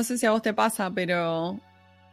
no 0.00 0.04
sé 0.04 0.16
si 0.16 0.24
a 0.24 0.30
vos 0.30 0.40
te 0.40 0.54
pasa, 0.54 0.90
pero 0.90 1.60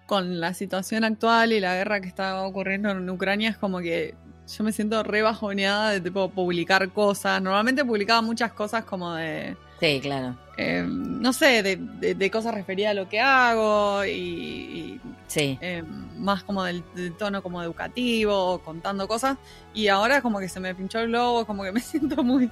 con 0.07 0.41
la 0.41 0.54
situación 0.54 1.05
actual 1.05 1.54
y 1.54 1.61
la 1.61 1.75
guerra 1.75 2.01
que 2.01 2.07
está 2.09 2.43
ocurriendo 2.43 2.89
en 2.91 3.09
Ucrania 3.09 3.49
es 3.49 3.57
como 3.57 3.79
que 3.79 4.13
yo 4.57 4.63
me 4.65 4.73
siento 4.73 5.04
re 5.04 5.21
bajoneada 5.21 5.91
de 5.91 6.01
tipo 6.01 6.27
publicar 6.29 6.89
cosas. 6.91 7.41
Normalmente 7.41 7.86
publicaba 7.86 8.21
muchas 8.21 8.51
cosas 8.51 8.83
como 8.83 9.13
de. 9.15 9.55
Sí, 9.79 10.00
claro. 10.01 10.36
eh, 10.57 10.83
no 10.86 11.31
sé, 11.31 11.61
de, 11.63 11.77
de- 11.77 12.15
de 12.15 12.31
cosas 12.31 12.54
referidas 12.54 12.91
a 12.91 12.93
lo 12.95 13.07
que 13.07 13.21
hago 13.21 14.04
y, 14.04 14.09
y, 14.11 15.01
Sí. 15.27 15.57
eh, 15.61 15.83
más 16.18 16.43
como 16.43 16.63
del, 16.63 16.83
del 16.96 17.13
tono 17.15 17.41
como 17.43 17.61
educativo, 17.63 18.60
contando 18.65 19.07
cosas. 19.07 19.38
Y 19.74 19.88
ahora 19.88 20.21
como 20.21 20.39
que 20.39 20.49
se 20.49 20.60
me 20.60 20.74
pinchó 20.75 20.99
el 20.99 21.07
globo, 21.07 21.46
como 21.46 21.63
que 21.63 21.71
me 21.71 21.79
siento 21.91 22.21
muy, 22.24 22.49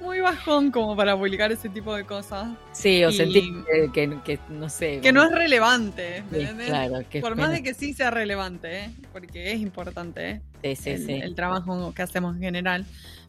muy 0.00 0.20
bajón 0.20 0.70
como 0.70 0.96
para 0.96 1.16
publicar 1.16 1.50
ese 1.52 1.68
tipo 1.68 1.94
de 1.94 2.04
cosas. 2.04 2.48
Sí, 2.72 3.02
o 3.04 3.10
y- 3.10 3.12
sentí 3.16 3.52
que, 3.70 3.90
que- 3.92 4.18
que, 4.24 4.38
no 4.50 4.68
sé. 4.68 5.00
Que 5.00 5.12
no 5.12 5.24
es 5.24 5.32
relevante, 5.32 6.22
¿me 6.30 6.36
Sí, 6.38 6.42
entendés? 6.44 6.68
claro, 6.68 6.98
que 7.10 7.20
Por 7.20 7.36
más 7.36 7.50
de 7.50 7.62
que 7.62 7.74
sí 7.74 7.92
sea 7.94 8.10
relevante, 8.10 8.84
¿eh? 8.84 8.90
porque 9.12 9.52
es 9.52 9.60
importante 9.60 10.40
¿eh? 10.62 10.76
Sí, 10.76 10.90
el, 10.90 11.34
trabajo 11.34 11.92
que 11.94 12.02
hacemos 12.02 12.36
en 12.36 12.42
general. 12.42 12.84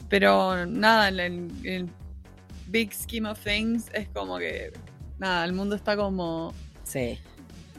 Pero 0.09 0.65
nada, 0.65 1.09
en 1.09 1.19
el, 1.19 1.51
el 1.65 1.89
big 2.67 2.93
scheme 2.93 3.29
of 3.29 3.39
things 3.43 3.85
es 3.93 4.07
como 4.09 4.37
que, 4.37 4.71
nada, 5.19 5.43
el 5.45 5.53
mundo 5.53 5.75
está 5.75 5.95
como 5.97 6.53
Sí. 6.83 7.17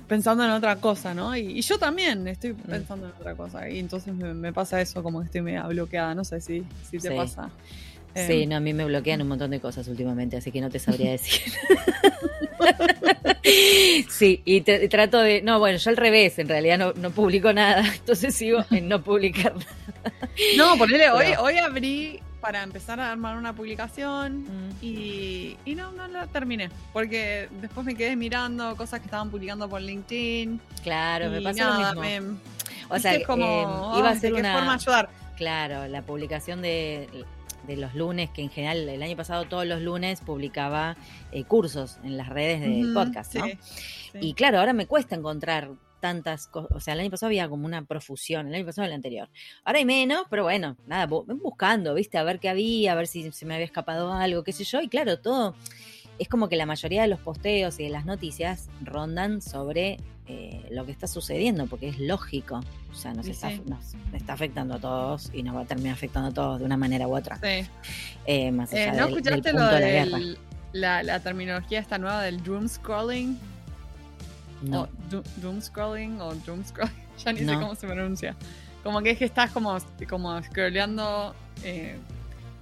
pensando 0.07 0.45
en 0.45 0.51
otra 0.51 0.77
cosa, 0.77 1.15
¿no? 1.15 1.35
Y, 1.37 1.59
y 1.59 1.61
yo 1.63 1.79
también 1.79 2.29
estoy 2.29 2.53
Mm. 2.53 2.57
pensando 2.69 3.07
en 3.07 3.13
otra 3.13 3.35
cosa. 3.35 3.69
Y 3.69 3.79
entonces 3.79 4.15
me, 4.15 4.33
me 4.35 4.53
pasa 4.53 4.81
eso, 4.81 5.03
como 5.03 5.21
que 5.21 5.27
estoy 5.27 5.41
media 5.43 5.67
bloqueada. 5.67 6.15
No 6.15 6.25
sé 6.25 6.41
si, 6.41 6.65
si 6.91 6.99
te 6.99 7.09
Sí. 7.09 7.15
pasa. 7.17 7.51
Sí, 8.15 8.43
Eh, 8.43 8.47
no, 8.47 8.57
a 8.57 8.61
mí 8.61 8.73
me 8.75 8.85
bloquean 8.85 9.23
un 9.23 9.29
montón 9.29 9.51
de 9.51 9.61
cosas 9.61 9.87
últimamente, 9.89 10.37
así 10.37 10.51
que 10.51 10.61
no 10.61 10.71
te 10.71 10.79
sabría 10.79 11.11
decir. 11.13 11.41
sí, 14.11 14.43
y 14.45 14.61
te- 14.63 14.85
y 14.85 14.89
trato 14.89 15.21
de. 15.21 15.43
No, 15.43 15.59
bueno, 15.59 15.79
yo 15.79 15.91
al 15.91 15.97
revés, 15.97 16.39
en 16.39 16.49
realidad 16.49 16.79
no, 16.79 16.93
no 16.95 17.11
publico 17.11 17.53
nada, 17.53 17.83
entonces 17.95 18.35
sigo 18.35 18.65
en 18.71 18.89
no 18.89 19.03
publicar 19.03 19.55
nada. 19.55 19.67
No, 20.57 20.77
ponele, 20.77 21.11
hoy, 21.11 21.27
Pero- 21.29 21.43
hoy 21.43 21.59
abrí 21.59 22.21
para 22.41 22.63
empezar 22.63 23.01
a 23.01 23.11
armar 23.11 23.37
una 23.37 23.53
publicación 23.53 24.43
Mm. 24.43 24.71
y, 24.81 25.57
y 25.65 25.75
no, 25.75 25.91
no 25.93 26.07
la 26.09 26.27
terminé. 26.29 26.71
Porque 26.93 27.49
después 27.61 27.85
me 27.85 27.95
quedé 27.97 28.15
mirando 28.17 28.77
cosas 28.77 29.01
que 29.01 29.07
estaban 29.07 29.31
publicando 29.31 29.69
por 29.69 29.81
LinkedIn. 29.81 30.61
Claro, 30.83 31.31
me 31.31 31.41
pasó 31.43 31.59
nada, 31.59 31.95
lo 31.95 32.01
mismo. 32.01 32.31
me- 32.33 32.39
o 32.91 32.99
sea, 32.99 33.23
como, 33.25 33.45
eh, 33.97 33.99
iba 33.99 34.11
a 34.11 34.15
ser 34.15 34.31
¿de 34.31 34.37
qué 34.37 34.41
una. 34.41 34.55
forma 34.55 34.75
ayudar? 34.75 35.09
Claro, 35.37 35.87
la 35.89 36.03
publicación 36.03 36.63
de, 36.63 37.09
de 37.67 37.77
los 37.77 37.95
lunes, 37.95 38.31
que 38.31 38.43
en 38.43 38.51
general 38.51 38.89
el 38.89 39.03
año 39.03 39.17
pasado 39.17 39.45
todos 39.47 39.67
los 39.67 39.81
lunes 39.83 40.21
publicaba 40.21 40.97
eh, 41.33 41.45
cursos 41.45 41.99
en 42.05 42.17
las 42.17 42.29
redes 42.29 42.61
del 42.61 42.93
podcast, 42.95 43.35
¿no? 43.35 43.45
sí, 43.47 43.59
sí. 44.13 44.19
Y 44.21 44.35
claro, 44.35 44.59
ahora 44.59 44.73
me 44.73 44.87
cuesta 44.87 45.15
encontrar 45.17 45.71
tantas 46.01 46.47
cosas. 46.47 46.71
O 46.75 46.81
sea, 46.81 46.95
el 46.95 47.01
año 47.01 47.11
pasado 47.11 47.27
había 47.29 47.49
como 47.49 47.67
una 47.67 47.85
profusión, 47.85 48.47
el 48.47 48.55
año 48.55 48.65
pasado 48.67 48.87
el 48.87 48.93
anterior. 48.93 49.29
Ahora 49.65 49.81
hay 49.81 49.85
menos, 49.85 50.27
pero 50.31 50.45
bueno, 50.45 50.77
nada, 50.87 51.09
bu- 51.09 51.25
buscando, 51.43 51.93
¿viste? 51.95 52.17
A 52.19 52.23
ver 52.23 52.39
qué 52.39 52.49
había, 52.49 52.93
a 52.93 52.95
ver 52.95 53.09
si 53.09 53.31
se 53.33 53.45
me 53.47 53.55
había 53.55 53.67
escapado 53.67 54.13
algo, 54.13 54.45
qué 54.45 54.53
sé 54.53 54.63
yo. 54.65 54.81
Y 54.81 54.89
claro, 54.89 55.19
todo. 55.19 55.57
Es 56.19 56.29
como 56.29 56.49
que 56.49 56.57
la 56.57 56.67
mayoría 56.67 57.03
de 57.03 57.09
los 57.09 57.21
posteos 57.21 57.79
y 57.81 57.85
de 57.85 57.91
las 57.91 58.05
noticias 58.05 58.69
rondan 58.83 59.41
sobre 59.41 59.99
eh, 60.27 60.67
lo 60.71 60.85
que 60.85 60.93
está 60.93 61.07
sucediendo, 61.07 61.67
porque 61.67 61.89
es 61.89 61.99
lógico. 62.01 62.61
O 62.91 62.95
sea, 62.95 63.13
nos 63.15 63.27
está, 63.29 63.51
sí. 63.51 63.63
nos 63.67 63.95
está 64.13 64.33
afectando 64.33 64.75
a 64.75 64.79
todos 64.81 65.31
y 65.33 65.43
nos 65.43 65.55
va 65.57 65.61
a 65.61 65.65
terminar 65.65 65.93
afectando 65.95 66.29
a 66.31 66.33
todos 66.35 66.59
de 66.59 66.65
una 66.67 66.77
manera 66.77 67.07
u 67.09 67.17
otra. 67.17 67.37
Sí. 67.43 67.67
Eh, 68.27 68.51
más 68.51 68.73
allá 68.73 68.83
Eh, 68.83 68.87
¿No 68.89 68.93
del, 68.93 68.99
del 68.99 69.09
escuchaste 69.19 69.51
punto 69.53 69.65
lo 69.65 69.73
de 69.75 69.81
la 69.81 69.87
guerra. 69.89 70.19
de 70.19 70.37
la, 70.73 71.03
la 71.03 71.21
terminología 71.21 71.79
esta 71.81 71.99
nueva 71.99 72.23
del 72.23 72.43
doom 72.43 72.69
scrolling? 72.69 73.39
No. 74.63 74.83
O 74.83 74.89
do- 75.09 75.23
doom 75.37 75.61
scrolling 75.63 76.21
o 76.21 76.35
doom 76.35 76.65
scrolling, 76.65 76.93
ya 77.25 77.33
ni 77.33 77.39
sé 77.41 77.55
cómo 77.55 77.75
se 77.77 77.87
pronuncia. 77.87 78.35
Como 78.83 79.01
que 79.03 79.11
es 79.13 79.19
que 79.19 79.25
estás 79.25 79.51
como, 79.53 79.77
como 80.09 80.43
scrolleando, 80.43 81.35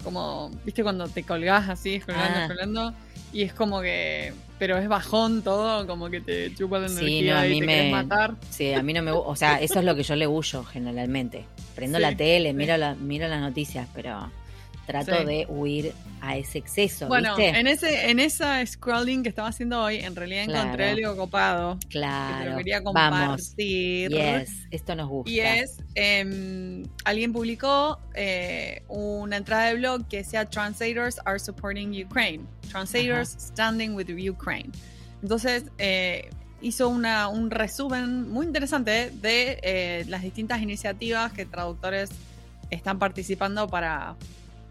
como, 0.07 0.51
viste 0.65 0.83
cuando 0.85 1.09
te 1.09 1.23
colgás 1.25 1.69
así, 1.69 2.01
scrollando, 2.01 2.39
Ah. 2.39 2.45
scrollando, 2.47 2.95
y 3.33 3.43
es 3.43 3.53
como 3.53 3.81
que, 3.83 4.33
pero 4.59 4.79
es 4.79 4.87
bajón 4.89 5.43
todo, 5.43 5.85
como 5.87 6.09
que 6.09 6.21
te 6.21 6.55
chupa 6.55 6.79
la 6.79 6.89
Sí, 6.89 6.95
energía 7.19 7.35
no, 7.35 7.41
a 7.41 7.47
y 7.47 7.51
mí 7.51 7.61
te 7.61 7.67
me- 7.67 7.91
matar. 7.91 8.35
Sí, 8.49 8.73
a 8.73 8.83
mí 8.83 8.93
no 8.93 9.03
me 9.03 9.11
gusta, 9.13 9.29
o 9.31 9.37
sea, 9.37 9.61
eso 9.61 9.81
es 9.81 9.85
lo 9.85 9.95
que 9.97 10.05
yo 10.05 10.15
le 10.17 10.27
huyo 10.29 10.63
generalmente. 10.65 11.45
Prendo 11.75 11.99
Sí, 11.99 12.03
la 12.03 12.17
tele, 12.17 12.51
sí. 12.51 12.57
miro, 12.57 12.77
la, 12.77 12.95
miro 12.95 13.27
las 13.29 13.41
noticias, 13.41 13.89
pero 13.95 14.31
trato 14.87 15.17
Sí. 15.19 15.25
de 15.25 15.47
huir 15.49 15.93
a 16.21 16.37
ese 16.37 16.59
exceso, 16.59 17.09
Bueno, 17.09 17.37
¿viste? 17.37 17.59
en 17.59 17.67
ese, 17.67 18.11
en 18.11 18.19
esa 18.21 18.65
scrolling 18.65 19.23
que 19.23 19.29
estaba 19.29 19.49
haciendo 19.49 19.83
hoy, 19.83 19.97
en 19.97 20.17
realidad 20.17 20.45
encontré 20.45 20.93
Claro. 20.93 21.11
algo 21.11 21.17
copado. 21.25 21.79
Que 21.81 21.87
te 21.89 21.99
lo 21.99 22.01
claro, 22.03 22.57
quería 22.59 22.81
vamos, 22.81 22.95
compartir. 22.95 24.11
yes, 24.11 24.51
esto 24.71 24.95
nos 24.95 25.09
gusta. 25.09 25.31
Y 25.31 25.41
es, 25.41 25.77
em, 25.95 26.85
alguien 27.05 27.33
publicó 27.33 28.01
eh, 28.15 28.83
una 28.89 29.37
entrada 29.37 29.67
de 29.67 29.75
blog 29.75 30.09
que 30.09 30.19
decía 30.19 30.45
Translators 30.47 31.21
are 31.27 31.39
supporting 31.39 31.91
Ukraine. 32.05 32.45
Translators 32.71 33.37
standing 33.39 33.95
with 33.95 34.09
Ukraine. 34.09 34.71
Entonces, 35.23 35.65
eh, 35.79 36.29
hizo 36.63 36.89
una, 36.89 37.29
un 37.29 37.51
resumen 37.51 38.29
muy 38.31 38.47
interesante 38.47 39.11
de 39.11 39.59
eh, 39.63 40.05
las 40.09 40.23
distintas 40.23 40.63
iniciativas 40.63 41.33
que 41.33 41.45
traductores 41.45 42.11
están 42.71 42.99
participando 42.99 43.69
para 43.69 44.17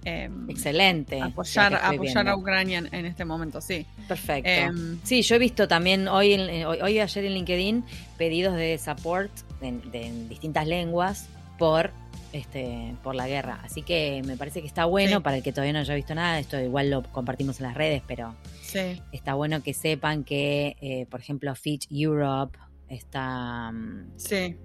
em, 0.05 0.49
Excelente. 0.49 1.21
apoyar, 1.21 1.75
apoyar 1.75 2.27
a. 2.29 2.35
Ucrania 2.37 2.77
en, 2.79 2.93
en 2.93 3.05
este 3.05 3.25
momento, 3.25 3.59
sí. 3.59 3.85
Perfecto. 4.07 4.49
Em, 4.49 4.99
Sí, 5.03 5.21
yo 5.23 5.35
he 5.35 5.39
visto 5.39 5.67
también 5.67 6.07
hoy, 6.07 6.33
eh, 6.33 6.65
hoy, 6.65 6.77
hoy 6.81 6.93
y 6.93 6.99
ayer 6.99 7.25
en 7.25 7.33
LinkedIn 7.33 7.83
pedidos 8.17 8.55
de 8.55 8.77
support 8.77 9.31
en, 9.61 9.81
de- 9.91 10.05
en 10.07 10.29
distintas 10.29 10.67
lenguas 10.67 11.27
por 11.57 11.91
este 12.33 12.93
por 13.01 13.15
la 13.15 13.27
guerra. 13.27 13.59
Así 13.63 13.81
que 13.81 14.21
me 14.25 14.35
parece 14.37 14.61
que 14.61 14.67
está 14.67 14.85
bueno 14.85 15.17
Sí. 15.17 15.23
para 15.23 15.37
el 15.37 15.43
que 15.43 15.51
todavía 15.51 15.73
no 15.73 15.79
haya 15.79 15.95
visto 15.95 16.13
nada. 16.15 16.37
Esto 16.39 16.59
igual 16.59 16.89
lo 16.89 17.01
compartimos 17.03 17.59
en 17.59 17.67
las 17.67 17.75
redes, 17.75 18.01
pero 18.05 18.35
sí. 18.61 19.01
está 19.11 19.33
bueno 19.35 19.63
que 19.63 19.73
sepan 19.73 20.23
que, 20.23 20.75
eh, 20.81 21.05
por 21.09 21.19
ejemplo, 21.21 21.55
Fitch 21.55 21.87
Europe 21.89 22.57
está, 22.89 23.71
mm, 23.71 24.11
Sí, 24.17 24.55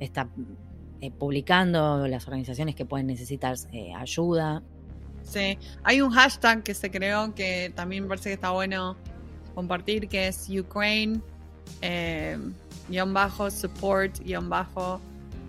está 0.00 0.28
eh, 1.00 1.10
publicando 1.12 2.06
las 2.08 2.26
organizaciones 2.26 2.74
que 2.74 2.84
pueden 2.84 3.06
necesitar 3.06 3.56
eh, 3.72 3.92
ayuda. 3.94 4.62
Sí, 5.24 5.58
hay 5.84 6.00
un 6.00 6.10
hashtag 6.10 6.62
que 6.62 6.74
se 6.74 6.90
creó 6.90 7.34
que 7.34 7.72
también 7.74 8.02
me 8.04 8.08
parece 8.08 8.30
que 8.30 8.34
está 8.34 8.50
bueno 8.50 8.96
compartir, 9.54 10.08
que 10.08 10.28
es 10.28 10.48
Ukraine, 10.48 11.20
eh, 11.82 12.36
guion 12.88 13.12
bajo, 13.14 13.50
support, 13.50 14.18
guion 14.20 14.48
bajo, 14.48 15.00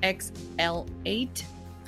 XL8, 0.01 1.43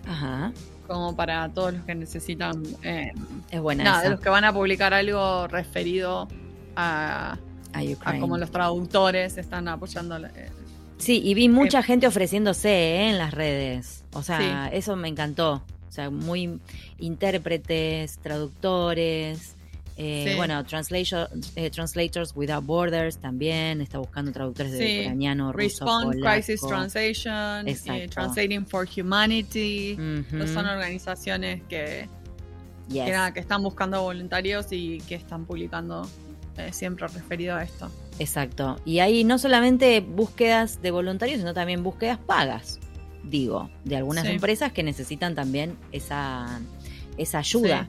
Ajá, 0.07 0.51
como 0.87 1.15
para 1.15 1.49
todos 1.49 1.73
los 1.73 1.83
que 1.85 1.95
necesitan, 1.95 2.61
eh, 2.83 3.11
es 3.51 3.61
buena 3.61 3.83
nada, 3.83 3.97
de 3.99 4.03
esa. 4.05 4.11
los 4.15 4.19
que 4.21 4.29
van 4.29 4.43
a 4.43 4.53
publicar 4.53 4.93
algo 4.93 5.47
referido 5.47 6.27
a, 6.75 7.37
a 7.73 8.19
cómo 8.19 8.37
los 8.37 8.51
traductores 8.51 9.37
están 9.37 9.67
apoyando. 9.67 10.17
eh, 10.17 10.49
Sí, 10.97 11.21
y 11.23 11.33
vi 11.33 11.49
mucha 11.49 11.83
gente 11.83 12.07
ofreciéndose 12.07 12.69
¿eh? 12.69 13.09
en 13.09 13.17
las 13.17 13.33
redes. 13.33 14.03
O 14.13 14.23
sea, 14.23 14.69
Sí. 14.69 14.77
eso 14.77 14.95
me 14.95 15.09
encantó. 15.09 15.63
O 15.93 15.95
sea, 15.95 16.09
muy 16.09 16.59
intérpretes, 16.97 18.17
traductores. 18.17 19.55
eh, 19.95 20.29
Sí. 20.31 20.35
Bueno, 20.37 20.59
eh, 21.55 21.69
Translators 21.69 22.33
Without 22.35 22.65
Borders 22.65 23.17
también 23.19 23.79
está 23.79 23.99
buscando 23.99 24.31
traductores 24.31 24.71
de 24.71 24.79
Sí. 24.87 24.99
ucraniano, 25.01 25.51
ruso, 25.53 25.59
Response 25.85 26.17
polaco. 26.17 26.33
Crisis 26.35 26.61
Translation, 26.67 27.67
eh. 27.67 28.07
Translating 28.09 28.65
for 28.65 28.87
Humanity. 28.97 29.93
Ujú, 29.93 30.47
Son 30.47 30.65
organizaciones 30.65 31.61
que, 31.69 32.09
yes. 32.89 33.05
que, 33.05 33.11
nada, 33.11 33.33
que 33.35 33.39
están 33.39 33.61
buscando 33.61 34.01
voluntarios 34.01 34.65
y 34.71 34.97
que 35.07 35.13
están 35.13 35.45
publicando 35.45 36.09
eh, 36.57 36.73
siempre 36.73 37.07
referido 37.07 37.55
a 37.55 37.61
esto. 37.63 37.91
Exacto. 38.17 38.77
Y 38.85 38.97
hay 38.97 39.23
no 39.23 39.37
solamente 39.37 39.99
búsquedas 40.01 40.81
de 40.81 40.89
voluntarios, 40.89 41.37
sino 41.37 41.53
también 41.53 41.83
búsquedas 41.83 42.17
pagas, 42.17 42.79
digo, 43.23 43.69
de 43.85 43.95
algunas 43.97 44.25
Sí. 44.25 44.31
empresas 44.33 44.71
que 44.71 44.83
necesitan 44.83 45.35
también 45.35 45.77
esa, 45.91 46.59
esa 47.17 47.39
ayuda. 47.39 47.87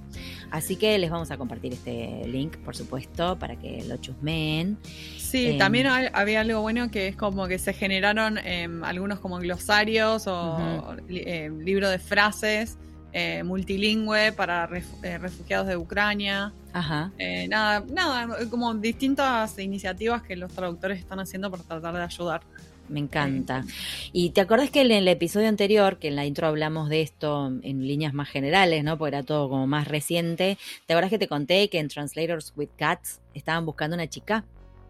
Así 0.50 0.76
que 0.76 0.96
les 0.98 1.10
vamos 1.10 1.30
a 1.30 1.36
compartir 1.36 1.72
este 1.72 2.22
link, 2.28 2.56
por 2.58 2.76
supuesto, 2.76 3.38
para 3.38 3.56
que 3.56 3.82
lo 3.84 3.96
chusmeen. 3.96 4.78
Sí, 5.18 5.46
Em. 5.52 5.58
también 5.58 5.86
hay- 5.88 6.08
había 6.12 6.42
algo 6.42 6.60
bueno 6.60 6.90
que 6.90 7.08
es 7.08 7.16
como 7.16 7.48
que 7.48 7.58
se 7.58 7.72
generaron 7.72 8.38
em, 8.38 8.84
algunos 8.84 9.18
como 9.18 9.38
glosarios 9.38 10.26
o 10.28 10.94
em, 11.08 11.58
libro 11.60 11.88
de 11.88 11.98
frases 11.98 12.76
eh, 13.16 13.42
multilingüe 13.44 14.32
para 14.32 14.68
ref- 14.68 15.02
eh, 15.04 15.18
refugiados 15.18 15.68
de 15.68 15.76
Ucrania. 15.76 16.52
Ajá. 16.72 17.12
Eh, 17.18 17.46
nada, 17.48 17.84
nada, 17.92 18.36
como 18.50 18.74
distintas 18.74 19.56
iniciativas 19.60 20.22
que 20.22 20.34
los 20.34 20.52
traductores 20.52 20.98
están 20.98 21.20
haciendo 21.20 21.48
para 21.50 21.62
tratar 21.62 21.94
de 21.94 22.02
ayudar. 22.02 22.40
Me 22.88 23.00
encanta. 23.00 23.64
Y 24.12 24.30
te 24.30 24.40
acordás 24.42 24.70
que 24.70 24.82
en 24.82 24.92
el 24.92 25.08
episodio 25.08 25.48
anterior, 25.48 25.98
que 25.98 26.08
en 26.08 26.16
la 26.16 26.26
intro 26.26 26.46
hablamos 26.46 26.88
de 26.88 27.00
esto 27.00 27.46
en 27.62 27.86
líneas 27.86 28.12
más 28.12 28.28
generales, 28.28 28.84
¿no? 28.84 28.98
Porque 28.98 29.16
era 29.16 29.22
todo 29.24 29.48
como 29.48 29.66
más 29.66 29.88
reciente. 29.88 30.58
¿Te 30.86 30.92
acordás 30.92 31.10
que 31.10 31.18
te 31.18 31.28
conté 31.28 31.68
que 31.70 31.78
en 31.78 31.88
Translators 31.88 32.52
with 32.56 32.68
Cats 32.76 33.20
estaban 33.32 33.64
buscando 33.64 33.94
una 33.94 34.06
chica 34.08 34.44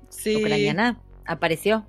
Sí. 0.08 0.36
ucraniana, 0.36 0.98
apareció. 1.24 1.86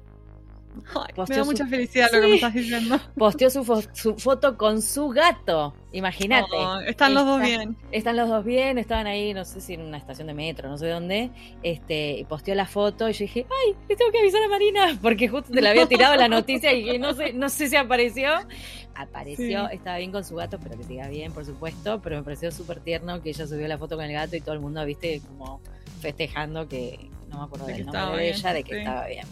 Ay, 0.96 1.14
me 1.18 1.36
da 1.36 1.44
su- 1.44 1.52
mucha 1.52 1.68
felicidad 1.68 2.10
lo 2.14 2.22
que 2.22 2.28
me 2.28 2.36
estás 2.36 2.54
diciendo. 2.54 3.00
Posteó 3.18 3.50
su, 3.50 3.64
fo- 3.64 3.88
su 3.94 4.16
foto 4.16 4.58
con 4.58 4.82
su 4.82 5.10
gato. 5.10 5.74
Imagínate. 5.92 6.48
Oh, 6.58 6.80
están 6.82 7.14
los 7.14 7.26
dos 7.26 7.42
bien. 7.42 7.78
Están 7.92 8.18
los 8.18 8.28
dos 8.28 8.44
bien, 8.44 8.78
estaban 8.78 9.08
ahí, 9.08 9.34
no 9.34 9.46
sé 9.46 9.62
si 9.62 9.76
en 9.76 9.82
una 9.82 9.98
estación 9.98 10.28
de 10.28 10.34
metro, 10.34 10.68
no 10.70 10.78
sé 10.78 10.90
dónde, 10.90 11.32
este, 11.64 12.12
y 12.20 12.26
posteó 12.26 12.54
la 12.56 12.66
foto 12.66 13.08
y 13.10 13.14
yo 13.14 13.20
dije, 13.20 13.46
ay, 13.50 13.76
le 13.88 13.96
tengo 13.96 14.12
que 14.12 14.20
avisar 14.20 14.44
a 14.44 14.50
Marina, 14.50 14.98
porque 15.02 15.28
justo 15.30 15.52
te 15.54 15.62
la 15.62 15.70
había 15.70 15.86
tirado 15.88 16.16
la 16.16 16.28
noticia 16.28 16.74
y 16.74 17.00
no 17.00 17.14
sé, 17.14 17.32
no 17.34 17.48
sé 17.50 17.70
si 17.70 17.76
apareció. 17.78 18.30
Apareció, 18.96 19.68
Sí. 19.70 19.76
estaba 19.76 19.98
bien 19.98 20.12
con 20.12 20.24
su 20.24 20.36
gato, 20.36 20.58
pero 20.62 20.78
que 20.78 20.84
siga 20.84 21.08
bien, 21.10 21.32
por 21.34 21.46
supuesto, 21.46 22.02
pero 22.02 22.18
me 22.18 22.24
pareció 22.24 22.52
súper 22.52 22.80
tierno 22.80 23.22
que 23.22 23.30
ella 23.30 23.46
subió 23.48 23.68
la 23.68 23.78
foto 23.78 23.96
con 23.96 24.06
el 24.06 24.14
gato 24.14 24.36
y 24.36 24.42
todo 24.42 24.54
el 24.54 24.62
mundo, 24.62 24.86
viste, 24.86 25.22
como 25.28 25.60
festejando 26.02 26.68
que, 26.68 27.10
no 27.30 27.40
me 27.40 27.44
acuerdo 27.46 27.66
De 27.68 27.74
del 27.74 27.86
nombre 27.86 28.18
de 28.18 28.24
bien, 28.24 28.36
ella, 28.36 28.54
de 28.54 28.64
que 28.64 28.72
sí. 28.74 28.80
estaba 28.80 29.08
bien. 29.08 29.26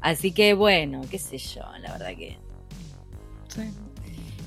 Así 0.00 0.32
que 0.32 0.54
bueno, 0.54 1.02
qué 1.10 1.18
sé 1.18 1.38
yo, 1.38 1.62
la 1.80 1.92
verdad 1.92 2.16
que 2.16 2.36
Sí. 3.48 3.62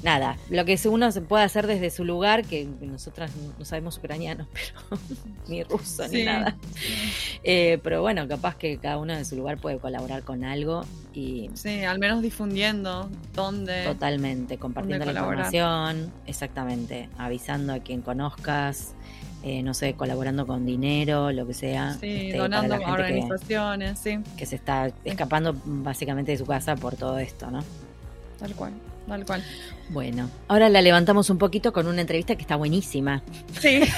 nada, 0.03 0.38
lo 0.50 0.63
que 0.65 0.79
uno 0.85 1.12
se 1.12 1.21
puede 1.21 1.44
hacer 1.44 1.68
desde 1.68 1.89
su 1.89 2.06
lugar, 2.06 2.45
que 2.45 2.65
nosotras 2.81 3.31
no 3.57 3.65
sabemos 3.65 3.97
ucraniano, 3.97 4.47
pero 4.53 5.01
ni 5.47 5.63
ruso 5.63 6.07
ni 6.07 6.23
nada. 6.23 6.56
Eh, 7.44 7.79
pero 7.83 8.01
bueno, 8.01 8.27
capaz 8.27 8.56
que 8.56 8.77
cada 8.77 8.97
uno 8.97 9.15
de 9.15 9.25
su 9.25 9.35
lugar 9.35 9.57
puede 9.57 9.79
colaborar 9.79 10.23
con 10.23 10.44
algo 10.44 10.85
y 11.13 11.50
Sí, 11.56 11.83
al 11.83 12.00
menos 12.00 12.21
difundiendo 12.21 13.09
dónde. 13.33 13.83
totalmente 13.83 14.57
compartiendo 14.57 15.03
la 15.06 15.12
información, 15.12 16.13
exactamente, 16.27 17.09
avisando 17.18 17.73
a 17.73 17.79
quien 17.79 18.01
conozcas, 18.01 18.94
eh, 19.44 19.64
no 19.64 19.74
sé, 19.74 19.94
colaborando 19.94 20.46
con 20.46 20.66
dinero, 20.66 21.32
lo 21.32 21.48
que 21.48 21.54
sea. 21.54 21.94
Sí, 22.00 22.28
este, 22.28 22.38
donando 22.38 22.76
a 22.76 22.78
gente 22.78 22.86
que, 22.86 23.02
organizaciones, 23.02 24.00
sí, 24.00 24.20
que 24.38 24.46
se 24.46 24.56
está 24.56 24.92
escapando 25.04 25.56
básicamente 25.66 26.32
de 26.32 26.38
su 26.38 26.46
casa 26.46 26.76
por 26.76 26.96
todo 26.96 27.18
esto, 27.20 27.50
¿no? 27.50 27.64
tal 28.40 28.56
cual, 28.56 28.74
tal 29.08 29.26
cual. 29.26 29.44
Bueno, 29.90 30.30
ahora 30.48 30.70
la 30.70 30.82
levantamos 30.82 31.30
un 31.30 31.38
poquito 31.38 31.72
con 31.74 31.88
una 31.88 32.02
entrevista 32.02 32.36
que 32.36 32.42
está 32.42 32.56
buenísima. 32.56 33.22
Sí, 33.60 33.82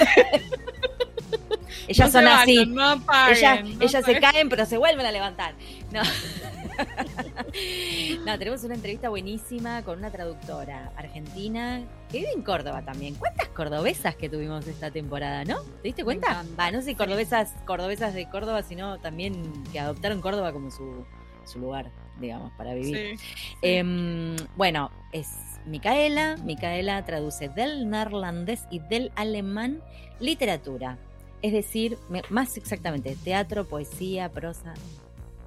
Ellas 1.88 2.12
no 2.12 2.20
son 2.20 2.28
se 2.28 2.34
así. 2.34 2.66
no 2.66 2.84
apaguen, 2.84 3.36
ellas 3.36 3.64
no 3.64 3.84
ellas 3.84 4.04
se 4.04 4.20
caen, 4.20 4.48
pero 4.48 4.66
se 4.66 4.78
vuelven 4.78 5.06
a 5.06 5.12
levantar. 5.12 5.54
No. 5.92 6.02
no, 8.26 8.38
tenemos 8.38 8.64
una 8.64 8.74
entrevista 8.74 9.08
buenísima 9.08 9.82
con 9.82 9.98
una 9.98 10.10
traductora 10.10 10.92
argentina 10.96 11.82
que 12.10 12.18
vive 12.18 12.32
en 12.32 12.42
Córdoba 12.42 12.82
también. 12.82 13.14
¿Cuántas 13.14 13.48
cordobesas 13.48 14.16
que 14.16 14.28
tuvimos 14.28 14.66
esta 14.66 14.90
temporada, 14.90 15.44
no? 15.44 15.60
¿Te 15.82 15.88
diste 15.88 16.04
cuenta? 16.04 16.30
encanta. 16.30 16.66
Ah, 16.66 16.70
no 16.70 16.82
sé 16.82 16.94
cordobesas, 16.94 17.54
cordobesas 17.66 18.14
de 18.14 18.28
Córdoba, 18.28 18.62
sino 18.62 18.98
también 18.98 19.34
que 19.72 19.80
adoptaron 19.80 20.20
Córdoba 20.20 20.52
como 20.52 20.70
su, 20.70 21.04
su 21.44 21.58
lugar, 21.58 21.90
digamos, 22.20 22.52
para 22.52 22.74
vivir. 22.74 22.96
Sí, 22.96 23.16
sí. 23.16 23.56
Em, 23.62 24.36
bueno, 24.56 24.90
es 25.12 25.28
Micaela. 25.66 26.36
Micaela 26.44 27.04
traduce 27.04 27.48
del 27.48 27.88
neerlandés 27.90 28.64
y 28.70 28.80
del 28.80 29.12
alemán 29.16 29.82
literatura. 30.20 30.98
Es 31.42 31.52
decir, 31.52 31.98
más 32.30 32.56
exactamente, 32.56 33.16
teatro, 33.22 33.66
poesía, 33.66 34.30
prosa. 34.30 34.72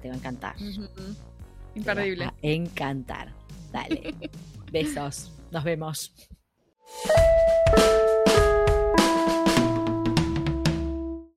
Te 0.02 0.08
va 0.08 0.14
a 0.14 0.16
encantar. 0.18 0.56
Ujú. 0.56 0.86
Te 0.86 1.00
va 1.00 1.14
Imperdible. 1.74 2.24
a 2.24 2.34
encantar. 2.42 3.34
Dale. 3.72 4.14
Besos. 4.72 5.32
Nos 5.50 5.64
vemos. 5.64 6.12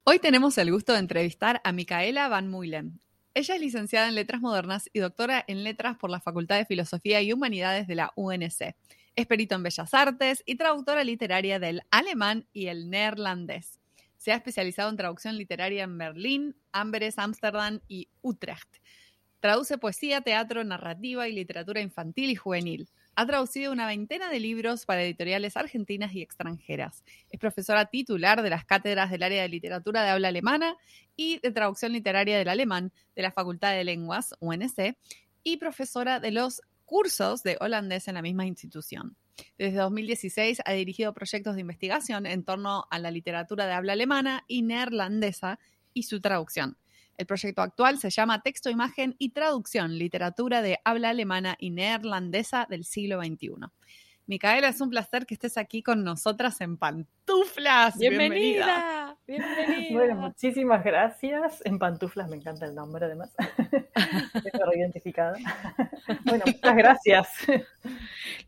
Hoy 0.04 0.20
tenemos 0.20 0.58
el 0.58 0.72
gusto 0.72 0.94
de 0.94 1.00
entrevistar 1.00 1.62
a 1.64 1.72
Micaela 1.72 2.28
Van 2.28 2.50
Muylen. 2.50 3.00
Ella 3.34 3.56
es 3.56 3.62
licenciada 3.62 4.10
en 4.10 4.16
Letras 4.16 4.42
Modernas 4.42 4.90
y 4.92 5.00
doctora 5.00 5.44
en 5.48 5.64
Letras 5.64 5.98
por 5.98 6.10
la 6.10 6.20
Facultad 6.20 6.58
de 6.58 6.66
Filosofía 6.66 7.22
y 7.22 7.32
Humanidades 7.32 7.88
de 7.88 7.96
la 7.96 8.12
UNC. 8.16 8.76
Es 9.16 9.26
perito 9.28 9.56
en 9.56 9.64
Bellas 9.64 9.94
Artes 9.94 10.44
y 10.46 10.56
traductora 10.56 11.04
literaria 11.04 11.60
del 11.60 11.82
alemán 11.92 12.48
y 12.52 12.68
el 12.68 12.90
neerlandés. 12.90 13.81
Se 14.22 14.32
ha 14.32 14.36
especializado 14.36 14.92
en 14.92 14.98
traducción 14.98 15.36
literaria 15.36 15.84
en 15.84 15.98
Berlín, 15.98 16.56
Amberes, 16.72 17.18
Ámsterdam 17.18 17.80
y 17.88 18.08
Utrecht. 18.22 18.78
Traduce 19.40 19.80
poesía, 19.80 20.22
teatro, 20.22 20.64
narrativa 20.64 21.28
y 21.28 21.34
literatura 21.34 21.82
infantil 21.82 22.30
y 22.30 22.36
juvenil. 22.36 22.88
Ha 23.16 23.26
traducido 23.26 23.72
una 23.72 23.88
veintena 23.88 24.30
de 24.30 24.40
libros 24.40 24.86
para 24.86 25.02
editoriales 25.02 25.58
argentinas 25.58 26.14
y 26.14 26.22
extranjeras. 26.22 27.04
Es 27.32 27.40
profesora 27.40 27.88
titular 27.88 28.44
de 28.44 28.52
las 28.52 28.64
cátedras 28.64 29.10
del 29.10 29.24
área 29.24 29.42
de 29.42 29.50
literatura 29.50 30.04
de 30.04 30.12
habla 30.12 30.28
alemana 30.28 30.76
y 31.16 31.40
de 31.40 31.50
traducción 31.50 31.92
literaria 31.92 32.38
del 32.38 32.50
alemán 32.50 32.92
de 33.16 33.24
la 33.24 33.32
Facultad 33.32 33.72
de 33.72 33.84
Lenguas, 33.86 34.36
UNC, 34.40 34.98
y 35.42 35.58
profesora 35.58 36.20
de 36.20 36.30
los 36.30 36.62
cursos 36.86 37.42
de 37.42 37.58
holandés 37.60 38.08
en 38.08 38.14
la 38.14 38.22
misma 38.22 38.46
institución. 38.46 39.18
Desde 39.58 39.78
2016 39.78 40.62
ha 40.66 40.72
dirigido 40.74 41.14
proyectos 41.14 41.56
de 41.56 41.62
investigación 41.62 42.26
en 42.26 42.44
torno 42.44 42.86
a 42.90 43.00
la 43.00 43.12
literatura 43.12 43.66
de 43.66 43.74
habla 43.74 43.94
alemana 43.94 44.44
y 44.48 44.62
neerlandesa 44.62 45.60
y 45.94 46.04
su 46.04 46.22
traducción. 46.22 46.78
El 47.18 47.28
proyecto 47.28 47.62
actual 47.62 48.00
se 48.00 48.10
llama 48.10 48.42
Texto, 48.42 48.70
Imagen 48.70 49.16
y 49.20 49.30
Traducción, 49.30 49.98
Literatura 49.98 50.62
de 50.62 50.80
Habla 50.84 51.10
Alemana 51.10 51.56
y 51.60 51.70
Neerlandesa 51.70 52.66
del 52.70 52.84
siglo 52.84 53.22
XXI. 53.22 53.68
Micaela, 54.26 54.70
es 54.70 54.82
un 54.82 54.90
placer 54.90 55.26
que 55.26 55.34
estés 55.34 55.58
aquí 55.58 55.84
con 55.84 56.04
nosotras 56.04 56.62
en 56.62 56.78
pantuflas. 56.78 57.98
Bienvenida. 57.98 59.01
Bueno, 59.92 60.16
muchísimas 60.16 60.84
gracias. 60.84 61.62
En 61.66 61.80
pantuflas 61.80 62.30
me 62.30 62.36
encanta 62.36 62.66
el 62.66 62.76
nombre, 62.76 63.06
además. 63.06 63.34
Estoy 64.34 64.62
reidentificada. 64.72 65.38
Bueno, 66.26 66.44
muchas 66.46 66.76
gracias. 66.76 67.30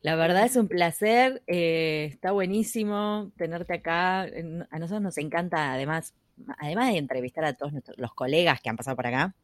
La 0.02 0.16
verdad 0.16 0.46
es 0.46 0.56
un 0.56 0.68
placer, 0.68 1.44
eh, 1.48 2.10
está 2.12 2.32
buenísimo 2.32 3.32
tenerte 3.38 3.74
acá. 3.74 4.22
A 4.22 4.80
nosotros 4.80 5.02
nos 5.02 5.18
encanta, 5.18 5.74
además, 5.74 6.14
además 6.58 6.92
de 6.92 6.98
entrevistar 6.98 7.46
a 7.46 7.54
todos 7.54 7.72
nuestros, 7.72 7.98
los 7.98 8.14
colegas 8.14 8.62
que 8.62 8.70
han 8.70 8.78
pasado 8.78 8.96
por 8.96 9.08
acá, 9.08 9.36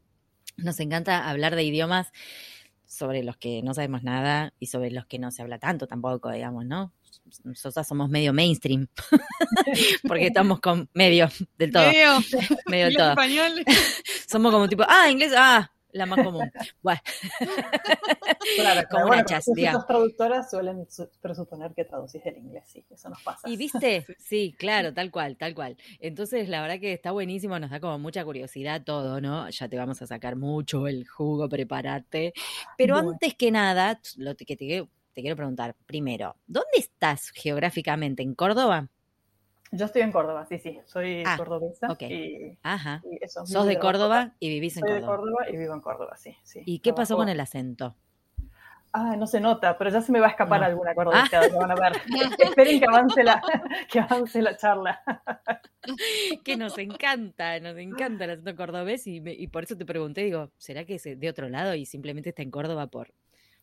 nos 0.58 0.80
encanta 0.80 1.30
hablar 1.30 1.56
de 1.56 1.64
idiomas 1.64 2.12
sobre 2.86 3.24
los 3.24 3.38
que 3.38 3.62
no 3.62 3.74
sabemos 3.74 4.04
nada 4.04 4.54
y 4.60 4.66
sobre 4.66 4.92
los 4.92 5.06
que 5.06 5.20
no 5.20 5.32
se 5.32 5.42
habla 5.42 5.60
tanto 5.60 5.88
tampoco, 5.88 6.32
digamos, 6.32 6.66
¿no? 6.66 6.92
Nosotros 7.44 7.88
somos 7.88 8.10
medio 8.10 8.34
mainstream, 8.34 8.88
porque 10.08 10.28
estamos 10.28 10.60
con 10.60 10.90
medio 10.94 11.30
del 11.58 11.72
todo, 11.72 11.86
Medio, 11.86 12.12
medio 12.68 12.86
del 12.86 12.96
todo. 12.96 13.10
español. 13.12 13.64
Somos 14.28 14.52
como 14.52 14.68
tipo, 14.70 14.84
ah, 14.88 15.10
inglés, 15.10 15.34
ah, 15.36 15.72
la 15.92 16.06
más 16.06 16.24
común. 16.24 16.52
Bueno, 16.84 17.02
Claro, 18.56 18.88
Como 18.90 19.08
bueno, 19.08 19.22
una 19.22 19.26
chas, 19.26 19.46
digamos. 19.56 19.82
Estas 19.82 19.88
traductoras 19.88 20.50
suelen 20.52 20.86
su- 20.90 21.10
presuponer 21.22 21.74
que 21.74 21.86
traducís 21.86 22.24
del 22.24 22.38
inglés, 22.38 22.64
sí, 22.68 22.86
eso 22.90 23.10
nos 23.10 23.22
pasa. 23.24 23.50
¿Y 23.50 23.58
viste? 23.58 24.06
Sí, 24.20 24.54
claro, 24.58 24.94
tal 24.94 25.12
cual, 25.12 25.38
tal 25.38 25.54
cual. 25.56 25.78
Entonces, 26.00 26.48
la 26.50 26.62
verdad 26.62 26.80
que 26.80 26.94
está 26.94 27.12
buenísimo, 27.12 27.58
nos 27.60 27.72
da 27.72 27.80
como 27.80 27.98
mucha 28.00 28.24
curiosidad 28.24 28.84
todo, 28.84 29.20
¿no? 29.22 29.50
Ya 29.50 29.68
te 29.68 29.78
vamos 29.78 30.02
a 30.02 30.08
sacar 30.08 30.36
mucho 30.36 30.88
el 30.88 31.08
jugo, 31.08 31.50
prepárate. 31.50 32.34
Pero 32.78 32.96
Bueno. 32.96 33.12
antes 33.12 33.34
que 33.36 33.52
nada, 33.52 34.00
lo 34.18 34.36
que 34.36 34.46
te, 34.46 34.58
quiero- 34.58 34.90
te 35.20 35.24
quiero 35.24 35.36
preguntar, 35.36 35.76
primero, 35.86 36.38
¿dónde 36.48 36.78
estás 36.78 37.32
geográficamente? 37.32 38.24
¿En 38.24 38.36
Córdoba? 38.36 38.88
Yo 39.74 39.84
estoy 39.86 40.02
en 40.02 40.14
Córdoba, 40.14 40.46
sí, 40.48 40.60
sí, 40.60 40.80
soy 40.86 41.24
Ah, 41.26 41.36
cordobesa 41.36 41.92
ok. 41.92 42.02
y, 42.04 42.58
Ajá. 42.64 43.02
y 43.04 43.22
eso. 43.22 43.46
Sos 43.46 43.66
de 43.66 43.78
Córdoba 43.78 44.34
y 44.40 44.48
vivís 44.48 44.78
en 44.78 44.82
Soy 44.86 44.94
de 44.94 45.02
Córdoba. 45.02 45.18
Córdoba 45.18 45.50
y 45.52 45.58
vivo 45.58 45.74
en 45.74 45.82
Córdoba, 45.82 46.16
sí. 46.16 46.38
sí. 46.44 46.62
¿Y 46.66 46.80
qué 46.80 46.94
pasó 46.94 47.18
con 47.18 47.28
el 47.28 47.40
acento? 47.42 47.98
Ah, 48.94 49.16
no 49.18 49.28
se 49.28 49.40
nota, 49.42 49.78
pero 49.78 49.90
ya 49.92 50.02
se 50.02 50.12
me 50.14 50.20
va 50.22 50.28
a 50.28 50.30
escapar 50.30 50.62
No. 50.62 50.66
Ah. 50.66 50.70
alguna 50.70 50.96
cordobesa, 50.96 51.48
lo 51.50 51.58
van 51.60 51.72
a 51.72 51.76
ver. 51.76 51.92
Esperen 52.40 52.80
que 52.80 52.86
avance 52.88 53.24
la, 53.24 53.42
que 53.92 54.00
avance 54.00 54.42
la 54.42 54.56
charla. 54.56 55.02
que 56.46 56.56
nos 56.58 56.78
encanta, 56.78 57.60
nos 57.60 57.78
encanta 57.78 58.24
el 58.24 58.32
acento 58.32 58.56
cordobés 58.56 59.06
y, 59.06 59.20
me- 59.22 59.34
y 59.34 59.48
por 59.48 59.64
eso 59.66 59.76
te 59.78 59.86
pregunté, 59.86 60.22
digo, 60.24 60.52
¿será 60.58 60.86
que 60.86 60.96
es 60.96 61.04
de 61.04 61.30
otro 61.30 61.50
lado 61.50 61.76
y 61.76 61.86
simplemente 61.86 62.30
está 62.30 62.42
en 62.42 62.50
Córdoba 62.52 62.88
por, 62.88 63.14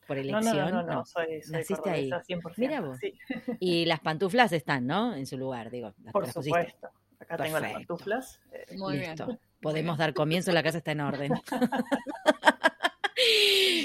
por 0.07 0.17
No, 0.17 0.23
elección? 0.23 0.57
no, 0.57 0.65
no, 0.65 0.71
no, 0.71 0.83
no, 0.87 0.93
No. 0.95 1.05
soy, 1.05 1.43
soy 1.43 1.53
Naciste 1.53 1.91
ahí. 1.91 2.11
cordobesa 2.11 2.25
100%. 2.27 2.55
Mira 2.59 2.81
vos. 2.81 2.99
Sí, 3.01 3.15
Y 3.61 3.85
las 3.87 4.01
pantuflas 4.01 4.53
están, 4.53 4.87
¿no? 4.87 5.15
En 5.15 5.27
su 5.27 5.37
lugar, 5.37 5.71
digo. 5.71 5.93
las- 6.03 6.13
por 6.13 6.27
supuesto. 6.27 6.89
Acá 7.19 7.37
tengo 7.39 7.59
las 7.59 7.71
Perfecto. 7.71 7.97
pantuflas. 7.97 8.41
eh, 8.53 8.77
Muy 8.77 8.99
Listo. 8.99 9.27
bien. 9.27 9.39
Podemos 9.61 9.99
dar 9.99 10.15
comienzo, 10.15 10.53
la 10.53 10.63
casa 10.63 10.79
está 10.79 10.93
en 10.93 11.01
orden. 11.01 11.33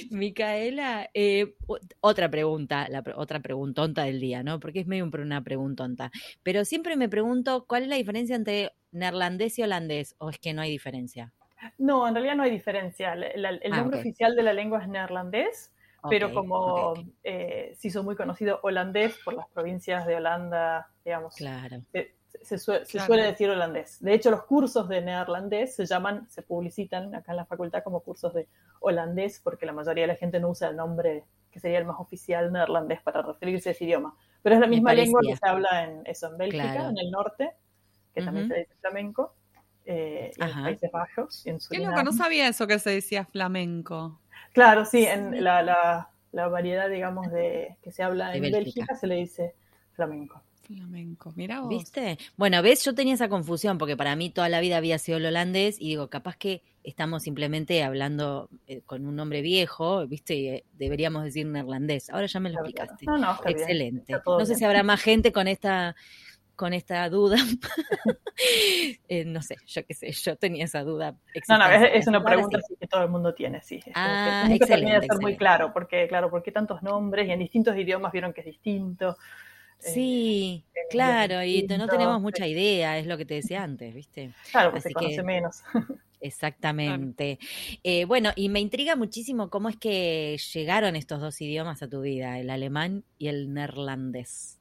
Micaela, 0.10 1.10
eh, 1.13 1.56
otra 2.01 2.30
pregunta, 2.30 2.88
la, 2.90 3.04
otra 3.16 3.40
preguntonta 3.40 4.04
del 4.04 4.20
día, 4.20 4.44
¿no? 4.44 4.60
Porque 4.60 4.82
es 4.82 4.88
medio 4.88 5.06
un- 5.06 5.20
una 5.20 5.42
preguntonta. 5.44 6.12
Pero 6.44 6.66
siempre 6.66 6.96
me 6.98 7.08
pregunto, 7.10 7.66
¿cuál 7.68 7.84
es 7.84 7.90
la 7.90 7.96
diferencia 7.96 8.36
entre 8.36 8.74
neerlandés 8.92 9.58
y 9.60 9.63
holandés? 9.63 10.16
¿O 10.18 10.30
es 10.30 10.38
que 10.38 10.54
no 10.54 10.62
hay 10.62 10.72
diferencia? 10.72 11.34
No, 11.78 12.08
en 12.08 12.16
realidad 12.16 12.36
no 12.36 12.44
hay 12.44 12.51
diferencia. 12.51 13.16
La- 13.16 13.30
la- 13.36 13.50
el 13.51 13.74
Ah, 13.74 13.78
nombre 13.78 14.00
oficial 14.00 14.36
de 14.36 14.44
la 14.44 14.54
lengua 14.54 14.82
es 14.82 14.88
neerlandés, 14.90 15.72
pero 16.10 16.34
como 16.34 16.91
ok, 16.91 17.00
eh, 17.24 17.75
se 17.77 17.88
hizo 17.88 18.03
muy 18.03 18.15
conocido 18.15 18.60
holandés 18.63 19.17
por 19.24 19.34
las 19.34 19.48
provincias 19.50 20.05
de 20.05 20.15
Holanda, 20.15 20.89
digamos, 21.03 21.36
Claro. 21.36 21.81
eh, 21.93 22.15
se, 22.43 22.58
suele 22.58 23.24
decir 23.24 23.50
holandés. 23.50 24.01
De 24.01 24.13
hecho, 24.13 24.31
los 24.31 24.43
cursos 24.43 24.88
de 24.88 25.01
neerlandés 25.01 25.75
se 25.75 25.86
llaman, 25.86 26.27
se 26.29 26.41
publicitan 26.41 27.13
acá 27.13 27.34
en 27.34 27.38
la 27.38 27.46
facultad 27.46 27.84
como 27.84 28.01
cursos 28.01 28.34
de 28.34 28.48
holandés, 28.79 29.39
porque 29.43 29.65
la 29.65 29.74
mayoría 29.74 30.03
de 30.03 30.08
la 30.13 30.15
gente 30.15 30.39
no 30.39 30.50
usa 30.50 30.70
el 30.70 30.75
nombre 30.75 31.25
que 31.51 31.60
sería 31.60 31.79
el 31.79 31.86
más 31.86 32.00
oficial 32.00 32.51
neerlandés 32.51 33.01
para 33.01 33.22
referirse 33.22 33.70
a 33.70 33.72
ese 33.74 33.84
idioma. 33.84 34.15
Pero 34.41 34.55
es 34.55 34.62
la 34.62 34.67
misma 34.67 34.93
lengua 34.93 35.22
que 35.22 35.36
se 35.36 35.48
habla 35.48 35.84
en 35.84 36.01
eso, 36.05 36.27
en 36.27 36.38
Bélgica, 36.38 36.89
en 36.89 36.98
el 36.98 37.12
norte, 37.12 37.51
que 38.13 38.24
también 38.24 38.48
se 38.48 38.55
dice 38.55 38.75
flamenco, 38.79 39.36
eh, 39.86 40.31
y 40.36 40.43
en 40.43 40.63
Países 40.63 40.91
Bajos. 40.91 41.46
Y 41.46 41.50
en 41.50 41.60
Qué 41.70 41.79
loco, 41.79 42.03
no 42.03 42.12
sabía 42.12 42.48
eso 42.48 42.65
que 42.67 42.79
se 42.79 42.91
decía 42.91 43.25
flamenco. 43.25 44.20
Claro, 44.53 44.86
sí, 44.86 45.05
en 45.05 45.43
la, 45.43 45.62
la, 45.62 46.10
la 46.31 46.48
variedad, 46.48 46.89
digamos, 46.89 47.31
de 47.31 47.77
que 47.81 47.91
se 47.91 48.03
habla 48.03 48.36
en 48.36 48.43
Bélgica 48.43 48.96
se 48.96 49.08
le 49.08 49.15
dice 49.15 49.55
flamenco. 49.93 50.41
Flamenco, 50.62 51.34
mira 51.36 51.60
vos. 51.60 51.70
¿Viste? 51.70 52.17
Bueno, 52.38 52.62
ves, 52.62 52.86
yo 52.86 52.96
tenía 52.96 53.15
esa 53.15 53.27
confusión 53.27 53.77
porque 53.77 53.98
para 53.98 54.15
mí 54.15 54.29
toda 54.29 54.48
la 54.48 54.62
vida 54.62 54.77
había 54.77 54.98
sido 55.00 55.17
el 55.17 55.25
holandés 55.25 55.81
y 55.81 55.89
digo, 55.89 56.10
capaz 56.10 56.38
que 56.38 56.63
estamos 56.84 57.24
simplemente 57.24 57.84
hablando 57.84 58.50
eh, 58.67 58.81
con 58.86 59.05
un 59.05 59.15
nombre 59.15 59.41
viejo, 59.41 60.08
¿viste? 60.08 60.36
Y, 60.36 60.48
eh, 60.48 60.65
deberíamos 60.74 61.24
decir 61.24 61.46
neerlandés. 61.46 62.10
Ahora 62.10 62.27
ya 62.27 62.39
me 62.39 62.50
lo 62.51 62.60
explicaste. 62.60 63.05
No, 63.05 63.17
no, 63.17 63.38
Excelente. 63.46 64.13
no 64.25 64.46
sé 64.46 64.55
si 64.55 64.63
habrá 64.63 64.84
más 64.84 65.01
gente 65.01 65.31
con 65.31 65.48
esta 65.48 65.96
con 66.62 66.74
esta 66.74 67.10
duda. 67.10 67.38
Eh, 69.08 69.24
no 69.24 69.41
sé, 69.44 69.58
yo 69.68 69.86
qué 69.86 69.94
sé, 69.94 70.12
yo 70.13 70.36
tenía 70.36 70.65
esa 70.65 70.84
duda. 70.84 71.15
No, 71.48 71.58
no, 71.60 71.65
es, 71.70 72.08
una 72.08 72.24
pregunta 72.24 72.58
que 72.80 72.88
todo 72.88 73.03
el 73.03 73.10
mundo 73.10 73.36
tiene, 73.36 73.62
sí. 73.62 73.80
Ah, 73.94 74.48
excelente. 74.50 75.06
ser 75.06 75.22
muy 75.22 75.38
claro, 75.38 75.72
porque, 75.72 76.08
claro, 76.08 76.32
¿por 76.32 76.41
qué 76.41 76.51
tantos 76.51 76.82
nombres? 76.82 77.27
Y 77.27 77.32
en 77.32 77.39
distintos 77.39 77.77
idiomas 77.77 78.12
vieron 78.12 78.34
que 78.34 78.41
es 78.41 78.48
distinto. 78.48 79.18
Sí, 79.77 80.65
claro, 80.89 81.44
y 81.44 81.68
no 81.68 81.88
tenemos 81.88 82.20
mucha 82.20 82.48
idea, 82.48 82.98
es 82.98 83.06
lo 83.06 83.15
que 83.18 83.25
te 83.25 83.36
decía 83.36 83.62
antes, 83.62 83.94
¿viste? 83.94 84.32
Claro, 84.50 84.72
porque 84.72 84.89
se 84.89 84.94
conoce 84.94 85.22
menos. 85.22 85.62
Exactamente. 86.20 87.38
Eh, 87.84 88.06
bueno, 88.06 88.32
y 88.36 88.50
me 88.50 88.60
intriga 88.60 88.96
muchísimo 88.96 89.51
cómo 89.51 89.70
es 89.70 89.77
que 89.77 90.39
llegaron 90.53 90.96
estos 90.96 91.22
dos 91.22 91.39
idiomas 91.41 91.84
a 91.84 91.89
tu 91.89 92.01
vida, 92.01 92.39
el 92.39 92.50
alemán 92.50 93.03
y 93.20 93.27
el 93.27 93.53
neerlandés. 93.53 94.61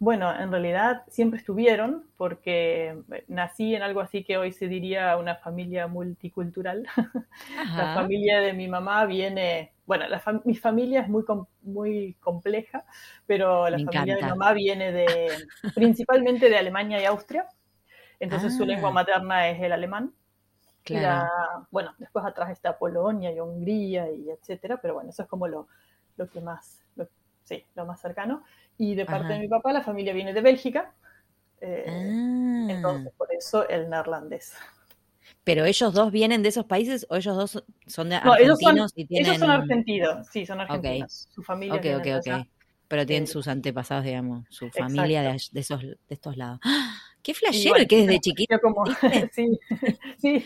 Bueno, 0.00 0.34
en 0.34 0.50
realidad 0.50 1.02
siempre 1.08 1.38
estuvieron 1.38 2.06
porque 2.16 3.02
eh, 3.12 3.24
nací 3.28 3.74
en 3.74 3.82
algo 3.82 4.00
así 4.00 4.24
que 4.24 4.38
hoy 4.38 4.50
se 4.50 4.66
diría 4.66 5.14
una 5.18 5.36
familia 5.36 5.88
multicultural. 5.88 6.88
la 7.76 7.94
familia 7.94 8.40
de 8.40 8.54
mi 8.54 8.66
mamá 8.66 9.04
viene, 9.04 9.74
bueno, 9.84 10.06
mi 10.44 10.56
familia 10.56 11.02
es 11.02 11.08
muy, 11.10 11.22
muy 11.60 12.14
compleja, 12.14 12.86
pero 13.26 13.68
la 13.68 13.76
familia 13.76 14.16
de 14.16 14.22
mi 14.22 14.28
mamá 14.30 14.54
viene 14.54 14.90
de 14.90 15.28
principalmente 15.74 16.48
de 16.48 16.56
Alemania 16.56 16.98
y 16.98 17.04
Austria. 17.04 17.46
Entonces 18.18 18.56
su 18.56 18.64
lengua 18.64 18.88
ah. 18.88 18.92
materna 18.92 19.50
es 19.50 19.60
el 19.60 19.70
alemán. 19.70 20.14
Claro. 20.82 21.28
bueno, 21.70 21.94
después 21.98 22.24
atrás 22.24 22.48
está 22.50 22.78
Polonia 22.78 23.30
y 23.30 23.38
Hungría 23.38 24.10
y 24.10 24.30
etcétera, 24.30 24.78
pero 24.80 24.94
bueno, 24.94 25.10
eso 25.10 25.24
es 25.24 25.28
como 25.28 25.46
lo, 25.46 25.68
lo 26.16 26.30
que 26.30 26.40
más, 26.40 26.82
sí, 27.50 27.66
lo 27.74 27.84
más 27.84 28.00
cercano. 28.00 28.44
Y 28.78 28.94
de 28.94 29.04
parte 29.04 29.32
de 29.32 29.40
mi 29.40 29.48
papá, 29.48 29.72
la 29.72 29.82
familia 29.82 30.12
viene 30.12 30.32
de 30.32 30.40
Bélgica. 30.40 30.94
Eh, 31.60 31.84
ah. 31.86 32.66
Entonces, 32.70 33.12
por 33.16 33.28
eso 33.34 33.68
el 33.68 33.90
neerlandés. 33.90 34.54
¿Pero 35.44 35.64
ellos 35.64 35.92
dos 35.92 36.12
vienen 36.12 36.42
de 36.42 36.50
esos 36.50 36.64
países 36.64 37.06
o 37.10 37.16
ellos 37.16 37.36
dos 37.36 37.64
son 37.86 38.08
de 38.08 38.16
argentinos 38.16 38.60
ellos 38.62 38.90
son, 38.90 39.00
y 39.00 39.04
tienen... 39.06 39.26
Ellos 39.26 39.40
son 39.40 39.50
argentinos, 39.50 40.26
sí, 40.28 40.46
son 40.46 40.60
argentinos. 40.60 41.28
Su 41.30 41.42
familia 41.42 41.74
Ok, 41.74 41.86
ok, 41.98 42.26
ok. 42.26 42.46
Pero 42.88 43.06
tienen 43.06 43.26
sus 43.26 43.46
antepasados, 43.48 44.04
digamos, 44.04 44.46
su 44.50 44.68
familia 44.70 45.22
de, 45.22 45.60
esos, 45.60 45.80
de 45.82 45.96
estos 46.08 46.36
lados. 46.36 46.60
¡Ah! 46.64 46.96
¡Qué 47.22 47.34
flashero 47.34 47.86
que 47.88 48.00
es 48.00 48.06
de 48.06 48.20
chiquito! 48.20 48.58
Como, 48.60 48.84
sí, 49.32 49.58
sí, 50.18 50.44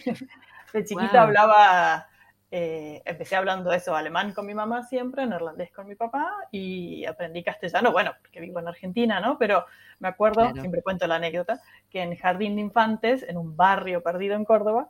de 0.73 0.85
chiquita 0.85 1.23
hablaba 1.23 2.09
eh, 2.57 3.03
empecé 3.05 3.35
hablando 3.35 3.73
eso, 3.73 3.97
alemán 3.97 4.33
con 4.33 4.47
mi 4.47 4.55
mamá 4.55 4.85
siempre, 4.85 5.27
neerlandés 5.27 5.73
con 5.73 5.89
mi 5.89 5.97
papá 5.97 6.31
y 6.53 7.05
aprendí 7.05 7.43
castellano, 7.43 7.91
bueno, 7.91 8.13
porque 8.23 8.39
vivo 8.39 8.61
en 8.61 8.69
Argentina, 8.69 9.19
¿no? 9.19 9.37
Pero 9.41 9.67
me 9.99 10.07
acuerdo, 10.07 10.53
siempre 10.53 10.81
cuento 10.81 11.09
la 11.09 11.17
anécdota, 11.17 11.61
que 11.91 12.01
en 12.03 12.15
Jardín 12.15 12.55
de 12.55 12.61
Infantes, 12.61 13.25
en 13.25 13.39
un 13.39 13.57
barrio 13.57 14.05
perdido 14.05 14.37
en 14.37 14.45
Córdoba, 14.45 14.89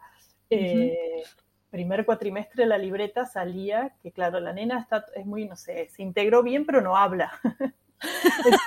eh, 0.50 1.22
primer 1.70 2.04
cuatrimestre 2.04 2.66
la 2.66 2.76
libreta 2.76 3.24
salía 3.24 3.94
que, 4.02 4.12
claro, 4.12 4.40
la 4.40 4.52
nena 4.52 4.78
está, 4.78 5.06
es 5.14 5.24
muy, 5.24 5.48
no 5.48 5.56
sé, 5.56 5.88
se 5.88 6.02
integró 6.02 6.42
bien, 6.42 6.66
pero 6.66 6.82
no 6.82 6.98
habla. 6.98 7.32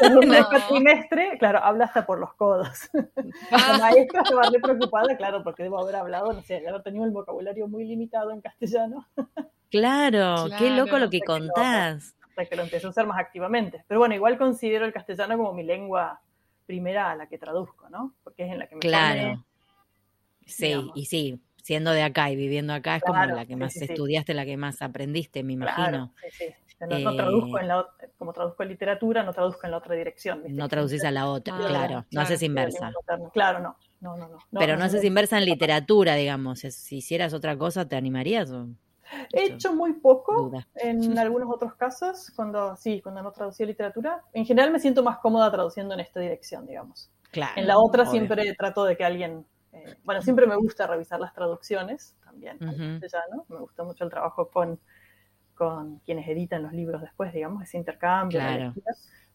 El 0.01 0.19
trimestre, 0.69 1.37
claro, 1.37 1.59
habla 1.63 1.85
hasta 1.85 2.05
por 2.05 2.19
los 2.19 2.33
codos. 2.33 2.89
La 3.51 3.77
maestra 3.79 4.23
se 4.25 4.35
va 4.35 4.47
a 4.47 4.51
preocupada, 4.61 5.15
claro, 5.17 5.43
porque 5.43 5.63
debo 5.63 5.79
haber 5.79 5.95
hablado, 5.95 6.33
no 6.33 6.41
sé, 6.41 6.67
haber 6.67 6.83
tenido 6.83 7.05
el 7.05 7.11
vocabulario 7.11 7.67
muy 7.67 7.85
limitado 7.85 8.31
en 8.31 8.41
castellano. 8.41 9.07
Claro, 9.69 10.45
qué 10.57 10.69
loco 10.69 10.97
lo 10.97 11.09
que 11.09 11.19
contás. 11.19 12.15
hasta 12.29 12.45
que 12.45 12.55
lo 12.55 12.63
empecé 12.63 12.87
a 12.87 12.89
usar 12.89 13.05
más 13.05 13.19
activamente. 13.19 13.83
Pero 13.85 13.99
bueno, 13.99 14.15
igual 14.15 14.37
considero 14.37 14.85
el 14.85 14.93
castellano 14.93 15.35
como 15.35 15.51
mi 15.51 15.63
lengua 15.63 16.21
primera 16.65 17.11
a 17.11 17.15
la 17.17 17.27
que 17.27 17.37
traduzco, 17.37 17.89
¿no? 17.89 18.15
Porque 18.23 18.45
es 18.45 18.53
en 18.53 18.59
la 18.59 18.67
que 18.67 18.75
me 18.75 18.79
Claro. 18.79 19.43
sí, 20.45 20.73
y 20.95 21.05
sí, 21.05 21.41
siendo 21.63 21.91
de 21.91 22.01
acá 22.01 22.31
y 22.31 22.37
viviendo 22.37 22.71
acá 22.73 22.95
es 22.95 23.03
como 23.03 23.25
la 23.25 23.45
que 23.45 23.57
más 23.57 23.75
estudiaste, 23.75 24.33
la 24.33 24.45
que 24.45 24.55
más 24.55 24.81
aprendiste, 24.81 25.43
me 25.43 25.51
imagino. 25.51 26.13
sí, 26.21 26.29
sí. 26.31 26.55
No, 26.79 27.15
traduzco 27.15 27.59
en 27.59 27.67
la, 27.67 27.87
como 28.17 28.33
traduzco 28.33 28.61
en 28.61 28.69
literatura, 28.69 29.23
no 29.23 29.33
traduzco 29.33 29.65
en 29.65 29.71
la 29.71 29.77
otra 29.77 29.95
dirección. 29.95 30.43
No 30.49 30.69
traducís 30.69 31.03
a 31.03 31.11
la 31.11 31.27
otra, 31.27 31.57
claro, 31.57 32.05
no 32.11 32.21
haces 32.21 32.43
inversa. 32.43 32.91
Claro, 33.33 33.59
no. 33.59 33.77
No, 33.99 34.15
no, 34.15 34.27
no. 34.27 34.37
Pero 34.51 34.77
no, 34.77 34.83
haces 34.83 35.03
inversa 35.03 35.39
en 35.39 35.45
literatura, 35.45 36.13
digamos. 36.15 36.59
Si 36.59 36.97
hicieras 36.97 37.33
otra 37.33 37.57
cosa, 37.57 37.87
¿te 37.87 37.95
animarías? 37.95 38.53
He 39.33 39.45
hecho 39.45 39.73
muy 39.73 39.93
poco 39.93 40.51
en 40.75 41.17
algunos 41.17 41.49
otros 41.51 41.73
casos, 41.75 42.31
cuando 42.35 42.75
sí, 42.75 43.01
cuando 43.01 43.23
no 43.23 43.31
traducía 43.31 43.65
literatura. 43.65 44.23
En 44.33 44.45
general 44.45 44.71
me 44.71 44.79
siento 44.79 45.01
más 45.01 45.17
cómoda 45.17 45.51
traduciendo 45.51 45.93
en 45.93 46.01
esta 46.01 46.19
dirección, 46.19 46.67
digamos. 46.67 47.09
Claro, 47.31 47.53
en 47.55 47.67
la 47.67 47.79
otra 47.79 48.05
siempre 48.05 48.53
trato 48.55 48.85
de 48.85 48.95
que 48.95 49.03
alguien, 49.03 49.45
eh, 49.73 49.95
bueno, 50.03 50.21
siempre 50.21 50.45
me 50.45 50.55
gusta 50.55 50.87
revisar 50.87 51.19
las 51.19 51.33
traducciones 51.33 52.15
también, 52.23 52.57
Me 52.59 53.59
gusta 53.59 53.83
mucho 53.83 54.03
el 54.03 54.09
trabajo 54.09 54.49
con 54.49 54.79
con 55.57 55.99
quienes 55.99 56.27
editan 56.27 56.63
los 56.63 56.73
libros 56.73 57.01
después, 57.01 57.33
digamos, 57.33 57.63
ese 57.63 57.77
intercambio. 57.77 58.39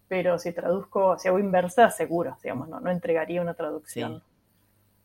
pero 0.09 0.38
si 0.38 0.52
traduzco, 0.52 1.19
si 1.19 1.29
hago 1.29 1.38
inversa, 1.38 1.91
seguro, 1.91 2.38
digamos, 2.43 2.69
no, 2.69 2.81
no 2.81 2.91
entregaría 2.91 3.43
una 3.43 3.55
traducción. 3.55 4.23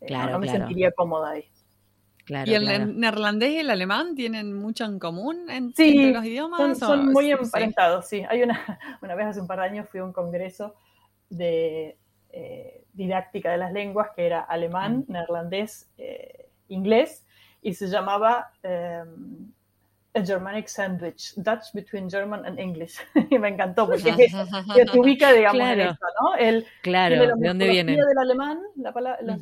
Eh, 0.01 0.05
claro, 0.05 0.33
no, 0.33 0.39
me 0.39 0.49
sentiría 0.49 0.91
cómoda 0.91 1.31
ahí. 1.31 1.45
¿Y 2.45 2.53
el 2.53 2.99
neerlandés 2.99 3.51
y 3.51 3.59
el 3.59 3.69
alemán 3.69 4.13
tienen 4.13 4.53
mucho 4.53 4.83
en 4.83 4.99
común 4.99 5.49
entre 5.49 6.11
los 6.11 6.25
idiomas? 6.25 6.77
Son, 6.77 7.11
muy 7.11 7.31
emparentados, 7.31 8.07
sí. 8.07 8.23
Hay 8.29 8.43
una, 8.43 8.59
una 9.01 9.15
vez 9.15 9.27
hace 9.27 9.39
un 9.39 9.47
par 9.47 9.59
de 9.59 9.65
años 9.65 9.89
fui 9.89 10.01
a 10.01 10.03
un 10.03 10.13
congreso 10.13 10.75
de 11.29 11.97
eh, 12.31 12.83
didáctica 12.93 13.51
de 13.51 13.57
las 13.57 13.71
lenguas 13.71 14.09
que 14.15 14.25
era 14.25 14.41
alemán, 14.41 15.05
mm. 15.07 15.11
neerlandés, 15.11 15.89
eh, 15.97 16.49
inglés 16.67 17.25
y 17.61 17.73
se 17.73 17.87
llamaba 17.87 18.51
em, 18.63 19.51
a 20.17 20.25
Germanic 20.25 20.67
Sandwich, 20.67 21.33
Dutch 21.35 21.71
between 21.73 22.09
German 22.09 22.45
and 22.45 22.59
English. 22.59 22.97
y 23.29 23.39
me 23.39 23.49
encantó 23.49 23.87
porque 23.87 24.13
se 24.13 24.99
ubica, 24.99 25.31
digamos, 25.31 25.61
en 25.61 25.81
esto, 25.81 26.05
¿no? 26.21 26.35
El, 26.35 26.65
claro, 26.81 27.15
¿de 27.37 27.47
dónde 27.47 27.67
viene? 27.69 27.93
del 27.93 28.17
alemán, 28.17 28.59
la, 28.75 28.91
la, 29.21 29.37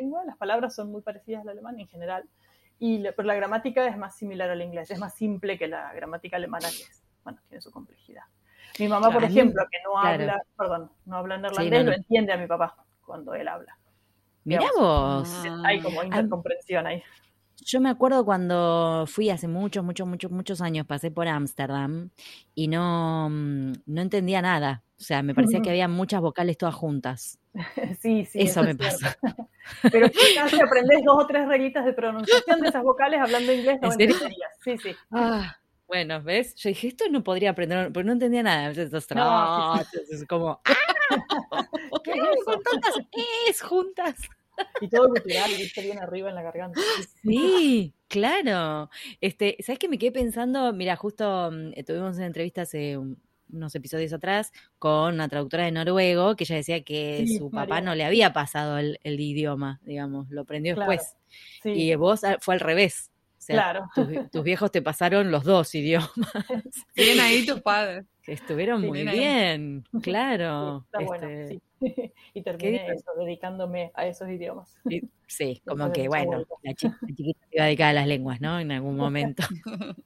lengua, 0.00 0.24
las 0.24 0.36
palabras 0.36 0.74
son 0.74 0.90
muy 0.90 1.02
parecidas 1.02 1.42
al 1.42 1.50
alemán 1.50 1.78
en 1.78 1.88
general, 1.88 2.24
y 2.78 3.02
pero 3.02 3.24
la 3.24 3.34
gramática 3.34 3.86
es 3.86 3.96
más 3.96 4.16
similar 4.16 4.50
al 4.50 4.62
inglés, 4.62 4.90
es 4.90 4.98
más 4.98 5.14
simple 5.14 5.58
que 5.58 5.68
la 5.68 5.92
gramática 5.92 6.36
alemana, 6.36 6.68
que 6.68 6.82
es, 6.82 7.02
bueno, 7.24 7.40
tiene 7.48 7.60
su 7.60 7.70
complejidad. 7.70 8.24
Mi 8.78 8.88
mamá, 8.88 9.10
por 9.10 9.24
ejemplo, 9.24 9.62
que 9.70 9.78
no 9.84 9.98
habla, 9.98 10.42
perdón, 10.56 10.90
no 11.04 11.16
habla 11.16 11.38
neerlandés, 11.38 11.84
lo 11.84 11.92
entiende 11.92 12.32
a 12.32 12.36
mi 12.36 12.46
papá 12.46 12.76
cuando 13.04 13.34
él 13.34 13.48
habla. 13.48 13.76
Mira 14.44 14.70
vos. 14.76 15.44
Hay 15.64 15.80
como 15.80 16.02
intercomprensión 16.02 16.86
ahí. 16.86 17.02
Yo 17.64 17.80
me 17.80 17.90
acuerdo 17.90 18.24
cuando 18.24 19.04
fui 19.06 19.30
hace 19.30 19.48
muchos, 19.48 19.84
muchos, 19.84 20.06
muchos, 20.06 20.30
muchos 20.30 20.60
años, 20.60 20.86
pasé 20.86 21.10
por 21.10 21.28
Ámsterdam 21.28 22.10
y 22.54 22.68
no, 22.68 23.28
mm, 23.30 23.72
no 23.86 24.00
entendía 24.00 24.42
nada. 24.42 24.82
O 24.98 25.02
sea, 25.02 25.22
me 25.22 25.34
parecía 25.34 25.62
que 25.62 25.70
había 25.70 25.88
muchas 25.88 26.20
vocales 26.20 26.58
todas 26.58 26.74
juntas. 26.74 27.38
Sí, 28.00 28.24
sí. 28.26 28.42
Eso, 28.42 28.62
me 28.62 28.76
pasa. 28.76 29.18
Pero 29.92 30.08
si 30.08 30.60
aprendes 30.60 31.02
dos 31.04 31.24
o 31.24 31.26
tres 31.26 31.48
reglitas 31.48 31.84
de 31.84 31.92
pronunciación 31.92 32.60
de 32.60 32.68
esas 32.68 32.82
vocales 32.82 33.20
hablando 33.20 33.52
inglés, 33.52 33.78
no 33.82 33.90
entenderías. 33.90 34.52
Sí, 34.62 34.78
sí. 34.78 34.94
Ah, 35.10 35.56
bueno, 35.88 36.22
¿ves? 36.22 36.54
Yo 36.54 36.68
dije, 36.68 36.88
esto 36.88 37.04
no 37.10 37.24
podría 37.24 37.50
aprender, 37.50 37.90
pero 37.92 38.06
no 38.06 38.12
entendía 38.12 38.44
nada. 38.44 38.68
Entonces, 38.68 39.06
no, 39.16 39.80
es 39.80 40.26
como, 40.28 40.60
¿qué 42.04 42.12
es 43.48 43.60
juntas? 43.60 44.14
Y 44.80 44.88
todo 44.88 45.08
cultural, 45.08 45.50
y 45.50 45.62
está 45.62 45.80
bien 45.82 45.98
arriba 45.98 46.28
en 46.28 46.34
la 46.34 46.42
garganta. 46.42 46.80
Sí, 47.22 47.94
claro. 48.08 48.90
Este, 49.20 49.56
¿sabes 49.60 49.78
qué 49.78 49.88
me 49.88 49.98
quedé 49.98 50.12
pensando? 50.12 50.72
Mira, 50.72 50.96
justo 50.96 51.50
mm, 51.50 51.72
eh, 51.74 51.84
tuvimos 51.84 52.16
una 52.16 52.26
entrevista 52.26 52.62
hace 52.62 52.98
unos 53.52 53.74
episodios 53.74 54.12
atrás 54.12 54.52
con 54.78 55.14
una 55.14 55.28
traductora 55.28 55.64
de 55.64 55.72
noruego 55.72 56.36
que 56.36 56.44
ella 56.44 56.56
decía 56.56 56.82
que 56.82 57.26
su 57.38 57.50
papá 57.50 57.80
no 57.80 57.94
le 57.94 58.04
había 58.04 58.32
pasado 58.32 58.78
el, 58.78 58.98
idioma, 59.04 59.80
digamos, 59.84 60.30
lo 60.30 60.42
aprendió 60.42 60.76
después. 60.76 61.16
Y 61.64 61.94
vos 61.96 62.24
ah, 62.24 62.38
fue 62.40 62.54
al 62.54 62.60
revés. 62.60 63.10
claro. 63.46 63.88
tus, 64.30 64.44
viejos 64.44 64.70
te 64.70 64.82
pasaron 64.82 65.30
los 65.30 65.44
dos 65.44 65.74
idiomas. 65.74 66.10
Bien 66.94 67.20
ahí 67.20 67.44
tus 67.44 67.60
padres. 67.60 68.06
Estuvieron 68.26 68.82
muy 68.82 69.02
bien, 69.04 69.84
claro. 70.02 70.84
Está 70.86 71.04
bueno, 71.04 71.28
este, 71.28 71.54
sí. 71.54 71.62
y 72.34 72.42
terminé 72.42 72.86
eso, 72.92 73.10
dedicándome 73.18 73.90
a 73.94 74.06
esos 74.06 74.28
idiomas. 74.28 74.78
Sí, 75.26 75.62
como 75.66 75.92
que 75.92 76.08
bueno, 76.08 76.44
la, 76.62 76.74
chiquita 76.74 77.40
se 77.48 77.56
iba 77.56 77.64
a 77.64 77.66
dedicar 77.66 77.88
a 77.88 77.92
las 77.92 78.06
lenguas, 78.06 78.40
¿no? 78.40 78.60
En 78.60 78.72
algún 78.72 78.96
momento. 78.96 79.42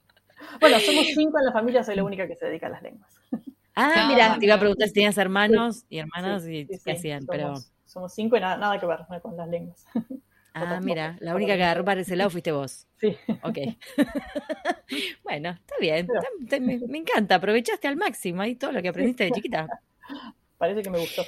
bueno, 0.61 0.79
somos 0.79 1.07
cinco 1.13 1.39
en 1.39 1.45
la 1.45 1.51
familia, 1.51 1.83
soy 1.83 1.95
la 1.95 2.03
única 2.03 2.27
que 2.27 2.35
se 2.35 2.45
dedica 2.45 2.67
a 2.67 2.71
las 2.71 2.81
lenguas. 2.81 3.11
Ah, 3.75 4.05
mira, 4.07 4.37
te 4.39 4.45
iba 4.45 4.55
a 4.55 4.59
preguntar 4.59 4.87
si 4.87 4.93
tenías 4.93 5.17
hermanos 5.17 5.85
y 5.89 5.97
hermanas 5.97 6.47
y 6.47 6.65
qué 6.83 6.91
hacían, 6.93 7.25
pero... 7.25 7.55
Somos 7.83 8.13
cinco 8.13 8.37
y 8.37 8.39
nada, 8.39 8.57
nada 8.57 8.79
que 8.79 8.85
ver 8.85 8.99
con 9.21 9.37
las 9.37 9.47
lenguas. 9.47 9.85
Ah, 10.53 10.79
mira, 10.81 11.17
la 11.19 11.35
única 11.35 11.57
que 11.57 11.63
agarró 11.63 11.83
para 11.83 11.99
ese 11.99 12.15
lado 12.15 12.29
fuiste 12.29 12.53
vos. 12.53 12.87
Sí. 12.97 13.17
Ok. 13.43 13.57
bueno, 15.23 15.49
está 15.49 15.75
bien. 15.81 16.07
me, 16.87 16.97
encanta. 16.97 17.35
Aprovechaste 17.35 17.89
al 17.89 17.97
máximo 17.97 18.41
ahí 18.41 18.55
todo 18.55 18.71
lo 18.71 18.81
que 18.81 18.87
aprendiste 18.87 19.25
de 19.25 19.31
chiquita. 19.31 19.67
Parece 20.57 20.81
que 20.81 20.89
me 20.89 20.99
gustó. 20.99 21.23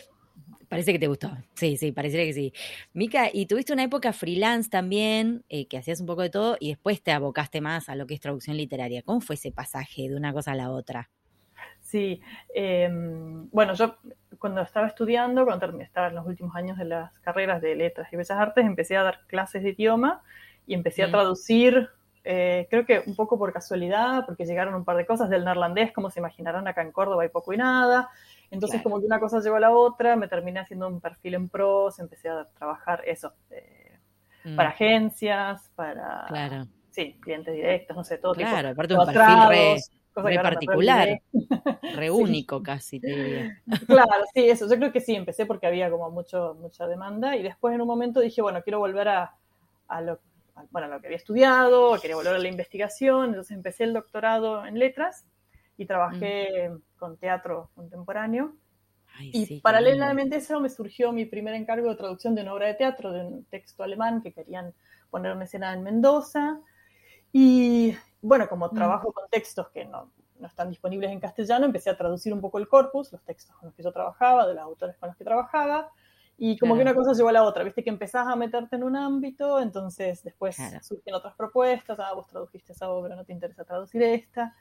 Parece 0.70 0.92
que 0.92 1.00
te 1.00 1.08
gustó. 1.08 1.32
Sí, 1.54 1.78
sí, 1.78 1.92
parecería 1.92 2.26
que 2.26 2.34
sí. 2.34 2.54
Mica, 2.94 3.30
y 3.32 3.46
tuviste 3.46 3.72
una 3.72 3.84
época 3.84 4.12
freelance 4.12 4.70
también, 4.70 5.44
eh, 5.50 5.68
que 5.68 5.78
hacías 5.78 6.02
un 6.02 6.08
poco 6.08 6.22
de 6.24 6.30
todo, 6.30 6.58
y 6.60 6.70
después 6.70 7.02
te 7.02 7.12
abocaste 7.12 7.62
más 7.62 7.88
a 7.90 7.96
lo 7.96 8.06
que 8.06 8.14
es 8.14 8.20
traducción 8.20 8.58
literaria. 8.58 9.02
¿Cómo 9.02 9.22
fue 9.22 9.36
ese 9.36 9.52
pasaje 9.52 10.10
de 10.10 10.16
una 10.16 10.34
cosa 10.34 10.52
a 10.52 10.56
la 10.56 10.72
otra? 10.72 11.10
Sí, 11.80 12.22
em, 12.54 13.50
bueno, 13.50 13.74
yo 13.74 13.96
cuando 14.40 14.62
estaba 14.62 14.88
estudiando, 14.88 15.46
cuando 15.46 15.80
estaba 15.80 16.08
en 16.08 16.16
los 16.16 16.26
últimos 16.28 16.54
años 16.56 16.78
de 16.78 16.84
las 16.86 17.18
carreras 17.20 17.62
de 17.62 17.76
letras 17.76 18.12
y 18.12 18.18
bellas 18.18 18.32
artes, 18.32 18.66
empecé 18.66 18.98
a 18.98 19.04
dar 19.04 19.22
clases 19.28 19.64
de 19.64 19.70
idioma 19.70 20.22
y 20.66 20.74
empecé 20.74 21.04
a 21.04 21.10
traducir, 21.10 21.90
eh, 22.26 22.68
creo 22.70 22.86
que 22.86 23.04
un 23.06 23.16
poco 23.16 23.40
por 23.40 23.54
casualidad, 23.54 24.26
porque 24.26 24.46
llegaron 24.46 24.76
un 24.76 24.84
par 24.84 24.98
de 24.98 25.06
cosas 25.06 25.30
del 25.30 25.46
neerlandés, 25.46 25.94
como 25.94 26.10
se 26.10 26.20
imaginarán 26.20 26.68
acá 26.68 26.82
en 26.82 26.92
Córdoba 26.92 27.24
hay 27.24 27.30
poco 27.30 27.54
y 27.54 27.58
nada. 27.58 28.10
Entonces, 28.50 28.82
como 28.82 29.00
que 29.00 29.06
una 29.06 29.20
cosa 29.20 29.40
llegó 29.40 29.58
a 29.58 29.60
la 29.60 29.72
otra, 29.72 30.16
me 30.16 30.28
terminé 30.28 30.60
haciendo 30.60 30.88
un 30.88 31.02
perfil 31.02 31.34
en 31.34 31.50
pros, 31.50 32.00
empecé 32.00 32.30
a 32.30 32.46
trabajar 32.46 33.04
eso, 33.06 33.34
eh, 33.50 34.00
para 34.56 34.70
mm. 34.70 34.74
agencias, 34.74 35.72
para 35.76 36.68
sí, 36.92 37.18
clientes 37.22 37.54
directos, 37.54 37.96
no 37.96 38.04
sé, 38.04 38.18
todo 38.18 38.34
claro, 38.34 38.70
aparte 38.70 38.96
un 38.96 39.06
perfil 39.06 39.82
re 40.24 40.40
particular, 40.42 41.22
re 41.96 42.10
único 42.10 42.64
casi, 42.64 43.00
te 43.00 43.08
diría. 43.08 43.62
Claro, 43.88 44.24
sí, 44.34 44.50
eso. 44.50 44.68
Yo 44.68 44.76
creo 44.78 44.92
que 44.92 45.02
sí, 45.02 45.16
empecé 45.16 45.46
porque 45.46 45.68
había 45.68 45.90
como 45.90 46.10
mucho, 46.10 46.56
mucha 46.60 46.88
demanda 46.88 47.36
y 47.36 47.44
después 47.44 47.76
en 47.76 47.82
un 47.82 47.88
momento 47.88 48.20
dije, 48.20 48.42
bueno, 48.42 48.62
quiero 48.64 48.80
volver 48.80 49.08
a, 49.10 49.36
lo, 50.02 50.20
bueno, 50.72 50.88
lo 50.88 51.00
que 51.00 51.08
había 51.08 51.18
estudiado, 51.18 52.00
quería 52.02 52.16
volver 52.16 52.36
a 52.36 52.40
la 52.40 52.48
investigación, 52.48 53.30
entonces 53.30 53.56
empecé 53.56 53.84
el 53.84 53.94
doctorado 53.94 54.66
en 54.66 54.80
letras 54.80 55.26
y 55.78 55.86
trabajé 55.86 56.70
mm. 56.70 56.82
Con 56.98 57.18
teatro 57.18 57.70
contemporáneo. 57.76 58.54
y 59.20 59.62
paralelamente 59.62 60.36
a 60.36 60.38
eso 60.40 60.60
me 60.60 60.70
surgió 60.70 61.12
mi 61.12 61.26
primer 61.26 61.54
encargo 61.56 61.90
de 61.90 61.96
traducción 61.96 62.36
de 62.36 62.42
una 62.42 62.54
obra 62.54 62.68
de 62.68 62.76
teatro, 62.76 63.12
de 63.12 63.26
un 63.26 63.46
texto 63.46 63.84
alemán 63.84 64.22
que 64.22 64.34
querían 64.34 64.74
poner 65.10 65.32
una 65.32 65.46
escena 65.46 65.74
en 65.74 65.84
Mendoza. 65.84 66.60
Y 67.32 67.96
bueno, 68.22 68.48
como 68.48 68.68
mm. 68.68 68.76
trabajo 68.76 69.12
con 69.12 69.30
textos 69.30 69.70
que 69.70 69.86
no, 69.86 70.12
están 70.46 70.70
disponibles 70.70 71.12
en 71.12 71.20
castellano, 71.20 71.66
empecé 71.66 71.90
a 71.90 71.98
traducir 71.98 72.34
un 72.34 72.42
poco 72.42 72.60
el 72.60 72.68
corpus, 72.68 73.12
los 73.12 73.24
textos 73.24 73.56
con 73.56 73.68
los 73.68 73.76
que 73.76 73.84
yo 73.84 73.92
trabajaba, 73.92 74.48
de 74.48 74.54
los 74.54 74.64
autores 74.64 74.96
con 74.98 75.08
los 75.08 75.18
que 75.18 75.24
trabajaba, 75.24 75.92
y 76.38 76.58
como 76.58 76.76
que 76.76 76.84
una 76.84 76.94
cosa 76.94 77.14
llevó 77.14 77.30
a 77.30 77.32
la 77.32 77.44
otra, 77.44 77.64
viste 77.64 77.84
que 77.84 77.90
empezás 77.90 78.28
a 78.28 78.36
meterte 78.36 78.76
en 78.76 78.84
un 78.84 78.96
ámbito, 78.96 79.60
entonces 79.60 80.24
después 80.24 80.56
surgen 80.84 81.16
otras 81.16 81.36
propuestas, 81.36 82.00
ah, 82.00 82.14
vos 82.14 82.28
tradujiste 82.28 82.74
esa 82.74 82.90
obra, 82.90 83.16
no 83.16 83.26
te 83.26 83.34
interesa 83.34 83.64
traducir 83.64 84.04
esta, 84.04 84.56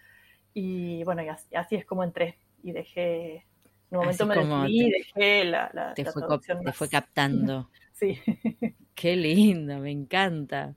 y 0.58 1.04
bueno, 1.04 1.22
y 1.22 1.28
así, 1.28 1.76
es 1.76 1.84
como 1.84 2.02
entré, 2.02 2.38
y 2.62 2.72
dejé, 2.72 3.44
en 3.90 3.98
un 3.98 3.98
momento 3.98 4.24
me 4.24 4.36
decidí, 4.36 4.90
dejé 4.90 5.44
la, 5.44 5.70
la, 5.74 5.92
te, 5.92 6.06
fue, 6.06 6.22
te 6.64 6.72
fue 6.72 6.88
captando. 6.88 7.68
sí. 7.92 8.18
Qué 8.94 9.16
lindo, 9.16 9.78
me 9.80 9.90
encanta. 9.90 10.74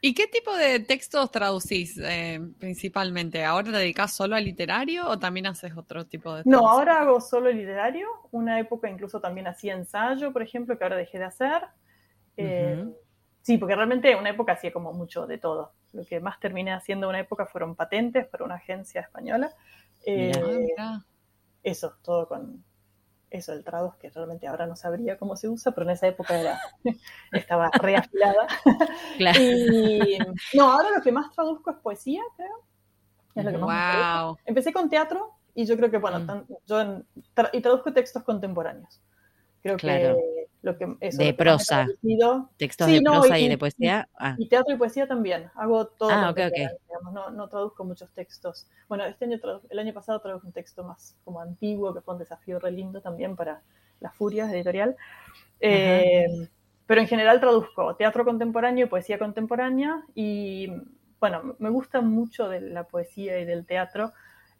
¿Y 0.00 0.14
qué 0.14 0.28
tipo 0.28 0.56
de 0.56 0.78
textos 0.78 1.32
traducís 1.32 1.98
eh, 1.98 2.38
principalmente? 2.60 3.44
¿Ahora 3.44 3.72
te 3.72 3.78
dedicas 3.78 4.12
solo 4.12 4.36
al 4.36 4.44
literario 4.44 5.08
o 5.08 5.18
también 5.18 5.46
haces 5.48 5.76
otro 5.76 6.06
tipo 6.06 6.32
de 6.32 6.42
No, 6.44 6.68
ahora 6.68 7.00
hago 7.00 7.20
solo 7.20 7.50
literario. 7.50 8.06
Una 8.30 8.60
época 8.60 8.88
incluso 8.88 9.20
también 9.20 9.48
hacía 9.48 9.74
ensayo, 9.74 10.32
por 10.32 10.42
ejemplo, 10.42 10.78
que 10.78 10.84
ahora 10.84 10.96
dejé 10.96 11.18
de 11.18 11.24
hacer. 11.24 11.62
Eh, 12.36 12.84
sí, 13.46 13.58
porque 13.58 13.76
realmente 13.76 14.16
una 14.16 14.30
época 14.30 14.54
hacía 14.54 14.72
como 14.72 14.92
mucho 14.92 15.24
de 15.24 15.38
todo. 15.38 15.72
Lo 15.92 16.04
que 16.04 16.18
más 16.18 16.40
terminé 16.40 16.72
haciendo 16.72 17.08
una 17.08 17.20
época 17.20 17.46
fueron 17.46 17.76
patentes 17.76 18.26
para 18.26 18.44
una 18.44 18.56
agencia 18.56 19.02
española. 19.02 19.54
Eh, 20.04 20.32
ah, 20.76 21.04
eso, 21.62 21.94
todo 22.02 22.26
con 22.26 22.64
eso, 23.30 23.52
el 23.52 23.62
Trados, 23.62 23.94
que 23.96 24.10
realmente 24.10 24.48
ahora 24.48 24.66
no 24.66 24.74
sabría 24.74 25.16
cómo 25.16 25.36
se 25.36 25.48
usa, 25.48 25.70
pero 25.70 25.86
en 25.86 25.92
esa 25.92 26.08
época 26.08 26.36
era, 26.40 26.58
estaba 27.32 27.70
reafilada. 27.70 28.48
Claro. 29.16 29.40
Y 29.40 30.18
no, 30.54 30.72
ahora 30.72 30.90
lo 30.90 31.00
que 31.00 31.12
más 31.12 31.30
traduzco 31.30 31.70
es 31.70 31.76
poesía, 31.76 32.22
creo. 32.36 32.64
Es 33.36 33.44
lo 33.44 33.52
que 33.52 33.58
más 33.58 34.24
wow. 34.24 34.38
Empecé 34.44 34.72
con 34.72 34.90
teatro 34.90 35.34
y 35.54 35.66
yo 35.66 35.76
creo 35.76 35.88
que, 35.88 35.98
bueno, 35.98 36.18
mm. 36.18 36.52
yo 36.66 37.04
y 37.52 37.60
traduzco 37.60 37.92
textos 37.92 38.24
contemporáneos. 38.24 39.00
Creo 39.62 39.76
que 39.76 40.16
lo 40.66 40.76
que 40.76 40.86
de 41.00 41.32
prosa. 41.32 41.86
Textos 42.56 42.88
de 42.88 43.00
prosa 43.00 43.38
y, 43.38 43.48
de 43.48 43.56
poesía. 43.56 44.08
Ah. 44.18 44.34
Y 44.36 44.48
teatro 44.48 44.74
y 44.74 44.76
poesía 44.76 45.06
también. 45.06 45.48
Hago 45.54 45.86
todo. 45.86 46.10
Ah, 46.10 46.34
no, 47.12 47.30
no, 47.30 47.48
traduzco 47.48 47.84
muchos 47.84 48.10
textos. 48.10 48.66
Bueno, 48.88 49.04
este 49.04 49.26
año 49.26 49.38
el 49.70 49.78
año 49.78 49.94
pasado 49.94 50.20
traduje 50.20 50.46
un 50.46 50.52
texto 50.52 50.82
más 50.82 51.16
como 51.24 51.40
antiguo, 51.40 51.94
que 51.94 52.00
fue 52.00 52.14
un 52.14 52.20
desafío 52.20 52.58
re 52.58 52.72
lindo 52.72 53.00
también 53.00 53.36
para 53.36 53.62
Las 54.00 54.14
Furias 54.14 54.52
editorial. 54.52 54.96
Eh, 55.60 56.48
pero 56.86 57.00
en 57.00 57.06
general 57.06 57.40
traduzco 57.40 57.94
teatro 57.94 58.24
contemporáneo 58.24 58.86
y 58.86 58.88
poesía 58.88 59.18
contemporánea. 59.20 60.02
Y 60.16 60.68
bueno, 61.20 61.54
me 61.60 61.70
gusta 61.70 62.00
mucho 62.00 62.48
de 62.48 62.60
la 62.60 62.84
poesía 62.84 63.38
y 63.38 63.44
del 63.44 63.64
teatro 63.66 64.12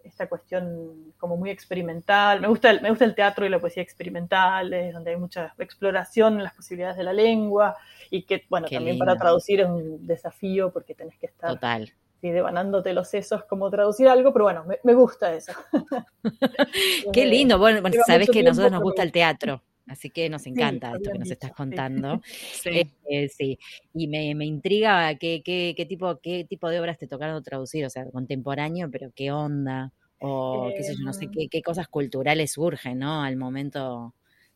esta 0.07 0.29
cuestión 0.29 1.13
como 1.19 1.37
muy 1.37 1.51
experimental. 1.51 2.41
Me 2.41 2.49
gusta, 2.49 2.71
el, 2.71 2.81
me 2.81 2.91
gusta 2.91 3.05
el 3.05 3.15
teatro 3.15 3.45
y 3.47 3.49
la 3.49 3.59
poesía 3.59 3.83
experimental, 3.83 4.71
donde 4.93 5.11
hay 5.11 5.17
mucha 5.17 5.55
exploración 5.59 6.35
en 6.35 6.45
las 6.45 6.55
posibilidades 6.55 6.97
de 6.97 7.05
la 7.05 7.13
lengua 7.13 7.77
y 8.11 8.23
que, 8.23 8.45
bueno, 8.49 8.69
también 8.69 8.99
para 8.99 9.17
traducir 9.17 9.61
es 9.61 9.69
un 9.69 10.07
desafío 10.07 10.73
porque 10.73 10.95
tenés 10.95 11.19
que 11.19 11.27
estar 11.27 11.51
Total. 11.51 11.93
devanándote 12.23 12.93
los 12.93 13.09
sesos 13.09 13.45
como 13.45 13.71
traducir 13.71 14.09
algo, 14.09 14.33
pero 14.33 14.45
bueno, 14.45 14.65
me, 14.83 14.95
gusta 14.95 15.35
eso. 15.35 15.53
Qué 17.13 17.27
lindo. 17.27 17.59
Bueno, 17.59 17.81
sabes 18.07 18.31
que 18.31 18.41
a 18.41 18.45
nosotros 18.45 18.73
nos 18.73 18.83
gusta 18.83 19.03
el 19.03 19.13
teatro. 19.13 19.63
Así 19.89 20.11
que 20.11 20.29
nos 20.29 20.47
encanta 20.47 20.93
esto 20.93 21.13
que 21.13 21.19
nos 21.19 21.31
estás 21.31 21.53
contando. 21.53 22.21
Sí. 22.63 22.93
Eh, 23.09 23.29
sí. 23.29 23.59
Y 23.95 24.09
me, 24.09 24.35
me 24.35 24.47
intriga 24.47 25.15
qué, 25.17 25.43
qué, 25.45 25.75
qué, 25.77 25.87
tipo, 25.87 26.19
qué 26.21 26.45
tipo 26.45 26.69
de 26.69 26.81
obras 26.81 26.99
te 26.99 27.07
tocaron 27.07 27.43
traducir, 27.43 27.85
o 27.85 27.91
sea, 27.91 28.05
contemporáneo, 28.11 28.91
pero 28.91 29.13
qué 29.15 29.31
onda, 29.31 29.93
o 30.19 30.73
qué 30.77 30.83
sé 30.83 30.97
yo, 30.97 31.05
no 31.05 31.13
sé 31.13 31.27
em. 31.27 31.31
qué, 31.31 31.49
qué 31.49 31.63
cosas 31.63 31.87
culturales 31.89 32.53
surgen, 32.53 32.99
¿no? 32.99 33.23
Al 33.23 33.37
momento 33.37 34.15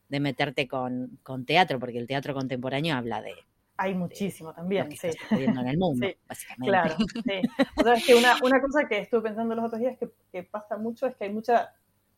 de 0.09 0.21
meterte 0.21 0.67
con, 0.67 1.21
con 1.23 1.45
teatro, 1.45 1.79
porque 1.79 1.99
el 1.99 2.09
teatro 2.09 2.35
contemporáneo 2.35 2.97
habla 2.97 3.23
de, 3.23 3.35
hay 3.81 3.95
muchísimo 3.95 4.53
también, 4.53 4.95
sí. 4.95 5.09
en 5.31 5.57
el 5.57 5.79
mundo, 5.79 6.07
básicamente. 6.29 6.71
Claro, 6.71 6.97
sí. 6.99 7.41
O 7.77 7.83
sea, 7.83 7.95
es 7.95 8.05
que 8.05 8.15
una, 8.15 8.37
una, 8.43 8.61
cosa 8.61 8.87
que 8.87 8.99
estuve 8.99 9.23
pensando 9.23 9.55
los 9.55 9.65
otros 9.65 9.81
días 9.81 9.97
que, 9.97 10.11
que, 10.31 10.43
pasa 10.43 10.77
mucho 10.77 11.07
es 11.07 11.17
que 11.17 11.25
hay 11.25 11.33
mucha, 11.33 11.73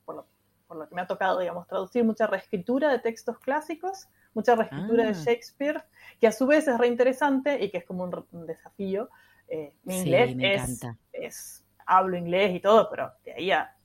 por 0.04 0.16
lo 0.16 0.26
por 0.72 0.80
lo 0.80 0.88
que 0.88 0.94
me 0.94 1.02
ha 1.02 1.06
tocado, 1.06 1.38
digamos, 1.38 1.68
traducir 1.68 2.02
mucha 2.02 2.26
reescritura 2.26 2.90
de 2.90 2.98
textos 2.98 3.38
clásicos, 3.38 4.08
mucha 4.32 4.54
reescritura 4.54 5.04
de 5.04 5.10
ah. 5.10 5.22
Shakespeare, 5.22 5.84
que 6.18 6.26
a 6.26 6.32
su 6.32 6.46
vez 6.46 6.66
es 6.66 6.78
reinteresante 6.78 7.62
y 7.62 7.70
que 7.70 7.76
es 7.76 7.84
como 7.84 8.04
un, 8.04 8.46
desafío. 8.46 9.10
Eh, 9.48 9.74
mi 9.84 9.98
inglés 9.98 10.34
es, 10.40 10.80
es, 11.12 11.64
hablo 11.84 12.16
inglés 12.16 12.54
y 12.54 12.60
todo, 12.60 12.88
pero 12.88 13.12
de 13.22 13.34
ahí 13.34 13.50
a, 13.50 13.76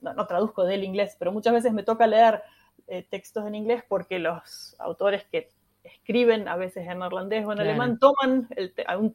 no, 0.00 0.26
traduzco 0.26 0.64
del 0.64 0.82
inglés, 0.82 1.14
pero 1.20 1.30
muchas 1.30 1.52
veces 1.52 1.72
me 1.72 1.84
toca 1.84 2.04
leer 2.08 2.42
eh, 2.88 3.06
textos 3.08 3.46
en 3.46 3.54
inglés 3.54 3.84
porque 3.88 4.18
los 4.18 4.74
autores 4.80 5.24
que 5.30 5.52
escriben 5.84 6.48
a 6.48 6.56
veces 6.56 6.88
en 6.88 6.98
neerlandés 6.98 7.46
o 7.46 7.52
en 7.52 7.60
alemán 7.60 8.00
toman 8.00 8.48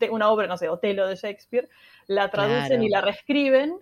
una 0.09 0.29
obra, 0.29 0.47
no 0.47 0.55
sé, 0.55 0.69
Otelo 0.69 1.05
de 1.05 1.17
Shakespeare, 1.17 1.67
la 2.07 2.31
traducen 2.31 2.81
y 2.81 2.87
la 2.87 3.01
reescriben 3.01 3.77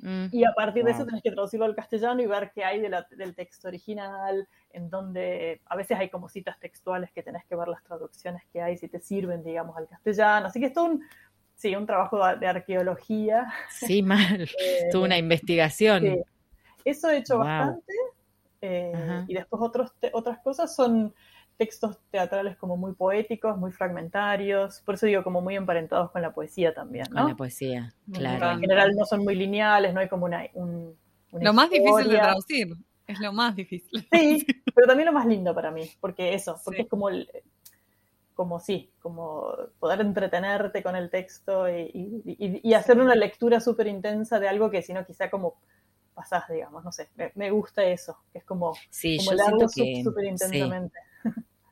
Mm. 0.00 0.26
y 0.30 0.44
a 0.44 0.52
partir 0.52 0.84
de 0.84 0.92
eso 0.92 1.04
tenés 1.04 1.22
que 1.22 1.30
traducirlo 1.30 1.66
al 1.66 1.74
castellano 1.74 2.22
y 2.22 2.26
ver 2.26 2.52
qué 2.54 2.64
hay 2.64 2.80
del 2.80 3.34
texto 3.34 3.68
original, 3.68 4.46
en 4.70 4.90
donde 4.90 5.60
a 5.66 5.76
veces 5.76 5.98
hay 5.98 6.08
como 6.08 6.28
citas 6.28 6.58
textuales 6.60 7.10
que 7.12 7.22
tenés 7.22 7.44
que 7.46 7.56
ver 7.56 7.68
las 7.68 7.82
traducciones 7.82 8.42
que 8.52 8.60
hay, 8.60 8.76
si 8.76 8.88
te 8.88 9.00
sirven, 9.00 9.42
digamos, 9.42 9.76
al 9.76 9.88
castellano. 9.88 10.46
Así 10.46 10.60
que 10.60 10.66
es 10.66 10.72
todo 10.72 10.86
un, 10.86 11.02
sí, 11.54 11.74
un 11.74 11.86
trabajo 11.86 12.18
de 12.36 12.46
arqueología. 12.46 13.52
Sí, 13.70 14.02
mal. 14.02 14.48
Eh, 14.60 14.88
Tuvo 14.90 15.04
una 15.04 15.18
investigación. 15.18 16.22
eso 16.84 17.10
he 17.10 17.18
hecho 17.18 17.38
bastante. 17.38 17.92
Eh, 18.60 19.24
y 19.28 19.34
después 19.34 19.62
otros 19.62 19.92
otras 20.12 20.38
cosas 20.40 20.74
son 20.74 21.14
textos 21.58 21.98
teatrales 22.10 22.56
como 22.56 22.76
muy 22.76 22.92
poéticos, 22.94 23.58
muy 23.58 23.72
fragmentarios, 23.72 24.80
por 24.86 24.94
eso 24.94 25.06
digo 25.06 25.24
como 25.24 25.40
muy 25.40 25.56
emparentados 25.56 26.10
con 26.12 26.22
la 26.22 26.32
poesía 26.32 26.72
también, 26.72 27.06
¿no? 27.10 27.22
Con 27.22 27.30
la 27.30 27.36
poesía, 27.36 27.94
claro. 28.12 28.52
En 28.52 28.60
general 28.60 28.92
no 28.96 29.04
son 29.04 29.24
muy 29.24 29.34
lineales, 29.34 29.92
no 29.92 30.00
hay 30.00 30.08
como 30.08 30.24
una... 30.24 30.46
Un, 30.54 30.96
lo 31.32 31.52
más 31.52 31.68
difícil 31.68 32.08
de 32.08 32.16
traducir, 32.16 32.68
es 33.06 33.20
lo 33.20 33.32
más 33.32 33.54
difícil. 33.56 34.08
Sí, 34.12 34.46
pero 34.74 34.86
también 34.86 35.06
lo 35.06 35.12
más 35.12 35.26
lindo 35.26 35.54
para 35.54 35.70
mí, 35.70 35.90
porque 36.00 36.32
eso, 36.32 36.58
porque 36.64 36.82
es 36.82 36.88
como 36.88 37.08
el, 37.08 37.28
como 38.34 38.60
sí, 38.60 38.92
como 39.00 39.52
poder 39.80 40.00
entretenerte 40.00 40.80
con 40.80 40.94
el 40.94 41.10
texto 41.10 41.68
y, 41.68 42.72
hacer 42.72 43.00
una 43.00 43.16
lectura 43.16 43.58
súper 43.60 43.88
intensa 43.88 44.38
de 44.38 44.48
algo 44.48 44.70
que 44.70 44.80
si 44.80 44.92
no 44.92 45.04
quizá 45.04 45.28
como 45.28 45.56
pasás, 46.14 46.44
digamos, 46.48 46.84
no 46.84 46.92
sé, 46.92 47.08
me, 47.34 47.50
gusta 47.50 47.82
eso, 47.82 48.16
que 48.32 48.38
es 48.38 48.44
como, 48.44 48.74
sí, 48.90 49.18
como 49.26 49.68
súper 49.68 50.24
intensamente. 50.24 50.98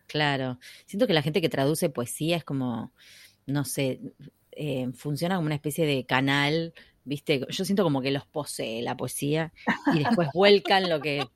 Claro, 0.06 0.58
siento 0.86 1.06
que 1.06 1.14
la 1.14 1.22
gente 1.22 1.40
que 1.40 1.48
traduce 1.48 1.90
poesía 1.90 2.36
es 2.36 2.44
como, 2.44 2.92
no 3.46 3.64
sé, 3.64 4.00
eh, 4.52 4.88
funciona 4.94 5.36
como 5.36 5.46
una 5.46 5.56
especie 5.56 5.84
de 5.84 6.06
canal, 6.06 6.72
¿viste? 7.04 7.46
Yo 7.48 7.64
siento 7.64 7.82
como 7.82 8.00
que 8.00 8.10
los 8.10 8.26
posee 8.26 8.82
la 8.82 8.96
poesía 8.96 9.52
y 9.94 9.98
después 9.98 10.28
vuelcan 10.32 10.88
lo 10.88 11.00
que, 11.00 11.26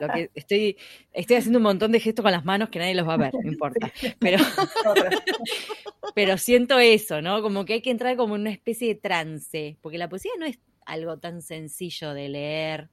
lo 0.00 0.08
que 0.08 0.30
estoy, 0.34 0.76
estoy 1.12 1.36
haciendo 1.36 1.58
un 1.58 1.64
montón 1.64 1.92
de 1.92 2.00
gestos 2.00 2.22
con 2.22 2.32
las 2.32 2.44
manos 2.44 2.68
que 2.68 2.78
nadie 2.78 2.94
los 2.94 3.08
va 3.08 3.14
a 3.14 3.18
ver, 3.18 3.34
no 3.34 3.50
importa. 3.50 3.92
Pero, 4.18 4.38
pero 6.14 6.38
siento 6.38 6.78
eso, 6.78 7.22
¿no? 7.22 7.42
Como 7.42 7.64
que 7.64 7.74
hay 7.74 7.82
que 7.82 7.90
entrar 7.90 8.16
como 8.16 8.36
en 8.36 8.42
una 8.42 8.50
especie 8.50 8.88
de 8.88 8.94
trance, 8.94 9.78
porque 9.80 9.98
la 9.98 10.08
poesía 10.08 10.32
no 10.38 10.46
es 10.46 10.58
algo 10.86 11.18
tan 11.18 11.42
sencillo 11.42 12.14
de 12.14 12.28
leer. 12.28 12.90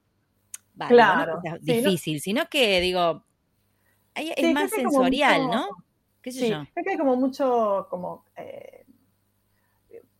claro. 0.88 1.40
difícil, 1.60 2.20
sino 2.20 2.46
que 2.48 2.80
digo, 2.80 3.25
es 4.16 4.52
más 4.52 4.70
sensorial, 4.70 5.48
¿no? 5.48 5.68
¿Qué 6.22 6.32
sé 6.32 6.40
sí, 6.40 6.50
yo? 6.50 6.64
Creo 6.72 6.84
que 6.84 6.90
hay 6.90 6.98
como 6.98 7.16
mucho 7.16 7.86
como 7.88 8.24
eh, 8.36 8.84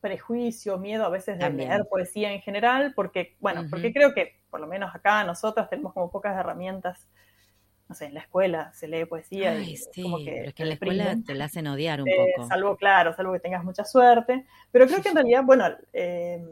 prejuicio, 0.00 0.78
miedo 0.78 1.04
a 1.04 1.08
veces 1.08 1.38
de 1.38 1.50
leer 1.50 1.86
poesía 1.88 2.32
en 2.32 2.40
general, 2.40 2.92
porque, 2.94 3.36
bueno, 3.40 3.66
porque 3.70 3.92
creo 3.92 4.14
que 4.14 4.36
por 4.50 4.60
lo 4.60 4.66
menos 4.66 4.94
acá 4.94 5.24
nosotros 5.24 5.68
tenemos 5.68 5.92
como 5.92 6.10
pocas 6.10 6.36
herramientas 6.38 7.08
no 7.88 7.94
sé, 7.94 8.06
en 8.06 8.14
la 8.14 8.20
escuela 8.20 8.72
se 8.72 8.88
lee 8.88 9.04
poesía 9.04 9.58
y 9.60 9.76
sí, 9.76 10.02
como 10.02 10.18
que, 10.18 10.32
pero 10.32 10.48
es 10.48 10.54
que 10.54 10.62
en 10.62 10.68
la 10.68 10.74
escuela 10.74 11.16
te 11.24 11.34
la 11.34 11.44
hacen 11.44 11.66
odiar 11.68 12.02
un 12.02 12.08
eh, 12.08 12.32
poco. 12.34 12.48
Salvo, 12.48 12.76
claro, 12.76 13.14
salvo 13.14 13.32
que 13.32 13.40
tengas 13.40 13.62
mucha 13.62 13.84
suerte. 13.84 14.44
Pero 14.72 14.86
creo 14.86 15.02
que 15.02 15.10
en 15.10 15.14
realidad, 15.14 15.42
bueno, 15.44 15.68
eh, 15.92 16.44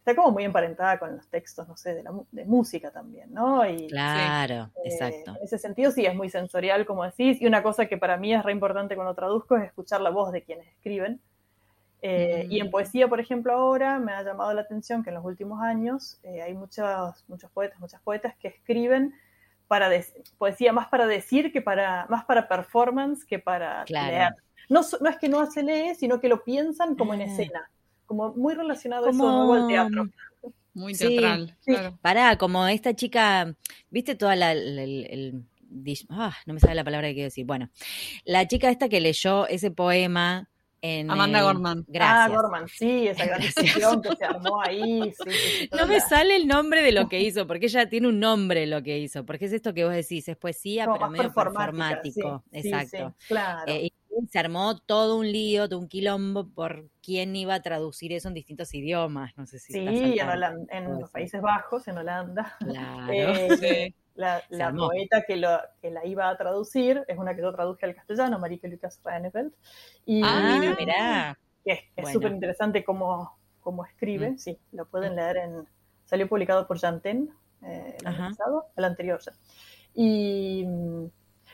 está 0.00 0.16
como 0.16 0.32
muy 0.32 0.44
emparentada 0.44 0.98
con 0.98 1.14
los 1.14 1.28
textos, 1.28 1.68
no 1.68 1.76
sé, 1.76 1.94
de, 1.94 2.02
la, 2.02 2.12
de 2.32 2.44
música 2.46 2.90
también, 2.90 3.32
¿no? 3.32 3.68
Y, 3.68 3.86
claro, 3.88 4.70
eh, 4.76 4.88
exacto. 4.88 5.36
En 5.36 5.44
ese 5.44 5.58
sentido 5.58 5.90
sí 5.90 6.06
es 6.06 6.14
muy 6.14 6.30
sensorial, 6.30 6.86
como 6.86 7.04
decís, 7.04 7.40
y 7.40 7.46
una 7.46 7.62
cosa 7.62 7.86
que 7.86 7.98
para 7.98 8.16
mí 8.16 8.34
es 8.34 8.42
re 8.42 8.52
importante 8.52 8.96
cuando 8.96 9.14
traduzco 9.14 9.56
es 9.56 9.64
escuchar 9.64 10.00
la 10.00 10.10
voz 10.10 10.32
de 10.32 10.42
quienes 10.42 10.66
escriben. 10.68 11.20
Eh, 12.02 12.46
y 12.48 12.60
en 12.60 12.68
mm. 12.68 12.70
poesía, 12.70 13.08
por 13.08 13.20
ejemplo, 13.20 13.52
ahora 13.52 13.98
me 13.98 14.12
ha 14.12 14.22
llamado 14.22 14.54
la 14.54 14.62
atención 14.62 15.02
que 15.02 15.10
en 15.10 15.16
los 15.16 15.24
últimos 15.24 15.60
años 15.60 16.18
eh, 16.22 16.40
hay 16.40 16.54
muchos, 16.54 17.22
muchos 17.28 17.50
poetas, 17.50 17.78
muchas 17.78 18.00
poetas 18.00 18.34
que 18.38 18.48
escriben 18.48 19.14
para 19.68 19.90
poesía 20.38 20.72
más 20.72 20.88
para 20.88 21.06
decir 21.06 21.52
que 21.52 21.60
para, 21.60 22.06
más 22.08 22.24
para 22.24 22.48
performance 22.48 23.26
que 23.26 23.38
para 23.38 23.84
leer. 23.84 24.34
No, 24.70 24.80
no 25.00 25.10
es 25.10 25.18
que 25.18 25.28
no 25.28 25.44
se 25.50 25.62
lee, 25.62 25.94
sino 25.94 26.20
que 26.20 26.28
lo 26.28 26.42
piensan 26.42 26.94
como 26.94 27.12
en 27.12 27.20
ah. 27.20 27.24
escena 27.24 27.70
como 28.10 28.34
muy 28.34 28.54
relacionado 28.54 29.06
como... 29.06 29.54
eso 29.54 29.62
al 29.62 29.68
teatro. 29.68 30.08
Muy 30.74 30.94
teatral, 30.94 31.56
sí, 31.60 31.72
claro. 31.72 31.96
Pará, 32.02 32.36
como 32.38 32.66
esta 32.66 32.92
chica, 32.94 33.54
¿viste 33.88 34.16
toda 34.16 34.34
la, 34.34 34.50
el, 34.50 35.44
ah, 36.08 36.36
no 36.44 36.54
me 36.54 36.58
sale 36.58 36.74
la 36.74 36.82
palabra 36.82 37.06
que 37.06 37.14
quiero 37.14 37.26
decir. 37.26 37.46
Bueno, 37.46 37.70
la 38.24 38.48
chica 38.48 38.68
esta 38.68 38.88
que 38.88 39.00
leyó 39.00 39.46
ese 39.46 39.70
poema 39.70 40.48
en 40.82 41.08
Amanda 41.08 41.42
Gorman. 41.42 41.84
Gracias. 41.86 42.18
Ah, 42.18 42.28
Gorman, 42.28 42.66
sí, 42.66 43.06
esa 43.06 43.26
gran 43.26 43.40
discusión 43.54 44.02
que 44.02 44.16
se 44.16 44.24
armó 44.24 44.60
ahí. 44.60 45.12
no 45.72 45.86
me 45.86 46.00
sale 46.00 46.34
el 46.34 46.48
nombre 46.48 46.82
de 46.82 46.90
lo 46.90 47.08
que 47.08 47.20
hizo, 47.20 47.46
porque 47.46 47.66
ella 47.66 47.88
tiene 47.88 48.08
un 48.08 48.18
nombre 48.18 48.66
lo 48.66 48.82
que 48.82 48.98
hizo, 48.98 49.24
porque 49.24 49.44
es 49.44 49.52
esto 49.52 49.72
que 49.72 49.84
vos 49.84 49.94
decís, 49.94 50.26
es 50.28 50.36
poesía, 50.36 50.88
pero 50.92 51.08
medio 51.10 51.32
performático. 51.32 52.42
Exacto. 52.50 53.14
claro. 53.28 53.70
Eh, 53.72 53.92
se 54.28 54.38
armó 54.38 54.78
todo 54.78 55.16
un 55.18 55.30
lío, 55.30 55.68
todo 55.68 55.78
un 55.78 55.88
quilombo 55.88 56.48
por 56.48 56.88
quién 57.02 57.34
iba 57.36 57.54
a 57.54 57.62
traducir 57.62 58.12
eso 58.12 58.28
en 58.28 58.34
distintos 58.34 58.74
idiomas. 58.74 59.32
No 59.36 59.46
sé 59.46 59.58
si. 59.58 59.72
Sí, 59.72 59.78
en, 59.80 60.66
en 60.70 61.00
los 61.00 61.10
Países 61.10 61.40
Bajos, 61.40 61.86
en 61.88 61.98
Holanda. 61.98 62.56
Claro. 62.60 63.12
Eh, 63.12 63.94
la, 64.14 64.72
poeta 64.76 65.24
que, 65.26 65.36
lo, 65.36 65.58
que 65.80 65.90
la 65.90 66.04
iba 66.04 66.28
a 66.28 66.36
traducir 66.36 67.04
es 67.08 67.16
una 67.16 67.34
que 67.34 67.42
yo 67.42 67.52
traduje 67.52 67.86
al 67.86 67.94
castellano, 67.94 68.38
Marike 68.38 68.68
Lucas 68.68 69.00
Reineveld. 69.02 69.52
Y, 70.04 70.20
ah, 70.24 70.74
mirá. 70.78 71.38
es 71.64 72.12
súper 72.12 72.32
interesante 72.32 72.84
cómo, 72.84 73.38
cómo 73.60 73.84
escribe. 73.84 74.32
Mm. 74.32 74.38
Sí, 74.38 74.58
lo 74.72 74.86
pueden 74.86 75.16
leer 75.16 75.38
en. 75.38 75.68
Salió 76.04 76.28
publicado 76.28 76.66
por 76.66 76.78
Janten 76.78 77.30
eh, 77.62 77.96
el 78.00 78.06
año 78.06 78.28
pasado, 78.30 78.66
el 78.76 78.84
anterior 78.84 79.20
ya. 79.24 79.32
Y 79.94 80.66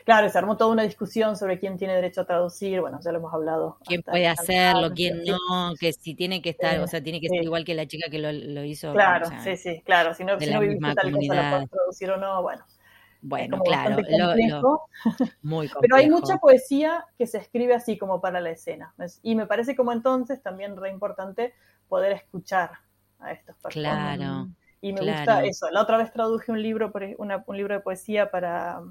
Claro, 0.07 0.29
se 0.29 0.37
armó 0.37 0.55
toda 0.55 0.71
una 0.71 0.83
discusión 0.83 1.35
sobre 1.35 1.59
quién 1.59 1.77
tiene 1.77 1.93
derecho 1.93 2.21
a 2.21 2.25
traducir, 2.25 2.79
bueno, 2.79 2.97
ya 3.03 3.11
lo 3.11 3.17
hemos 3.17 3.33
hablado. 3.33 3.77
¿Quién 3.83 4.01
puede 4.03 4.25
hacerlo, 4.25 4.93
quién 4.95 5.21
no? 5.25 5.73
Que 5.77 5.91
si 5.91 6.15
tiene 6.15 6.41
que 6.41 6.51
estar, 6.51 6.79
o 6.79 6.87
sea, 6.87 7.03
tiene 7.03 7.19
que 7.19 7.27
ser 7.27 7.43
igual 7.43 7.65
que 7.65 7.75
la 7.75 7.87
chica 7.87 8.09
que 8.09 8.17
lo, 8.17 8.63
hizo. 8.63 8.93
Claro, 8.93 9.27
sí, 9.43 9.57
sí, 9.57 9.81
claro, 9.81 10.13
si 10.13 10.23
no, 10.23 10.39
si 10.39 10.49
no 10.49 10.61
viviste 10.61 10.95
tal 10.95 11.11
cosa, 11.11 11.33
la 11.33 11.51
puedes 11.51 11.69
traducir 11.69 12.11
o 12.11 12.15
no, 12.15 12.41
bueno. 12.41 12.63
Bueno, 13.21 13.59
claro, 13.59 13.97
lo, 13.97 14.85
muy 15.41 15.67
complejo. 15.67 15.79
Pero 15.81 15.95
hay 15.97 16.09
mucha 16.09 16.37
poesía 16.37 17.03
que 17.17 17.27
se 17.27 17.39
escribe 17.39 17.73
así 17.73 17.97
como 17.97 18.21
para 18.21 18.39
la 18.39 18.51
escena. 18.51 18.95
Y 19.23 19.35
me 19.35 19.45
parece 19.45 19.75
como 19.75 19.91
entonces 19.91 20.41
también 20.41 20.77
re 20.77 20.89
importante 20.89 21.53
poder 21.89 22.13
escuchar 22.13 22.71
a 23.19 23.33
estos 23.33 23.57
personajes. 23.57 24.19
Claro. 24.19 24.47
Y 24.79 24.93
me 24.93 25.01
gusta 25.01 25.43
eso. 25.43 25.69
La 25.69 25.81
otra 25.81 25.97
vez 25.97 26.13
traduje 26.13 26.53
un 26.53 26.61
libro, 26.61 26.93
un 27.17 27.57
libro 27.57 27.73
de 27.73 27.81
poesía 27.81 28.31
para 28.31 28.81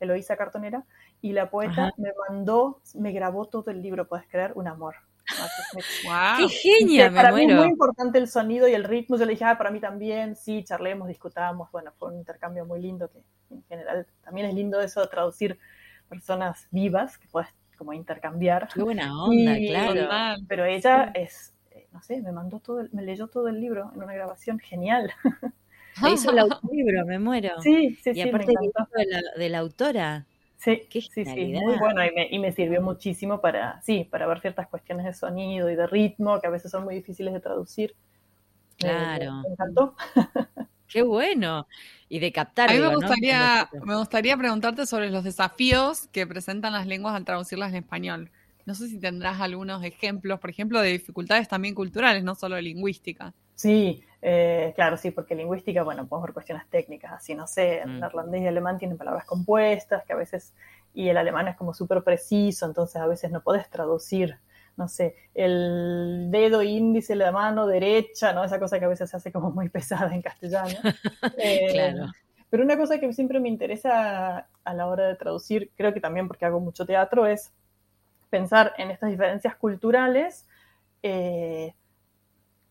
Eloísa 0.00 0.36
Cartonera, 0.36 0.84
y 1.20 1.32
la 1.32 1.50
poeta 1.50 1.92
me 1.96 2.10
mandó, 2.28 2.80
me 2.94 3.12
grabó 3.12 3.46
todo 3.46 3.70
el 3.70 3.82
libro, 3.82 4.06
puedes 4.06 4.26
creer, 4.28 4.52
un 4.54 4.68
amor. 4.68 4.96
¡Qué 6.38 6.48
genia! 6.48 7.10
para 7.10 7.32
mí 7.32 7.44
es 7.44 7.56
muy 7.56 7.68
importante 7.68 8.18
el 8.18 8.28
sonido 8.28 8.68
y 8.68 8.74
el 8.74 8.84
ritmo. 8.84 9.16
Yo 9.16 9.24
le 9.24 9.32
dije, 9.32 9.44
ah, 9.44 9.56
para 9.56 9.70
mí 9.70 9.80
también, 9.80 10.36
sí, 10.36 10.62
charlemos, 10.64 11.08
discutamos. 11.08 11.70
Bueno, 11.72 11.92
fue 11.98 12.10
un 12.10 12.16
intercambio 12.16 12.66
muy 12.66 12.80
lindo 12.80 13.10
que 13.10 13.22
en 13.50 13.62
general 13.64 14.06
también 14.22 14.48
es 14.48 14.54
lindo 14.54 14.80
eso 14.80 15.00
de 15.00 15.06
traducir 15.06 15.58
personas 16.08 16.68
vivas 16.70 17.18
que 17.18 17.26
puedes 17.28 17.48
como 17.76 17.92
intercambiar. 17.92 18.68
Qué 18.72 18.82
buena 18.82 19.24
onda, 19.24 19.56
claro. 19.56 20.42
Pero 20.46 20.64
ella 20.64 21.10
es, 21.14 21.54
eh, 21.70 21.88
no 21.92 22.02
sé, 22.02 22.20
me 22.20 22.32
mandó 22.32 22.60
todo, 22.60 22.86
me 22.92 23.02
leyó 23.02 23.28
todo 23.28 23.48
el 23.48 23.60
libro 23.60 23.90
en 23.94 24.02
una 24.02 24.14
grabación 24.14 24.58
genial. 24.58 25.10
Se 26.00 26.10
hizo 26.10 26.30
el 26.30 26.38
audiolibro, 26.40 27.06
me 27.06 27.18
muero. 27.18 27.60
Sí, 27.60 27.96
sí, 28.02 28.10
y 28.14 28.20
aparte 28.20 28.52
de 28.52 29.06
la, 29.06 29.20
de 29.36 29.48
la 29.48 29.58
autora. 29.58 30.26
Sí, 30.56 30.82
sí, 30.90 31.24
sí, 31.26 31.52
muy 31.52 31.78
bueno 31.78 32.02
y 32.06 32.10
me, 32.14 32.28
y 32.30 32.38
me, 32.38 32.50
sirvió 32.50 32.80
muchísimo 32.80 33.42
para, 33.42 33.82
sí, 33.82 34.08
para 34.10 34.26
ver 34.26 34.40
ciertas 34.40 34.66
cuestiones 34.66 35.04
de 35.04 35.12
sonido 35.12 35.68
y 35.68 35.76
de 35.76 35.86
ritmo 35.86 36.40
que 36.40 36.46
a 36.46 36.50
veces 36.50 36.70
son 36.70 36.84
muy 36.84 36.94
difíciles 36.94 37.34
de 37.34 37.40
traducir. 37.40 37.94
Claro. 38.78 39.42
Me, 39.42 39.48
encantó. 39.50 39.94
Qué 40.88 41.02
bueno. 41.02 41.66
Y 42.08 42.18
de 42.18 42.32
captar. 42.32 42.70
A 42.70 42.72
mí 42.72 42.78
me 42.78 42.94
gustaría, 42.94 43.68
me 43.84 43.96
gustaría 43.96 44.36
preguntarte 44.36 44.86
sobre 44.86 45.10
los 45.10 45.24
desafíos 45.24 46.06
que 46.08 46.26
presentan 46.26 46.72
las 46.72 46.86
lenguas 46.86 47.14
al 47.14 47.24
traducirlas 47.24 47.70
en 47.70 47.76
español. 47.76 48.30
No 48.64 48.74
sé 48.74 48.88
si 48.88 48.98
tendrás 48.98 49.40
algunos 49.40 49.84
ejemplos, 49.84 50.40
por 50.40 50.48
ejemplo, 50.48 50.80
de 50.80 50.92
dificultades 50.92 51.48
también 51.48 51.74
culturales, 51.74 52.24
no 52.24 52.34
solo 52.34 52.56
de 52.56 52.62
lingüística. 52.62 53.34
Sí, 53.54 54.02
eh, 54.26 54.72
claro, 54.74 54.96
sí, 54.96 55.10
porque 55.10 55.34
lingüística, 55.34 55.82
bueno, 55.82 56.06
podemos 56.06 56.28
ver 56.28 56.32
cuestiones 56.32 56.66
técnicas, 56.70 57.12
así, 57.12 57.34
no 57.34 57.46
sé, 57.46 57.82
el 57.82 57.90
mm. 57.90 58.00
neerlandés 58.00 58.40
y 58.40 58.46
alemán 58.46 58.78
tienen 58.78 58.96
palabras 58.96 59.26
compuestas 59.26 60.02
que 60.06 60.14
a 60.14 60.16
veces, 60.16 60.54
y 60.94 61.10
el 61.10 61.18
alemán 61.18 61.46
es 61.48 61.56
como 61.56 61.74
súper 61.74 62.02
preciso, 62.02 62.64
entonces 62.64 62.96
a 62.96 63.06
veces 63.06 63.30
no 63.30 63.42
puedes 63.42 63.68
traducir, 63.68 64.38
no 64.78 64.88
sé, 64.88 65.14
el 65.34 66.28
dedo 66.30 66.62
índice, 66.62 67.14
la 67.16 67.32
mano 67.32 67.66
derecha, 67.66 68.32
¿no? 68.32 68.42
Esa 68.42 68.58
cosa 68.58 68.78
que 68.78 68.86
a 68.86 68.88
veces 68.88 69.10
se 69.10 69.16
hace 69.18 69.30
como 69.30 69.50
muy 69.50 69.68
pesada 69.68 70.14
en 70.14 70.22
castellano. 70.22 70.78
Eh, 71.36 71.68
claro. 71.72 72.10
Pero 72.48 72.62
una 72.62 72.78
cosa 72.78 72.98
que 72.98 73.12
siempre 73.12 73.40
me 73.40 73.50
interesa 73.50 74.48
a 74.64 74.74
la 74.74 74.86
hora 74.86 75.06
de 75.06 75.16
traducir, 75.16 75.70
creo 75.76 75.92
que 75.92 76.00
también 76.00 76.28
porque 76.28 76.46
hago 76.46 76.60
mucho 76.60 76.86
teatro, 76.86 77.26
es 77.26 77.52
pensar 78.30 78.72
en 78.78 78.90
estas 78.90 79.10
diferencias 79.10 79.54
culturales, 79.56 80.46
eh, 81.02 81.74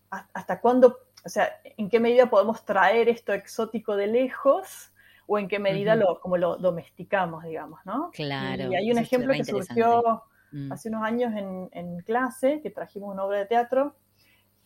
hasta 0.09 0.59
cuándo 0.59 1.02
o 1.25 1.29
sea, 1.29 1.49
en 1.77 1.89
qué 1.89 1.99
medida 1.99 2.29
podemos 2.29 2.65
traer 2.65 3.09
esto 3.09 3.33
exótico 3.33 3.95
de 3.95 4.07
lejos 4.07 4.91
o 5.25 5.39
en 5.39 5.47
qué 5.47 5.59
medida 5.59 5.95
lo, 5.95 6.19
como 6.19 6.37
lo 6.37 6.57
domesticamos, 6.57 7.43
digamos, 7.43 7.79
¿no? 7.85 8.11
Claro. 8.11 8.71
Y 8.71 8.75
hay 8.75 8.91
un 8.91 8.97
ejemplo 8.97 9.33
que 9.33 9.45
surgió 9.45 10.23
mm. 10.51 10.71
hace 10.71 10.89
unos 10.89 11.03
años 11.03 11.33
en, 11.35 11.99
clase, 11.99 12.59
que 12.61 12.69
trajimos 12.69 13.13
una 13.13 13.23
obra 13.23 13.39
de 13.39 13.45
teatro, 13.45 13.95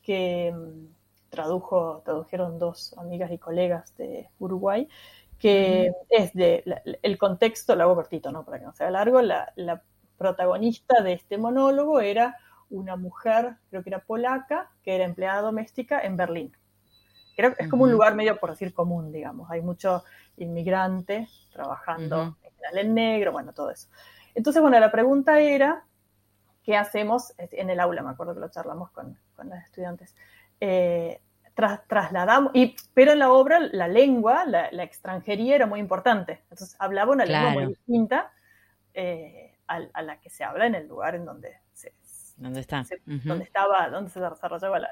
que 0.02 0.52
mm, 0.52 1.30
tradujo, 1.30 2.02
tradujeron 2.04 2.58
dos 2.58 2.96
amigas 2.98 3.32
y 3.32 3.38
colegas 3.38 3.96
de 3.98 4.30
Uruguay, 4.40 4.88
que 5.38 5.92
es 6.10 6.34
de, 6.34 6.64
el 7.04 7.18
contexto, 7.20 7.76
lo 7.76 7.84
hago 7.84 7.96
cortito, 7.96 8.32
¿no? 8.32 8.44
Para 8.44 8.58
que 8.60 8.66
no 8.66 8.74
sea 8.74 8.90
largo, 8.90 9.22
la, 9.22 9.54
la 9.56 9.84
protagonista 10.18 11.04
de 11.04 11.14
este 11.14 11.38
monólogo 11.38 12.00
era 12.00 12.36
una 12.70 12.96
mujer, 12.96 13.56
creo 13.70 13.84
que 13.84 13.90
era 13.90 14.00
polaca, 14.00 14.70
que 14.84 14.96
era 14.96 15.06
empleada 15.06 15.42
doméstica 15.42 16.02
en 16.02 16.18
Berlín. 16.18 16.56
es 17.38 17.70
como 17.70 17.84
un 17.84 17.92
lugar 17.92 18.16
medio, 18.16 18.40
por 18.40 18.52
decir, 18.52 18.74
común, 18.74 19.12
digamos. 19.12 19.50
Hay 19.52 19.62
muchos 19.62 20.04
inmigrantes 20.38 21.30
trabajando 21.52 22.38
en 22.72 22.78
el 22.78 22.94
negro, 22.94 23.32
bueno, 23.32 23.54
todo 23.54 23.72
eso. 23.72 23.88
Entonces, 24.36 24.62
bueno, 24.62 24.80
la 24.80 24.92
pregunta 24.92 25.40
era, 25.40 25.86
¿qué 26.64 26.76
hacemos 26.76 27.34
en 27.38 27.70
el 27.70 27.80
aula? 27.80 28.04
Me 28.04 28.10
acuerdo 28.10 28.34
que 28.34 28.42
lo 28.42 28.50
charlamos 28.50 28.92
con, 28.92 29.18
con 29.36 29.50
los 29.50 29.60
estudiantes. 29.60 30.16
Eh, 30.60 31.22
trasladamos, 31.88 32.52
y, 32.54 32.76
pero 32.94 33.14
en 33.14 33.20
la 33.20 33.32
obra 33.32 33.60
la 33.60 33.88
lengua, 33.88 34.46
la, 34.46 34.84
extranjería 34.84 35.56
era 35.56 35.66
muy 35.66 35.80
importante. 35.80 36.40
Entonces 36.44 36.76
hablaba 36.80 37.14
una 37.14 37.26
lengua 37.26 37.52
muy 37.52 37.66
distinta 37.68 38.32
eh, 38.94 39.58
a, 39.68 40.02
la 40.02 40.20
que 40.20 40.30
se 40.30 40.44
habla 40.44 40.68
en 40.68 40.76
el 40.76 40.88
lugar 40.88 41.16
en 41.16 41.26
donde 41.26 41.58
se, 42.38 42.44
¿Dónde 42.44 42.60
está? 42.60 42.86
donde 43.06 43.44
estaba, 43.44 43.90
donde 43.90 44.10
se 44.10 44.20
desarrollaba 44.20 44.80
la, 44.80 44.90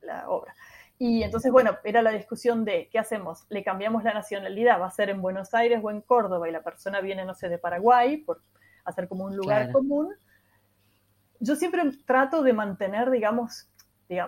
la, 0.00 0.28
obra. 0.28 0.54
Y 0.98 1.22
entonces, 1.22 1.50
bueno, 1.50 1.78
era 1.84 2.02
la 2.02 2.10
discusión 2.10 2.64
de 2.64 2.88
qué 2.90 2.98
hacemos. 2.98 3.44
Le 3.48 3.64
cambiamos 3.64 4.04
la 4.04 4.14
nacionalidad, 4.14 4.80
va 4.80 4.86
a 4.86 4.90
ser 4.90 5.10
en 5.10 5.20
Buenos 5.20 5.54
Aires 5.54 5.80
o 5.82 5.90
en 5.90 6.00
Córdoba, 6.00 6.48
y 6.48 6.52
la 6.52 6.62
persona 6.62 7.00
viene, 7.00 7.24
no 7.24 7.34
sé, 7.34 7.48
de 7.48 7.58
Paraguay, 7.58 8.18
por 8.18 8.42
hacer 8.84 9.08
como 9.08 9.24
un 9.24 9.36
lugar 9.36 9.72
común. 9.72 10.14
Yo 11.40 11.56
siempre 11.56 11.82
trato 12.06 12.42
de 12.42 12.52
mantener, 12.52 13.10
digamos, 13.10 13.68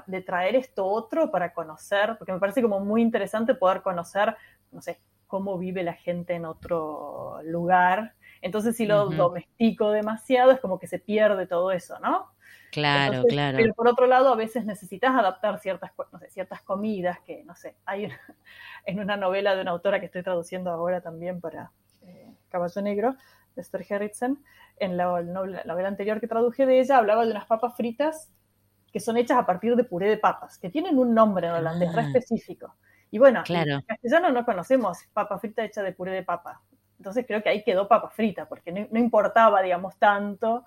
de, 0.06 0.20
traer 0.22 0.56
esto 0.56 0.86
otro 0.86 1.30
para 1.30 1.52
conocer, 1.52 2.16
porque 2.18 2.32
me 2.32 2.38
parece 2.38 2.62
como 2.62 2.80
muy 2.80 3.02
interesante 3.02 3.54
poder 3.54 3.82
conocer, 3.82 4.36
no 4.72 4.80
sé, 4.80 5.00
cómo 5.26 5.58
vive 5.58 5.82
la 5.82 5.94
gente 5.94 6.34
en 6.34 6.44
otro 6.44 7.40
lugar. 7.44 8.14
Entonces, 8.40 8.76
si 8.76 8.86
lo 8.86 9.10
domestico 9.10 9.90
demasiado, 9.90 10.52
es 10.52 10.60
como 10.60 10.78
que 10.78 10.86
se 10.86 10.98
pierde 10.98 11.46
todo 11.46 11.72
eso, 11.72 11.98
¿no? 12.00 12.33
Claro, 12.74 13.22
claro. 13.28 13.56
Pero 13.56 13.72
por 13.72 13.86
otro 13.86 14.06
lado, 14.06 14.32
a 14.32 14.36
veces 14.36 14.64
necesitas 14.64 15.14
adaptar 15.14 15.60
ciertas, 15.60 15.92
no 16.12 16.18
sé, 16.18 16.28
ciertas 16.30 16.60
comidas 16.62 17.20
que, 17.20 17.44
no 17.44 17.54
sé, 17.54 17.76
hay 17.84 18.08
en 18.84 18.98
una 18.98 19.16
novela 19.16 19.54
de 19.54 19.62
una 19.62 19.70
autora 19.70 20.00
que 20.00 20.06
estoy 20.06 20.24
traduciendo 20.24 20.70
ahora 20.70 21.00
también 21.00 21.40
para 21.40 21.70
eh, 22.02 22.34
Caballo 22.48 22.82
Negro, 22.82 23.16
de 23.54 23.62
Esther 23.62 23.86
Herritzen, 23.88 24.42
en 24.76 24.96
la, 24.96 25.22
novela 25.22 25.88
anterior 25.88 26.20
que 26.20 26.26
traduje 26.26 26.66
de 26.66 26.80
ella, 26.80 26.98
hablaba 26.98 27.24
de 27.24 27.30
unas 27.30 27.46
papas 27.46 27.76
fritas 27.76 28.32
que 28.92 28.98
son 28.98 29.16
hechas 29.16 29.38
a 29.38 29.46
partir 29.46 29.76
de 29.76 29.84
puré 29.84 30.08
de 30.08 30.16
papas, 30.18 30.58
que 30.58 30.70
tienen 30.70 30.98
un 30.98 31.14
nombre 31.14 31.46
en 31.46 31.52
holandés 31.54 31.90
ah. 31.96 32.02
específico. 32.02 32.74
Y 33.10 33.18
bueno, 33.18 33.44
en 33.48 33.82
castellano 33.82 34.30
no 34.30 34.44
conocemos 34.44 34.98
papa 35.12 35.38
frita 35.38 35.64
hecha 35.64 35.82
de 35.84 35.92
puré 35.92 36.10
de 36.10 36.24
papa. 36.24 36.60
Entonces 36.98 37.24
creo 37.26 37.42
que 37.42 37.48
ahí 37.48 37.62
quedó 37.62 37.86
papa 37.86 38.10
frita, 38.10 38.48
porque 38.48 38.72
no, 38.72 38.98
importaba, 38.98 39.62
digamos, 39.62 39.96
tanto. 39.98 40.64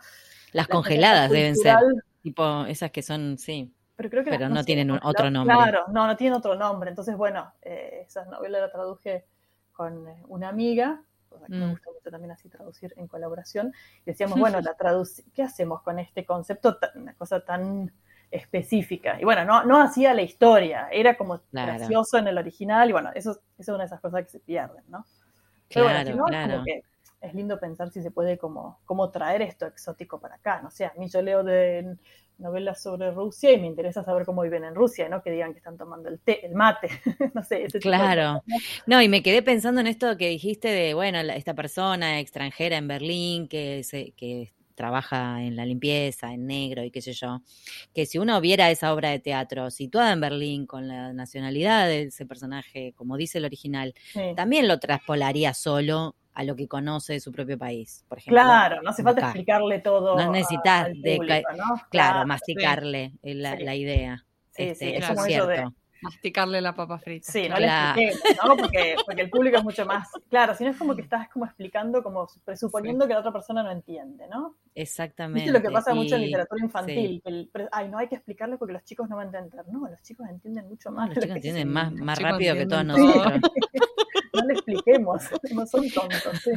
Las 0.53 0.67
congeladas 0.67 1.29
deben 1.29 1.55
ser, 1.55 1.77
tipo 2.21 2.65
esas 2.65 2.91
que 2.91 3.01
son, 3.01 3.37
sí. 3.37 3.73
Pero, 3.95 4.09
creo 4.09 4.23
que 4.23 4.37
no, 4.37 4.63
tienen 4.63 4.91
otro 4.91 5.31
nombre. 5.31 5.55
Claro, 5.55 5.85
no, 5.91 6.05
no 6.05 6.15
tienen 6.15 6.37
otro 6.37 6.55
nombre. 6.55 6.89
Entonces, 6.89 7.17
bueno, 7.17 7.51
eh, 7.63 8.03
esa 8.05 8.25
novela 8.25 8.59
la 8.59 8.71
traduje 8.71 9.25
con 9.71 10.07
eh, 10.07 10.23
una 10.27 10.49
amiga, 10.49 11.01
que 11.29 11.51
me 11.53 11.65
mm. 11.65 11.69
gusta 11.71 11.89
mucho 11.91 12.11
también 12.11 12.31
así 12.31 12.47
traducir 12.47 12.93
en 12.97 13.07
colaboración. 13.07 13.73
Y 14.01 14.11
decíamos, 14.11 14.39
bueno, 14.39 14.61
la 14.61 14.75
¿qué 15.33 15.43
hacemos 15.43 15.81
con 15.81 15.97
este 15.99 16.25
concepto? 16.25 16.77
Una 16.95 17.13
cosa 17.15 17.39
tan 17.39 17.91
específica. 18.29 19.19
Y 19.19 19.23
bueno, 19.23 19.45
no, 19.45 19.63
no 19.63 19.81
hacía 19.81 20.13
la 20.13 20.21
historia, 20.21 20.89
era 20.91 21.17
como 21.17 21.41
gracioso 21.51 22.17
en 22.17 22.27
el 22.27 22.37
original 22.37 22.89
y 22.89 22.91
bueno, 22.91 23.11
eso, 23.15 23.39
es 23.57 23.67
una 23.69 23.79
de 23.79 23.85
esas 23.85 24.01
cosas 24.01 24.23
que 24.25 24.29
se 24.29 24.39
pierden, 24.39 24.83
¿no? 24.89 25.05
claro, 25.69 26.25
claro. 26.25 26.63
Es 27.21 27.33
lindo 27.33 27.59
pensar 27.59 27.89
si 27.91 28.01
se 28.01 28.11
puede 28.11 28.37
como, 28.37 28.79
como 28.85 29.09
traer 29.09 29.41
esto 29.41 29.65
exótico 29.65 30.19
para 30.19 30.35
acá, 30.35 30.61
no 30.61 30.71
sé, 30.71 30.85
a 30.85 30.93
mí 30.97 31.09
yo 31.09 31.21
leo 31.21 31.43
de 31.43 31.97
novelas 32.37 32.81
sobre 32.81 33.11
Rusia 33.11 33.51
y 33.51 33.59
me 33.59 33.67
interesa 33.67 34.03
saber 34.03 34.25
cómo 34.25 34.43
viven 34.43 34.63
en 34.63 34.75
Rusia, 34.75 35.09
¿no? 35.09 35.21
Que 35.23 35.31
digan 35.31 35.53
que 35.53 35.57
están 35.57 35.77
tomando 35.77 36.09
el 36.09 36.19
té, 36.19 36.45
el 36.45 36.53
mate, 36.53 36.89
no 37.33 37.43
sé. 37.43 37.63
Ese 37.63 37.79
claro. 37.79 38.43
¿no? 38.85 39.01
y 39.01 39.09
me 39.09 39.23
quedé 39.23 39.41
pensando 39.41 39.81
en 39.81 39.87
esto 39.87 40.17
que 40.17 40.29
dijiste 40.29 40.67
de, 40.67 40.93
bueno, 40.93 41.19
esta 41.19 41.55
persona 41.55 42.19
extranjera 42.19 42.77
en 42.77 42.87
Berlín 42.87 43.47
que, 43.47 43.83
se, 43.83 44.11
que 44.11 44.53
trabaja 44.75 45.41
en 45.41 45.55
la 45.55 45.65
limpieza, 45.65 46.31
en 46.31 46.45
negro 46.45 46.83
y 46.83 46.91
qué 46.91 47.01
sé 47.01 47.13
yo, 47.13 47.41
que 47.95 48.05
si 48.05 48.19
uno 48.19 48.39
viera 48.39 48.69
esa 48.69 48.93
obra 48.93 49.09
de 49.09 49.19
teatro 49.19 49.71
situada 49.71 50.13
en 50.13 50.21
Berlín 50.21 50.67
con 50.67 50.87
la 50.87 51.13
nacionalidad 51.13 51.87
de 51.87 52.03
ese 52.03 52.27
personaje, 52.27 52.93
como 52.95 53.17
dice 53.17 53.39
el 53.39 53.45
original, 53.45 53.95
también 54.35 54.67
lo 54.67 54.79
traspolaría 54.79 55.55
solo 55.55 56.15
a 56.37 56.43
lo 56.43 56.55
que 56.55 56.67
conoce 56.67 57.13
de 57.13 57.19
su 57.19 57.31
propio 57.31 57.57
país, 57.57 58.05
por 58.07 58.19
ejemplo. 58.19 58.39
Claro, 58.39 58.83
no 58.83 58.91
hace 58.91 59.01
falta 59.01 59.21
explicarle 59.21 59.79
todo. 59.79 60.15
No 60.15 60.31
necesitas, 60.31 60.89
de, 60.93 61.43
claro, 61.89 62.27
masticarle 62.27 63.13
la, 63.23 63.75
idea. 63.75 64.23
Sí, 64.51 64.65
este, 64.65 64.97
eso 64.97 65.13
es 65.13 65.23
cierto. 65.23 65.73
Masticarle 65.99 66.61
la 66.61 66.75
papa 66.75 66.99
frita. 66.99 67.31
Sí, 67.31 67.49
no 67.49 67.57
le 67.57 67.65
expliquemos, 67.65 68.21
¿no? 68.45 68.55
Porque, 68.55 68.95
porque, 69.03 69.21
el 69.23 69.31
público 69.31 69.57
es 69.57 69.63
mucho 69.63 69.83
más. 69.87 70.09
Claro, 70.29 70.53
si 70.53 70.63
no 70.63 70.69
es 70.69 70.77
como 70.77 70.95
que 70.95 71.01
estás 71.01 71.27
como 71.29 71.45
explicando, 71.45 72.03
como 72.03 72.27
presuponiendo 72.45 73.07
que 73.07 73.13
la 73.15 73.21
otra 73.21 73.31
persona 73.31 73.63
no 73.63 73.71
entiende, 73.71 74.27
¿no? 74.27 74.57
Exactamente. 74.75 75.47
Es 75.47 75.51
lo 75.51 75.59
que 75.59 75.71
pasa 75.71 75.95
mucho 75.95 76.17
en 76.17 76.21
literatura 76.21 76.63
infantil. 76.63 77.19
ay, 77.71 77.89
no 77.89 77.97
hay 77.97 78.07
que 78.09 78.15
explicarle 78.15 78.59
porque 78.59 78.73
los 78.73 78.83
chicos 78.83 79.09
no 79.09 79.15
van 79.15 79.33
a 79.33 79.39
entender. 79.39 79.67
No, 79.69 79.89
los 79.89 80.03
chicos 80.03 80.27
entienden 80.29 80.67
mucho 80.67 80.91
más. 80.91 81.09
los 81.09 81.17
chicos 81.17 81.35
entienden 81.35 81.69
más, 81.69 81.91
más 81.93 82.21
rápido 82.21 82.53
que 82.53 82.67
todos 82.67 82.85
nosotros. 82.85 83.41
no 84.41 84.47
le 84.47 84.53
expliquemos, 84.53 85.23
no 85.53 85.65
son 85.65 85.89
tontos. 85.89 86.41
¿sí? 86.43 86.51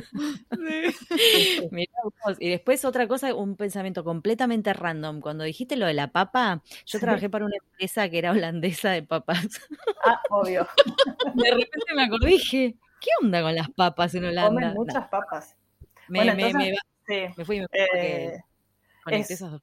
y 2.39 2.49
después 2.49 2.85
otra 2.85 3.09
cosa, 3.09 3.35
un 3.35 3.57
pensamiento 3.57 4.05
completamente 4.05 4.73
random. 4.73 5.21
Cuando 5.21 5.45
dijiste 5.45 5.77
lo 5.77 5.87
de 5.87 5.95
la 5.95 6.13
papa, 6.13 6.63
yo 6.87 7.01
trabajé 7.01 7.29
para 7.31 7.47
una 7.47 7.57
empresa 7.57 8.09
que 8.09 8.19
era 8.19 8.33
holandesa 8.33 8.91
de 8.91 9.03
papas. 9.03 9.61
Ah, 10.05 10.21
obvio. 10.31 10.67
De 11.35 11.51
repente 11.51 11.95
me 11.95 12.05
acordé 12.05 12.31
y 12.31 12.35
dije, 12.35 12.77
¿qué 13.01 13.11
onda 13.23 13.43
con 13.43 13.55
las 13.55 13.71
papas 13.71 14.15
en 14.15 14.25
Holanda? 14.25 14.49
Comen 14.49 14.75
muchas 14.75 15.09
papas. 15.09 15.57
Me, 16.09 16.25
me, 16.35 16.53
me, 16.53 16.73
me, 17.37 17.45
fui 17.45 17.59
y 17.59 17.61
me 17.61 17.67
eh, 17.73 18.41
esas 19.07 19.53
dos. 19.53 19.63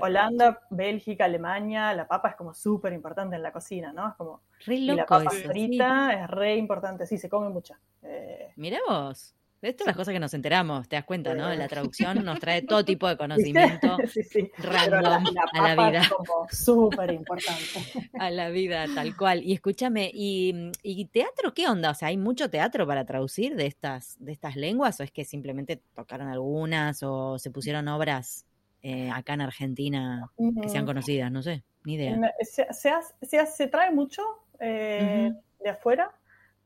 Holanda, 0.00 0.60
Bélgica, 0.70 1.24
Alemania, 1.24 1.92
la 1.94 2.06
papa 2.06 2.30
es 2.30 2.36
como 2.36 2.54
súper 2.54 2.92
importante 2.92 3.36
en 3.36 3.42
la 3.42 3.52
cocina, 3.52 3.92
¿no? 3.92 4.08
Es 4.08 4.14
como. 4.14 4.42
Re 4.66 4.78
loco 4.78 4.92
y 4.92 4.96
la 4.96 5.06
papa 5.06 5.30
frita 5.30 6.12
es 6.12 6.30
re 6.30 6.56
importante, 6.56 7.06
sí, 7.06 7.18
se 7.18 7.28
come 7.28 7.48
mucha. 7.48 7.78
Eh, 8.02 8.52
Mira 8.56 8.78
vos. 8.88 9.34
Estas 9.68 9.84
son 9.84 9.86
las 9.86 9.96
cosas 9.96 10.12
que 10.12 10.20
nos 10.20 10.34
enteramos, 10.34 10.86
te 10.88 10.96
das 10.96 11.06
cuenta, 11.06 11.34
¿no? 11.34 11.54
La 11.54 11.68
traducción 11.68 12.22
nos 12.22 12.38
trae 12.38 12.60
todo 12.68 12.84
tipo 12.84 13.08
de 13.08 13.16
conocimiento 13.16 13.96
random 14.58 15.24
a 15.54 15.74
la 15.74 15.88
vida. 15.88 16.02
súper 16.50 17.12
importante. 17.12 17.62
a 18.18 18.30
la 18.30 18.50
vida, 18.50 18.84
tal 18.94 19.16
cual. 19.16 19.42
Y 19.42 19.54
escúchame, 19.54 20.10
¿y, 20.12 20.70
¿y, 20.82 21.06
teatro 21.06 21.54
qué 21.54 21.66
onda? 21.66 21.90
O 21.90 21.94
sea, 21.94 22.08
¿hay 22.08 22.18
mucho 22.18 22.50
teatro 22.50 22.86
para 22.86 23.06
traducir 23.06 23.56
de 23.56 23.64
estas, 23.64 24.16
de 24.18 24.32
estas 24.32 24.54
lenguas? 24.56 25.00
¿O 25.00 25.02
es 25.02 25.10
que 25.10 25.24
simplemente 25.24 25.80
tocaron 25.94 26.28
algunas 26.28 27.02
o 27.02 27.38
se 27.38 27.50
pusieron 27.50 27.88
obras 27.88 28.44
eh, 28.86 29.10
acá 29.10 29.32
en 29.32 29.40
Argentina 29.40 30.30
que 30.60 30.68
sean 30.68 30.84
conocidas, 30.84 31.32
no 31.32 31.42
sé, 31.42 31.64
ni 31.86 31.94
idea. 31.94 32.20
Se, 32.42 32.66
se, 32.70 33.46
se, 33.46 33.66
trae 33.68 33.90
mucho 33.90 34.22
eh, 34.60 35.32
de 35.58 35.70
afuera. 35.70 36.12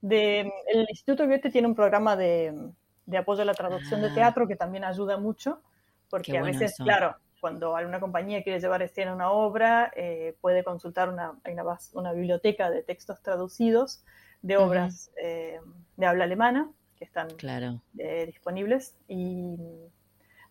De, 0.01 0.41
el 0.67 0.87
Instituto 0.89 1.29
Goethe 1.29 1.49
tiene 1.49 1.69
un 1.69 1.77
programa 1.77 2.17
de, 2.17 2.73
apoyo 3.17 3.43
a 3.43 3.45
la 3.45 3.55
traducción 3.55 4.03
de 4.03 4.09
ah. 4.09 4.15
teatro 4.15 4.49
que 4.49 4.57
también 4.57 4.83
ayuda 4.83 5.17
mucho, 5.17 5.63
porque 6.11 6.37
a 6.37 6.43
veces, 6.43 6.75
claro, 6.79 7.15
cuando 7.41 7.77
alguna 7.77 8.01
compañía 8.01 8.43
quiere 8.43 8.59
llevar 8.59 8.83
escena 8.83 9.15
una 9.15 9.31
obra, 9.31 9.93
eh, 9.95 10.37
puede 10.41 10.65
consultar 10.65 11.11
una, 11.11 11.39
una, 11.49 11.79
una, 11.93 12.13
biblioteca 12.13 12.69
de 12.69 12.83
textos 12.83 13.23
traducidos 13.23 14.05
de 14.43 14.57
obras 14.57 15.13
de 15.15 16.07
habla 16.07 16.25
alemana 16.25 16.69
que 16.97 17.05
están 17.05 17.31
claro. 17.37 17.81
disponibles 18.27 18.97
y 19.07 19.55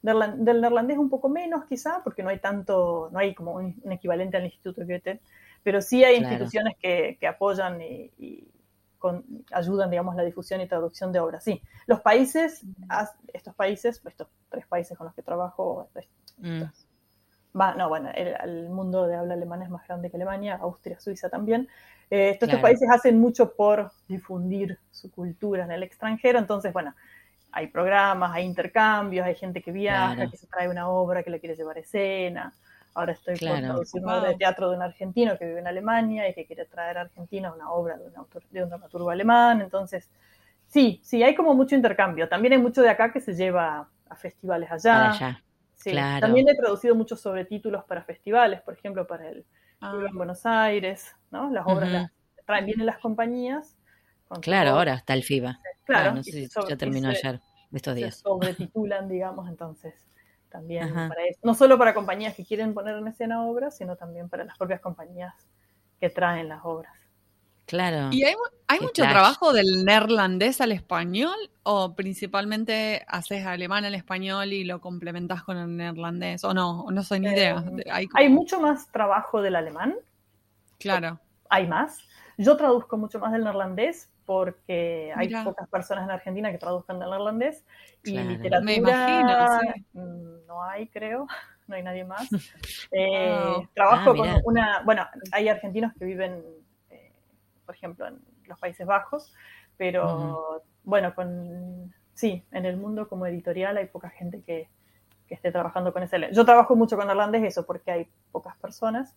del, 0.02 0.62
neerlandés 0.62 0.98
un 0.98 1.10
poco 1.10 1.30
menos 1.30 1.66
quizá, 1.66 2.02
porque 2.04 2.24
no 2.24 2.30
hay 2.30 2.40
tanto, 2.40 3.10
no 3.12 3.20
hay 3.20 3.34
como 3.34 3.54
un, 3.54 3.76
equivalente 3.92 4.38
al 4.38 4.46
Instituto 4.46 4.86
Goethe, 4.86 5.22
pero 5.64 5.82
sí 5.82 6.04
hay 6.04 6.18
instituciones 6.18 6.76
que, 6.78 7.18
apoyan 7.28 7.82
y, 7.82 8.48
ayudan, 9.52 9.90
digamos, 9.90 10.16
la 10.16 10.24
difusión 10.24 10.60
y 10.62 10.68
traducción 10.68 11.12
de 11.12 11.20
obras. 11.20 11.44
Sí, 11.44 11.62
los 11.86 12.02
países, 12.02 12.64
estos 13.34 13.56
países, 13.56 14.02
estos 14.06 14.28
tres 14.50 14.66
países 14.68 14.98
con 14.98 15.06
los 15.06 15.16
que 15.16 15.22
trabajo, 15.22 15.90
mm. 16.38 16.64
no, 17.54 17.90
bueno, 17.90 18.10
el, 18.16 18.70
mundo 18.70 19.08
de 19.08 19.16
habla 19.16 19.34
alemana 19.34 19.66
es 19.66 19.70
más 19.70 19.88
grande 19.88 20.10
que 20.10 20.18
Alemania, 20.18 20.58
Austria, 20.62 21.00
Suiza 21.00 21.30
también. 21.30 21.68
Eh, 22.10 22.30
estos, 22.30 22.48
estos 22.48 22.62
países 22.62 22.90
hacen 22.90 23.20
mucho 23.20 23.54
por 23.54 23.92
difundir 24.08 24.80
su 24.92 25.12
cultura 25.12 25.66
en 25.66 25.72
el 25.72 25.84
extranjero, 25.84 26.40
entonces, 26.40 26.72
bueno, 26.72 26.96
hay 27.58 27.68
programas, 27.68 28.32
hay 28.34 28.46
intercambios, 28.46 29.26
hay 29.26 29.34
gente 29.34 29.64
que 29.64 29.72
viaja, 29.72 30.30
que 30.30 30.38
se 30.38 30.46
trae 30.46 30.70
una 30.70 30.90
obra 30.90 31.24
que 31.24 31.32
le 31.32 31.40
quiere 31.40 31.56
llevar 31.56 31.78
a 31.78 31.80
escena. 31.80 32.54
Ahora 32.94 33.14
estoy 33.14 33.36
por 33.36 33.60
traducir 33.60 34.04
una 34.04 34.20
obra 34.20 34.30
de 34.30 34.36
teatro 34.36 34.70
de 34.70 34.76
un 34.76 34.84
argentino 34.84 35.38
que 35.40 35.46
vive 35.46 35.60
en 35.60 35.68
Alemania 35.68 36.30
y 36.30 36.36
que 36.36 36.46
quiere 36.46 36.66
traer 36.66 37.00
a 37.00 37.02
Argentina 37.02 37.52
una 37.52 37.72
obra 37.72 37.98
de 37.98 38.06
un, 38.06 38.16
autor, 38.16 38.44
de 38.52 38.62
un 38.62 38.70
dramaturgo 38.70 39.10
alemán. 39.10 39.62
Entonces, 39.62 40.08
sí, 40.68 41.02
sí, 41.04 41.24
hay 41.24 41.34
como 41.34 41.56
mucho 41.56 41.74
intercambio. 41.74 42.30
También 42.30 42.54
hay 42.54 42.60
mucho 42.60 42.84
de 42.84 42.90
acá 42.90 43.12
que 43.12 43.22
se 43.22 43.34
lleva 43.34 43.90
a 44.08 44.16
festivales 44.16 44.70
allá. 44.72 45.42
También 46.20 46.48
he 46.50 46.56
traducido 46.56 46.94
muchos 46.94 47.20
sobretítulos 47.20 47.84
para 47.86 48.04
festivales, 48.04 48.62
por 48.62 48.76
ejemplo, 48.76 49.08
para 49.08 49.30
el 49.30 49.46
ah. 49.82 49.96
en 50.08 50.16
Buenos 50.16 50.46
Aires, 50.46 51.16
¿no? 51.32 51.50
Las 51.50 51.66
obras 51.66 51.92
las 51.92 52.12
traen, 52.46 52.66
vienen 52.68 52.86
las 52.86 53.00
compañías. 53.00 53.76
Claro, 54.42 54.72
ahora 54.72 54.94
está 54.94 55.16
el 55.16 55.24
FIBA. 55.24 55.60
Claro, 55.88 56.10
ah, 56.10 56.14
no 56.16 56.24
sé 56.24 56.32
si 56.32 56.50
ya 56.68 56.76
terminó 56.76 57.10
ayer, 57.10 57.40
estos 57.72 57.96
días. 57.96 58.16
Se 58.16 58.22
sobretitulan, 58.22 59.08
digamos, 59.08 59.48
entonces 59.50 59.94
también 60.50 60.94
para 60.94 61.26
eso. 61.26 61.40
No 61.44 61.54
solo 61.54 61.78
para 61.78 61.94
compañías 61.94 62.36
que 62.36 62.46
quieren 62.46 62.74
poner 62.74 62.96
en 62.98 63.08
escena 63.08 63.44
obras, 63.44 63.78
sino 63.78 63.96
también 63.96 64.30
para 64.30 64.44
las 64.46 64.58
propias 64.58 64.80
compañías 64.80 65.34
que 66.00 66.10
traen 66.10 66.48
las 66.50 66.62
obras. 66.64 66.94
Claro. 67.68 68.10
¿Y 68.14 68.24
hay, 68.24 68.80
mucho 68.80 69.04
trabajo 69.04 69.52
del 69.52 69.84
neerlandés 69.84 70.62
al 70.62 70.72
español 70.72 71.36
o 71.64 71.96
principalmente 71.96 73.04
haces 73.10 73.46
alemán 73.46 73.84
al 73.84 73.94
español 73.94 74.54
y 74.54 74.64
lo 74.64 74.80
complementas 74.80 75.44
con 75.44 75.58
el 75.58 75.76
neerlandés? 75.76 76.46
¿O 76.46 76.54
no? 76.54 76.86
No 76.90 77.04
soy 77.04 77.20
ni 77.20 77.28
idea. 77.28 77.62
Eh, 77.86 78.08
hay, 78.16 78.30
mucho 78.30 78.62
más 78.62 78.90
trabajo 78.90 79.42
del 79.42 79.58
alemán. 79.58 79.96
Claro. 80.80 81.20
Hay 81.50 81.68
más. 81.68 82.00
Yo 82.38 82.56
traduzco 82.56 82.96
mucho 82.96 83.20
más 83.20 83.34
del 83.34 83.44
neerlandés 83.44 84.10
porque 84.28 85.12
hay 85.16 85.34
pocas 85.44 85.68
personas 85.70 86.04
en 86.04 86.12
Argentina 86.12 86.52
que 86.52 86.60
traduzcan 86.60 87.00
del 87.00 87.10
neerlandés 87.10 87.66
y 88.04 88.20
literatura 88.20 88.62
Me 88.62 88.76
imagino, 88.76 89.60
mm, 89.94 90.46
no 90.46 90.64
hay, 90.64 90.88
creo, 90.90 91.26
no 91.68 91.76
hay 91.76 91.82
nadie 91.82 92.06
más. 92.06 92.30
Eh, 92.92 93.68
trabajo 93.74 94.12
ah, 94.12 94.16
con 94.16 94.42
una, 94.46 94.82
bueno, 94.84 95.06
hay 95.32 95.50
argentinos 95.50 95.94
que 95.98 96.06
viven 96.06 96.44
por 97.68 97.76
ejemplo, 97.76 98.08
en 98.08 98.20
los 98.48 98.58
Países 98.60 98.88
Bajos, 98.88 99.34
pero 99.76 100.64
bueno, 100.84 101.14
con 101.14 101.94
sí, 102.14 102.44
en 102.52 102.66
el 102.66 102.78
mundo 102.78 103.08
como 103.08 103.28
editorial 103.28 103.78
hay 103.78 103.86
poca 103.88 104.10
gente 104.10 104.42
que, 104.42 104.70
esté 105.30 105.52
trabajando 105.52 105.92
con 105.92 106.02
ese. 106.04 106.32
Yo 106.32 106.46
trabajo 106.46 106.74
mucho 106.78 106.96
con 106.96 107.10
irlandés, 107.10 107.44
eso, 107.44 107.66
porque 107.66 107.92
hay 107.92 108.08
pocas 108.32 108.56
personas. 108.60 109.14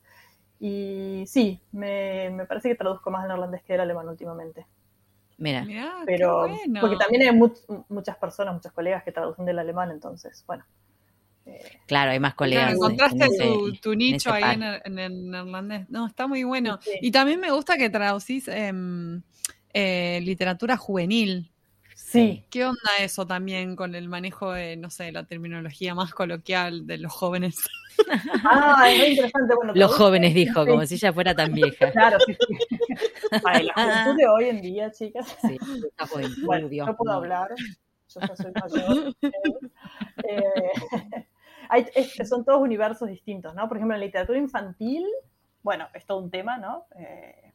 Y 0.58 1.22
sí, 1.28 1.62
me, 1.70 2.44
parece 2.48 2.68
que 2.68 2.74
traduzco 2.74 3.12
más 3.12 3.24
en 3.24 3.30
irlandés 3.30 3.62
que 3.62 3.74
el 3.74 3.80
alemán 3.80 4.08
últimamente. 4.08 4.66
Mira, 5.40 5.66
pero 6.04 6.46
porque 6.80 6.96
también 6.96 7.22
hay 7.22 7.32
muchas 7.88 8.16
personas, 8.18 8.54
muchos 8.54 8.72
colegas 8.72 9.02
que 9.02 9.10
traducen 9.10 9.46
del 9.46 9.58
alemán, 9.58 9.90
entonces, 9.90 10.44
bueno, 10.46 10.64
Claro, 11.86 12.12
hay 12.12 12.20
más 12.20 12.34
colegas. 12.34 12.72
encontraste 12.72 13.28
tu, 13.80 13.94
nicho 13.94 14.32
ahí 14.32 14.60
en, 14.84 14.98
el 14.98 15.30
neerlandés. 15.30 15.88
No, 15.90 16.06
está 16.06 16.26
muy 16.26 16.44
bueno. 16.44 16.78
Y 17.00 17.10
también 17.10 17.40
me 17.40 17.50
gusta 17.50 17.76
que 17.76 17.90
traducís 17.90 18.46
em, 18.48 19.22
eh, 19.72 20.20
literatura 20.22 20.76
juvenil. 20.76 21.50
Sí. 22.10 22.44
¿Qué 22.50 22.64
onda 22.64 22.90
eso 22.98 23.24
también 23.24 23.76
con 23.76 23.94
el 23.94 24.08
manejo 24.08 24.50
de, 24.50 24.76
no 24.76 24.90
sé, 24.90 25.12
la 25.12 25.26
terminología 25.26 25.94
más 25.94 26.12
coloquial 26.12 26.84
de 26.86 26.98
los 26.98 27.12
jóvenes? 27.12 27.56
Ah, 28.44 28.88
es 28.88 28.98
muy 28.98 29.08
interesante. 29.08 29.54
Bueno, 29.54 29.74
los 29.74 29.94
jóvenes, 29.94 30.32
dijo, 30.32 30.64
como 30.64 30.86
si 30.86 30.94
ella 31.00 31.12
fuera 31.12 31.34
tan 31.34 31.52
vieja. 31.52 31.90
Claro, 31.90 32.16
sí, 32.24 32.32
sí. 32.32 32.56
Ay, 33.44 33.66
la 33.66 33.74
juventud 33.74 34.16
de 34.16 34.26
hoy 34.26 34.48
en 34.48 34.62
día, 34.62 34.90
chicas. 34.90 35.36
Sí, 35.42 35.58
está 35.86 36.06
bueno, 36.42 36.68
no 36.86 36.96
puedo 36.96 37.12
hablar, 37.12 37.50
yo 38.08 38.20
ya 38.20 38.36
soy 38.36 38.52
mayor. 38.52 39.14
eh, 40.24 42.24
son 42.24 42.42
todos 42.42 42.62
universos 42.62 43.06
distintos, 43.08 43.54
¿no? 43.54 43.68
Por 43.68 43.76
ejemplo, 43.76 43.94
en 43.94 44.00
la 44.00 44.06
literatura 44.06 44.38
infantil, 44.38 45.04
bueno, 45.62 45.86
es 45.92 46.06
todo 46.06 46.16
un 46.18 46.30
tema, 46.30 46.56
¿no? 46.56 46.86
Eh, 46.96 47.50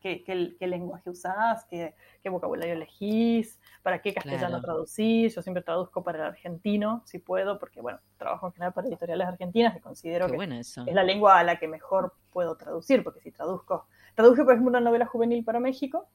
¿qué, 0.00 0.56
lenguaje 0.60 1.10
usás? 1.10 1.64
¿Qué, 1.66 1.94
vocabulario 2.28 2.74
elegís? 2.74 3.58
¿Para 3.88 4.02
qué 4.02 4.12
castellano 4.12 4.60
traducís? 4.60 5.34
Yo 5.34 5.40
siempre 5.40 5.62
traduzco 5.62 6.04
para 6.04 6.18
el 6.18 6.24
argentino, 6.26 7.00
si 7.06 7.18
puedo, 7.20 7.58
porque, 7.58 7.80
bueno, 7.80 7.98
trabajo 8.18 8.46
en 8.46 8.52
general 8.52 8.74
para 8.74 8.86
editoriales 8.86 9.26
argentinas 9.26 9.74
y 9.78 9.80
considero 9.80 10.26
que 10.26 10.36
es 10.60 10.76
la 10.92 11.02
lengua 11.02 11.38
a 11.38 11.42
la 11.42 11.58
que 11.58 11.66
mejor 11.66 12.12
puedo 12.30 12.54
traducir, 12.54 13.02
porque 13.02 13.22
si 13.22 13.32
traduzco... 13.32 13.86
Traduje, 14.14 14.44
por 14.44 14.52
ejemplo, 14.52 14.68
una 14.68 14.80
novela 14.80 15.06
juvenil 15.06 15.42
para 15.42 15.58
México 15.58 16.06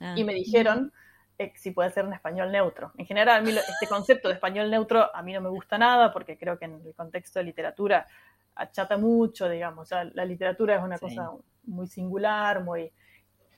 y 0.00 0.22
ah. 0.22 0.24
me 0.24 0.34
dijeron 0.34 0.92
eh, 1.38 1.52
si 1.54 1.70
puede 1.70 1.92
ser 1.92 2.04
en 2.04 2.14
español 2.14 2.50
neutro. 2.50 2.90
En 2.98 3.06
general, 3.06 3.46
este 3.46 3.86
concepto 3.88 4.26
de 4.26 4.34
español 4.34 4.68
neutro 4.68 5.14
a 5.14 5.22
mí 5.22 5.32
no 5.32 5.40
me 5.40 5.50
gusta 5.50 5.78
nada 5.78 6.12
porque 6.12 6.36
creo 6.36 6.58
que 6.58 6.64
en 6.64 6.82
el 6.84 6.94
contexto 6.96 7.38
de 7.38 7.44
literatura 7.44 8.08
achata 8.56 8.96
mucho, 8.96 9.48
digamos. 9.48 9.88
la 9.92 10.24
literatura 10.24 10.74
es 10.74 10.82
una 10.82 10.98
cosa 10.98 11.30
muy 11.62 11.86
singular, 11.86 12.64
muy 12.64 12.90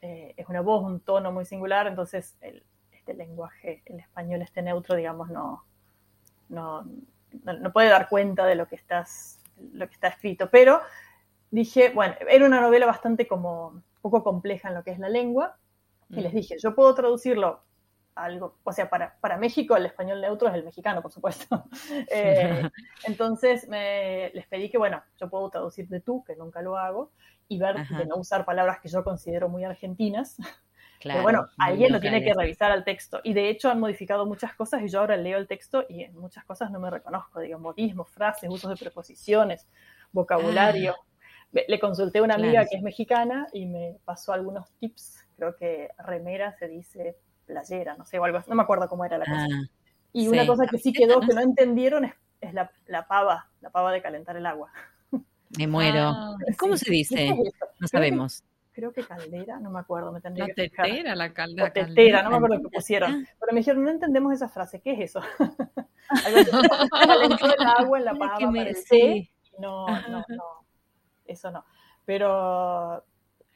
eh, 0.03 0.35
es 0.37 0.47
una 0.47 0.61
voz, 0.61 0.85
un 0.85 1.01
tono 1.01 1.33
muy 1.33 1.47
singular, 1.47 1.87
entonces 1.87 2.37
el, 2.42 2.62
este 3.07 3.14
lenguaje, 3.14 3.83
el 3.87 4.01
español 4.01 4.42
este 4.42 4.62
neutro, 4.62 4.97
digamos, 4.97 5.31
no, 5.31 5.64
no, 6.49 6.85
no, 7.45 7.73
puede 7.73 7.88
dar 7.88 8.09
cuenta 8.09 8.45
de 8.47 8.57
lo 8.57 8.66
que 8.66 8.75
estás, 8.75 9.38
lo 9.73 9.87
que 9.87 9.95
está 9.95 10.09
escrito. 10.09 10.51
Pero 10.51 10.81
dije, 11.53 11.90
bueno, 11.90 12.16
era 12.29 12.45
una 12.45 12.61
novela 12.61 12.87
bastante 12.87 13.29
como 13.29 13.81
poco 14.01 14.25
compleja 14.25 14.69
en 14.69 14.75
lo 14.75 14.83
que 14.83 14.90
es 14.90 14.99
la 14.99 15.09
lengua, 15.09 15.57
y 16.11 16.21
les 16.21 16.33
mm. 16.33 16.37
dije, 16.37 16.57
yo 16.61 16.75
puedo 16.75 16.95
traducirlo 16.95 17.62
algo, 18.16 18.57
o 18.64 18.73
sea, 18.73 18.88
para, 18.88 19.16
para, 19.21 19.37
México 19.37 19.77
el 19.77 19.87
español 19.87 20.21
neutro 20.21 20.49
es 20.49 20.55
el 20.55 20.64
mexicano, 20.64 21.01
por 21.03 21.12
supuesto. 21.12 21.64
Eh, 22.11 22.69
entonces 23.07 23.69
me, 23.69 24.31
les 24.35 24.47
pedí 24.49 24.69
que, 24.69 24.79
bueno, 24.79 25.03
yo 25.21 25.31
puedo 25.31 25.49
traducir 25.51 25.87
de 25.88 26.01
tú, 26.01 26.25
que 26.25 26.35
nunca 26.35 26.61
lo 26.61 26.77
hago, 26.77 27.12
y 27.47 27.59
ver 27.59 27.87
de 27.87 28.07
no 28.07 28.16
usar 28.16 28.45
palabras 28.45 28.81
que 28.81 28.88
yo 28.88 29.05
considero 29.05 29.49
muy 29.49 29.62
argentinas. 29.62 30.37
Claro, 31.01 31.19
Pero 31.19 31.23
bueno, 31.23 31.49
alguien 31.59 31.93
lo 31.93 32.01
tiene 32.01 32.23
que 32.23 32.33
revisar 32.35 32.71
al 32.71 32.85
texto. 32.85 33.21
Y 33.23 33.35
de 33.35 33.49
hecho 33.49 33.71
han 33.71 33.81
modificado 33.81 34.27
muchas 34.27 34.55
cosas 34.55 34.83
y 34.83 34.89
yo 34.89 35.01
ahora 35.01 35.17
leo 35.17 35.39
el 35.39 35.47
texto 35.47 35.85
y 35.89 36.05
en 36.05 36.15
muchas 36.17 36.45
cosas 36.45 36.71
no 36.71 36.81
me 36.81 36.91
reconozco, 36.91 37.41
digo, 37.41 37.59
modismos, 37.59 38.09
frases, 38.11 38.49
usos 38.51 38.71
de 38.71 38.77
preposiciones, 38.77 39.67
vocabulario. 40.13 40.95
Ah. 40.99 41.61
Le 41.69 41.79
consulté 41.79 42.19
a 42.19 42.23
una 42.23 42.35
amiga 42.35 42.67
que 42.67 42.77
es 42.77 42.83
mexicana 42.83 43.47
y 43.53 43.67
me 43.67 43.99
pasó 44.05 44.33
algunos 44.33 44.71
tips. 44.79 45.25
Creo 45.37 45.57
que 45.57 45.91
remera 45.99 46.53
se 46.59 46.69
dice 46.69 47.17
playera, 47.47 47.95
no 47.97 48.05
sé, 48.05 48.19
o 48.19 48.25
algo 48.25 48.39
así, 48.39 48.51
no 48.51 48.57
me 48.57 48.63
acuerdo 48.63 48.89
cómo 48.89 49.05
era 49.05 49.19
la 49.19 49.25
cosa. 49.25 49.47
Ah, 49.51 49.67
y 50.13 50.29
una 50.29 50.47
cosa 50.47 50.67
que 50.67 50.79
sí 50.79 50.93
quedó 50.93 51.21
que 51.21 51.35
no 51.35 51.41
entendieron 51.41 52.05
es, 52.41 52.53
la, 52.53 53.07
pava, 53.07 53.51
la 53.61 53.71
pava 53.71 53.93
de 53.93 54.03
calentar 54.03 54.37
el 54.37 54.47
agua. 54.47 54.73
Me 55.59 55.67
muero. 55.67 56.09
Ah, 56.09 56.37
¿Cómo 56.59 56.77
se 56.77 56.91
dice? 56.91 57.35
No 57.79 57.89
sabemos. 57.89 58.43
Creo 58.77 58.93
que 58.93 59.03
caldera, 59.03 59.59
no 59.59 59.71
me 59.71 59.81
acuerdo, 59.81 60.12
me 60.12 60.21
tendría 60.21 60.47
la 60.49 60.53
tetera, 60.53 61.15
la 61.15 61.33
caldera. 61.33 61.73
tetera, 61.73 62.23
no 62.23 62.29
me 62.29 62.37
acuerdo 62.37 62.61
qué 62.61 62.69
pusieron. 62.69 63.27
Pero 63.41 63.53
me 63.55 63.61
dijeron, 63.61 63.83
no 63.83 63.91
entendemos 63.91 64.35
esa 64.35 64.51
frase, 64.51 64.83
¿qué 64.83 64.93
es 64.93 65.01
eso? 65.01 65.23
Calentó 66.23 67.47
el 67.59 67.67
agua 67.67 67.99
en 67.99 68.05
la 68.05 68.15
pava 68.15 68.37
para 68.39 68.69
el 68.69 69.29
No, 69.59 69.87
no, 69.87 70.25
no, 70.29 70.67
eso 71.25 71.51
no. 71.51 71.65
Pero, 72.05 73.03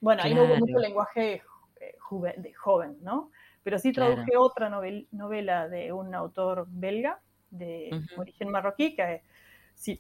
bueno, 0.00 0.22
ahí 0.24 0.35
no 0.35 0.44
hubo 0.44 0.56
mucho 0.56 0.78
lenguaje 0.78 1.42
eh, 1.80 1.94
de 2.38 2.54
joven, 2.54 2.96
¿no? 3.02 3.30
Pero 3.62 3.78
sí 3.78 3.92
traduje 3.92 4.38
otra 4.38 4.70
novela 4.70 5.68
de 5.68 5.92
un 5.92 6.14
autor 6.14 6.66
belga 6.66 7.20
de 7.50 7.90
origen 8.16 8.48
marroquí, 8.48 8.94
que 8.94 9.22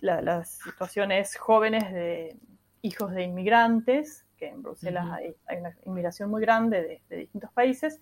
la, 0.00 0.44
situación 0.46 1.12
es 1.12 1.36
jóvenes 1.36 1.92
de 1.92 2.38
hijos 2.80 3.12
de 3.12 3.24
inmigrantes, 3.24 4.24
que 4.40 4.48
en 4.48 4.62
Bruselas 4.62 5.06
hay, 5.12 5.58
una 5.58 5.76
inmigración 5.86 6.30
muy 6.30 6.40
grande 6.40 7.02
de, 7.08 7.16
distintos 7.16 7.52
países, 7.52 8.00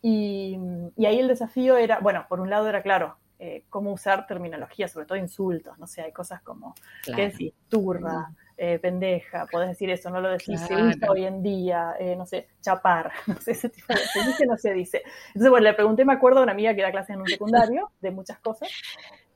y, 0.00 0.56
ahí 0.98 1.18
el 1.18 1.28
desafío 1.28 1.76
era, 1.76 1.98
bueno, 1.98 2.24
por 2.28 2.40
un 2.40 2.48
lado 2.48 2.68
era 2.68 2.82
claro, 2.82 3.16
eh, 3.38 3.64
cómo 3.68 3.92
usar 3.92 4.26
terminología, 4.26 4.88
sobre 4.88 5.04
todo 5.04 5.18
insultos, 5.18 5.78
no 5.78 5.86
sé, 5.86 6.02
hay 6.02 6.12
cosas 6.12 6.40
como, 6.42 6.74
¿qué 7.04 7.22
decir? 7.22 7.52
Turra, 7.68 8.32
eh, 8.56 8.78
pendeja, 8.78 9.46
podés 9.50 9.70
decir 9.70 9.90
eso, 9.90 10.08
no 10.10 10.20
lo 10.20 10.30
decís, 10.30 10.60
se 10.60 10.76
usa 10.76 11.10
hoy 11.10 11.24
en 11.24 11.42
día, 11.42 11.96
eh, 11.98 12.14
no 12.14 12.24
sé, 12.24 12.48
chapar, 12.60 13.10
no 13.26 13.34
sé, 13.40 13.52
ese 13.52 13.68
tipo 13.68 13.92
de 13.92 13.98
se 13.98 14.22
dice, 14.24 14.46
no 14.46 14.56
se 14.56 14.72
dice. 14.72 15.02
Entonces, 15.28 15.50
bueno, 15.50 15.64
le 15.64 15.74
pregunté, 15.74 16.04
me 16.04 16.12
acuerdo, 16.12 16.38
a 16.38 16.42
una 16.44 16.52
amiga 16.52 16.72
que 16.74 16.82
da 16.82 16.92
clases 16.92 17.14
en 17.14 17.22
un 17.22 17.26
secundario, 17.26 17.90
de 18.00 18.10
muchas 18.12 18.38
cosas. 18.38 18.70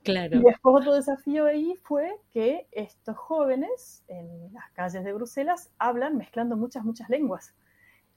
Claro. 0.06 0.38
Y 0.38 0.40
después 0.40 0.76
otro 0.76 0.94
desafío 0.94 1.46
ahí 1.46 1.74
fue 1.82 2.16
que 2.32 2.66
estos 2.72 3.16
jóvenes 3.16 4.02
en 4.08 4.52
las 4.54 4.70
calles 4.72 5.04
de 5.04 5.12
Bruselas 5.12 5.70
hablan 5.78 6.16
mezclando 6.16 6.56
muchas, 6.56 6.84
muchas 6.84 7.10
lenguas. 7.10 7.54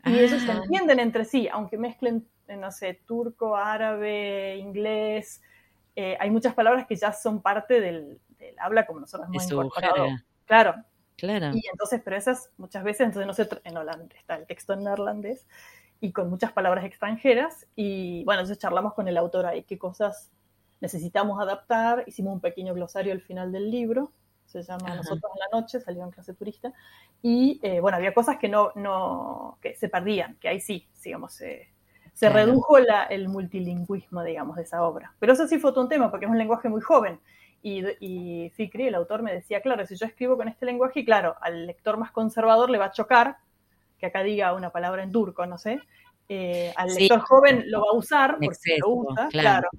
Y 0.06 0.18
ellos 0.18 0.42
se 0.42 0.52
ah. 0.52 0.62
entienden 0.64 1.00
entre 1.00 1.26
sí, 1.26 1.50
aunque 1.52 1.78
mezclen, 1.78 2.26
eh, 2.48 2.56
no 2.56 2.72
sé, 2.72 3.02
turco, 3.06 3.58
árabe, 3.58 4.56
inglés. 4.58 5.42
hay 5.96 6.32
muchas 6.32 6.54
palabras 6.54 6.88
que 6.88 6.96
ya 6.96 7.12
son 7.12 7.42
parte 7.42 7.82
del, 7.82 8.22
habla 8.58 8.86
como 8.86 9.02
nosotros 9.02 9.28
hemos 9.28 9.52
incorporado. 9.52 10.08
Claro, 10.46 10.76
Claro. 11.20 11.52
Y 11.54 11.68
entonces, 11.70 12.02
pero 12.04 12.16
esas 12.16 12.50
muchas 12.58 12.84
veces, 12.84 13.02
entonces 13.02 13.28
no 13.28 13.34
sé, 13.34 13.48
en 13.66 13.78
holandés, 13.78 14.18
está 14.18 14.36
el 14.36 14.46
texto 14.46 14.74
en 14.74 14.86
neerlandés 14.86 15.46
y 16.00 16.14
con 16.14 16.30
muchas 16.30 16.54
palabras 16.54 16.86
extranjeras. 16.86 17.68
Y 17.76 18.24
bueno, 18.24 18.42
entonces 18.42 18.62
charlamos 18.62 18.94
con 18.94 19.08
el 19.08 19.18
autor 19.18 19.46
ahí 19.46 19.64
qué 19.64 19.78
cosas 19.78 20.32
necesitamos 20.82 21.42
adaptar. 21.42 22.04
Hicimos 22.08 22.34
un 22.34 22.40
pequeño 22.40 22.74
glosario 22.74 23.14
al 23.14 23.22
final 23.22 23.52
del 23.52 23.70
libro. 23.70 24.12
se 24.46 24.64
llama 24.64 24.96
Nosotros 24.96 25.32
en 25.34 25.40
la 25.40 25.60
Noche, 25.60 25.80
salió 25.80 26.04
en 26.04 26.12
clase 26.12 26.34
turista, 26.34 26.74
y 27.22 27.60
eh, 27.62 27.80
bueno, 27.80 27.98
había 27.98 28.14
cosas 28.14 28.38
que 28.38 28.50
no, 28.50 28.72
no, 28.76 29.58
que 29.62 29.76
se 29.76 29.90
perdían, 29.90 30.38
que 30.40 30.50
ahí 30.50 30.60
sí, 30.60 30.88
digamos, 31.04 31.34
se 31.34 32.30
redujo 32.30 32.78
el 32.78 33.30
multilingüismo, 33.30 34.24
digamos, 34.24 34.56
de 34.56 34.64
esa 34.64 34.84
obra. 34.84 35.14
Pero 35.20 35.34
eso 35.34 35.48
sí 35.48 35.60
fue 35.60 35.72
todo 35.72 35.84
un 35.84 35.90
tema, 35.90 36.10
porque 36.10 36.26
es 36.26 36.32
un 36.32 36.38
lenguaje 36.38 36.68
muy 36.68 36.82
joven. 36.82 37.20
Y, 37.62 37.84
y 38.00 38.50
Fikri, 38.52 38.88
el 38.88 38.96
autor, 38.96 39.22
me 39.22 39.34
decía, 39.34 39.62
claro, 39.62 39.86
si 39.86 39.96
yo 39.96 40.06
escribo 40.06 40.38
con 40.38 40.48
este 40.48 40.66
lenguaje, 40.66 41.06
claro, 41.06 41.36
al 41.42 41.68
lector 41.68 41.98
más 41.98 42.12
conservador 42.12 42.70
le 42.70 42.78
va 42.78 42.86
a 42.86 42.92
chocar 42.92 43.38
que 44.00 44.08
acá 44.08 44.24
diga 44.24 44.54
una 44.54 44.72
palabra 44.72 45.04
en 45.04 45.12
turco, 45.12 45.46
no 45.46 45.58
sé. 45.58 45.80
Eh, 46.28 46.72
al 46.76 46.94
lector 46.94 47.20
joven 47.20 47.64
lo 47.68 47.82
va 47.82 47.88
a 47.92 47.98
usar 47.98 48.38
porque 48.42 48.78
lo 48.80 48.90
usa, 48.90 49.28
claro, 49.30 49.70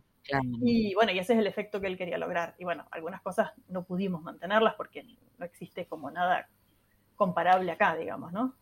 Y 0.63 0.95
bueno, 0.95 1.13
y 1.13 1.19
ese 1.19 1.33
es 1.33 1.39
el 1.39 1.47
efecto 1.47 1.81
que 1.81 1.87
él 1.87 1.97
quería 1.97 2.19
lograr. 2.19 2.55
Y 2.59 2.65
bueno, 2.65 2.87
algunas 2.91 3.21
cosas 3.23 3.51
no 3.69 3.85
pudimos 3.85 4.23
mantenerlas 4.23 4.75
porque 4.75 5.05
no 5.39 5.45
existe 5.45 5.87
como 5.87 6.11
nada 6.11 6.49
comparable 7.17 7.71
acá, 7.71 7.97
digamos, 7.97 8.33
¿no? 8.33 8.55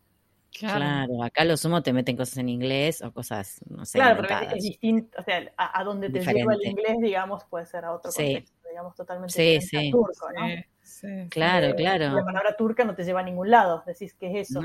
Claro. 0.57 1.23
acá 1.23 1.45
lo 1.45 1.55
sumo 1.57 1.83
te 1.83 1.93
meten 1.93 2.17
cosas 2.17 2.37
en 2.37 2.49
inglés 2.49 3.01
o 3.01 3.11
cosas, 3.13 3.61
no 3.69 3.85
sé. 3.85 3.99
Claro, 3.99 4.21
pero 4.21 4.55
es 4.55 4.63
distinto, 4.63 5.17
o 5.19 5.23
sea, 5.23 5.51
a, 5.55 5.83
donde 5.83 6.09
te 6.09 6.19
lleva 6.21 6.53
el 6.53 6.65
inglés, 6.65 6.97
digamos, 7.01 7.45
puede 7.45 7.65
ser 7.65 7.85
a 7.85 7.93
otro 7.93 8.11
contexto, 8.11 8.67
digamos, 8.67 8.95
totalmente 8.95 9.33
sí, 9.33 9.61
sí. 9.61 9.91
turco, 9.91 10.27
¿no? 10.33 10.47
Sí, 10.81 11.07
claro, 11.29 11.67
eh, 11.67 11.75
claro. 11.75 12.15
La 12.15 12.25
palabra 12.25 12.55
turca 12.57 12.83
no 12.83 12.95
te 12.95 13.03
lleva 13.03 13.19
a 13.19 13.23
ningún 13.23 13.51
lado, 13.51 13.83
decís, 13.85 14.15
¿qué 14.15 14.39
es 14.39 14.49
eso? 14.49 14.61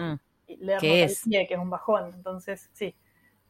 ¿Qué 0.81 1.05
es? 1.05 1.23
Pie, 1.25 1.47
que 1.47 1.55
es 1.55 1.61
un 1.61 1.71
bajón, 1.71 2.13
entonces, 2.15 2.71
sí. 2.73 2.95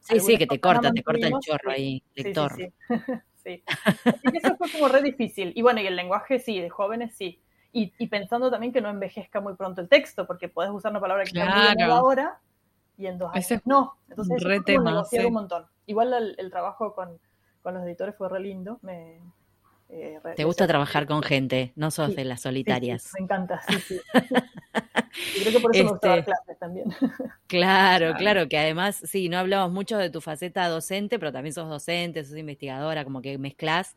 Sí, 0.01 0.20
sí, 0.20 0.36
que 0.36 0.47
te 0.47 0.61
corta, 0.61 0.92
te 0.92 1.03
corta 1.03 1.28
el 1.28 1.34
chorro 1.40 1.70
ahí, 1.70 2.03
lector. 2.14 2.53
Sí, 3.45 3.62
sí, 4.05 4.36
eso 4.42 4.57
fue 4.57 4.70
como 4.70 4.88
re 4.88 5.03
difícil. 5.03 5.53
Y 5.55 5.62
bueno, 5.62 5.80
y 5.80 5.86
el 5.86 5.97
lenguaje 5.97 6.38
sí, 6.38 6.61
de 6.61 6.70
jóvenes 6.70 7.14
sí. 7.14 7.40
Y, 7.72 7.92
y, 7.99 8.07
pensando 8.07 8.51
también 8.51 8.72
que 8.72 8.80
no 8.80 8.88
envejezca 8.88 9.40
muy 9.40 9.55
pronto 9.55 9.80
el 9.80 9.88
texto, 9.88 10.26
porque 10.26 10.49
podés 10.49 10.70
usar 10.70 10.92
una 10.92 11.01
palabra 11.01 11.24
que 11.24 11.30
está 11.38 11.74
muy 11.74 11.82
ahora 11.82 12.40
y 12.97 13.07
en 13.07 13.18
dos 13.18 13.30
años 13.34 13.62
no. 13.64 13.97
Entonces, 14.09 14.42
re 14.42 14.61
tema, 14.61 15.05
un 15.26 15.32
montón. 15.32 15.66
Igual 15.86 16.36
el, 16.38 16.51
trabajo 16.51 16.95
con, 16.95 17.18
con, 17.62 17.74
los 17.74 17.82
editores 17.84 18.14
fue 18.16 18.28
re 18.28 18.40
lindo. 18.40 18.78
Me, 18.82 19.20
eh, 19.89 20.18
¿Te 20.35 20.45
gusta 20.45 20.66
trabajar 20.66 21.07
con 21.07 21.22
gente? 21.22 21.72
No 21.76 21.91
sos 21.91 22.16
de 22.16 22.24
las 22.24 22.41
solitarias. 22.41 23.11
me 23.18 23.24
encanta, 23.24 23.61
sí, 23.68 23.78
sí. 23.80 24.01
y 25.37 25.41
creo 25.43 25.53
que 25.53 25.61
por 25.61 25.74
eso 25.74 25.85
me 25.85 25.91
gustaba 25.91 26.16
este, 26.16 26.24
clases 26.24 26.59
también. 26.59 26.87
Claro, 27.47 28.14
claro, 28.14 28.49
que 28.49 28.59
además, 28.59 29.01
sí, 29.05 29.28
no 29.28 29.39
hablamos 29.39 29.72
mucho 29.72 29.97
de 29.99 30.11
tu 30.11 30.20
faceta 30.20 30.66
docente, 30.68 31.18
pero 31.18 31.32
también 31.32 31.53
sos 31.53 31.68
docente, 31.68 32.24
sos 32.24 32.37
investigadora, 32.37 33.05
como 33.05 33.22
que 33.22 33.39
mezclas 33.39 33.95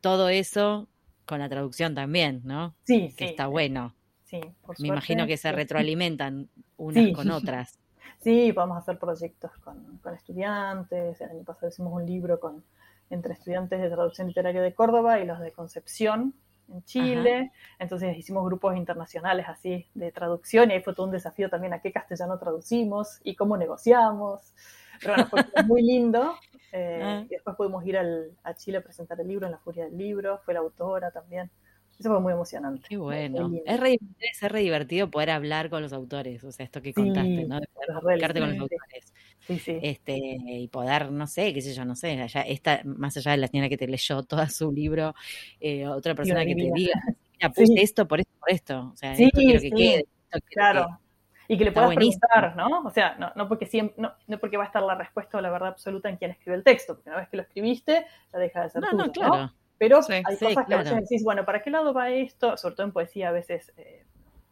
todo 0.00 0.28
eso 0.28 0.88
con 1.24 1.40
la 1.40 1.48
traducción 1.48 1.94
también, 1.94 2.42
¿no? 2.44 2.76
Sí, 2.84 3.12
que 3.16 3.24
está 3.24 3.48
bueno. 3.48 3.94
Sí, 4.24 4.40
por 4.64 4.80
Me 4.80 4.88
imagino 4.88 5.26
que 5.26 5.36
se 5.36 5.50
retroalimentan 5.50 6.48
unas 6.76 7.12
con 7.14 7.30
otras. 7.30 7.78
Sí, 8.18 8.52
podemos 8.52 8.78
hacer 8.78 8.98
proyectos 8.98 9.52
con, 9.62 9.98
con 9.98 10.14
estudiantes. 10.14 11.20
El 11.20 11.30
año 11.30 11.44
pasado 11.44 11.68
hicimos 11.68 11.92
un 11.92 12.06
libro 12.06 12.40
con 12.40 12.64
entre 13.10 13.34
estudiantes 13.34 13.80
de 13.80 13.90
traducción 13.90 14.28
literaria 14.28 14.62
de 14.62 14.74
Córdoba 14.74 15.20
y 15.20 15.26
los 15.26 15.40
de 15.40 15.52
Concepción 15.52 16.34
en 16.68 16.82
Chile. 16.84 17.52
Entonces 17.78 18.16
hicimos 18.16 18.44
grupos 18.44 18.76
internacionales 18.76 19.46
así 19.48 19.86
de 19.94 20.12
traducción 20.12 20.70
y 20.70 20.74
ahí 20.74 20.82
fue 20.82 20.94
todo 20.94 21.06
un 21.06 21.12
desafío 21.12 21.48
también 21.48 21.72
a 21.72 21.80
qué 21.80 21.92
castellano 21.92 22.38
traducimos 22.38 23.20
y 23.22 23.36
cómo 23.36 23.56
negociamos. 23.56 24.54
Pero 25.00 25.14
bueno, 25.14 25.28
fue 25.28 25.62
muy 25.64 25.82
lindo. 25.82 26.34
Eh, 26.72 27.00
ah. 27.02 27.22
Y 27.24 27.28
después 27.28 27.56
pudimos 27.56 27.86
ir 27.86 27.96
al, 27.96 28.32
a 28.42 28.52
Chile 28.54 28.78
a 28.78 28.80
presentar 28.82 29.18
el 29.20 29.28
libro 29.28 29.46
en 29.46 29.52
la 29.52 29.58
Furia 29.58 29.84
del 29.84 29.96
Libro, 29.96 30.40
fue 30.44 30.52
la 30.52 30.60
autora 30.60 31.10
también. 31.10 31.50
Eso 31.98 32.10
fue 32.10 32.20
muy 32.20 32.32
emocionante. 32.32 32.86
Qué 32.86 32.98
bueno. 32.98 33.50
Es 33.64 33.80
re, 33.80 33.98
es 34.18 34.52
re 34.52 34.60
divertido 34.60 35.10
poder 35.10 35.30
hablar 35.30 35.70
con 35.70 35.80
los 35.80 35.94
autores, 35.94 36.44
o 36.44 36.52
sea, 36.52 36.64
esto 36.64 36.82
que 36.82 36.92
contaste, 36.92 37.44
¿no? 37.44 37.60
De 37.60 37.66
poder 38.00 38.32
con 38.32 38.50
los 38.50 38.58
autores. 38.58 39.14
Sí, 39.46 39.58
sí. 39.60 39.78
Este, 39.80 40.16
y 40.16 40.68
poder, 40.68 41.12
no 41.12 41.26
sé, 41.26 41.54
qué 41.54 41.60
sé 41.60 41.72
yo, 41.72 41.84
no 41.84 41.94
sé, 41.94 42.20
allá, 42.20 42.42
esta, 42.42 42.80
más 42.84 43.16
allá 43.16 43.30
de 43.30 43.36
la 43.36 43.46
señora 43.46 43.68
que 43.68 43.76
te 43.76 43.86
leyó 43.86 44.22
todo 44.24 44.46
su 44.48 44.72
libro, 44.72 45.14
eh, 45.60 45.86
otra 45.86 46.14
persona 46.14 46.44
que 46.44 46.54
te 46.54 46.70
diga, 46.74 46.74
mira, 46.74 47.50
puse 47.54 47.80
esto 47.80 48.08
por 48.08 48.20
esto, 48.20 48.32
por 48.40 48.50
esto. 48.50 48.90
O 48.92 48.96
sea, 48.96 49.12
esto 49.12 49.38
quiero 49.38 49.60
que 49.60 49.70
quede. 49.70 50.06
claro. 50.50 50.98
y 51.46 51.56
que 51.56 51.64
le 51.64 51.72
puedas 51.72 51.94
preguntar, 51.94 52.56
¿no? 52.56 52.82
O 52.84 52.90
sea, 52.90 53.14
no, 53.18 53.30
no 53.36 53.48
porque 53.48 53.66
siempre, 53.66 53.94
no, 54.02 54.12
no, 54.26 54.38
porque 54.38 54.56
va 54.56 54.64
a 54.64 54.66
estar 54.66 54.82
la 54.82 54.96
respuesta 54.96 55.38
o 55.38 55.40
la 55.40 55.50
verdad 55.50 55.68
absoluta 55.68 56.08
en 56.08 56.16
quien 56.16 56.32
escribe 56.32 56.56
el 56.56 56.64
texto, 56.64 56.94
porque 56.94 57.10
una 57.10 57.20
vez 57.20 57.28
que 57.28 57.36
lo 57.36 57.44
escribiste, 57.44 58.04
ya 58.32 58.38
deja 58.38 58.62
de 58.62 58.70
ser 58.70 58.82
no, 58.82 58.90
tuyo, 58.90 59.04
no, 59.04 59.12
claro. 59.12 59.36
¿no? 59.36 59.54
Pero 59.78 60.00
hay 60.08 60.22
cosas 60.22 60.66
que 60.66 60.74
a 60.74 60.78
veces 60.78 61.00
decís, 61.02 61.22
bueno, 61.22 61.44
¿para 61.44 61.62
qué 61.62 61.70
lado 61.70 61.92
va 61.92 62.10
esto? 62.10 62.56
Sobre 62.56 62.74
todo 62.74 62.86
en 62.86 62.92
poesía 62.92 63.28
a 63.28 63.32
veces, 63.32 63.72
eh, 63.76 64.04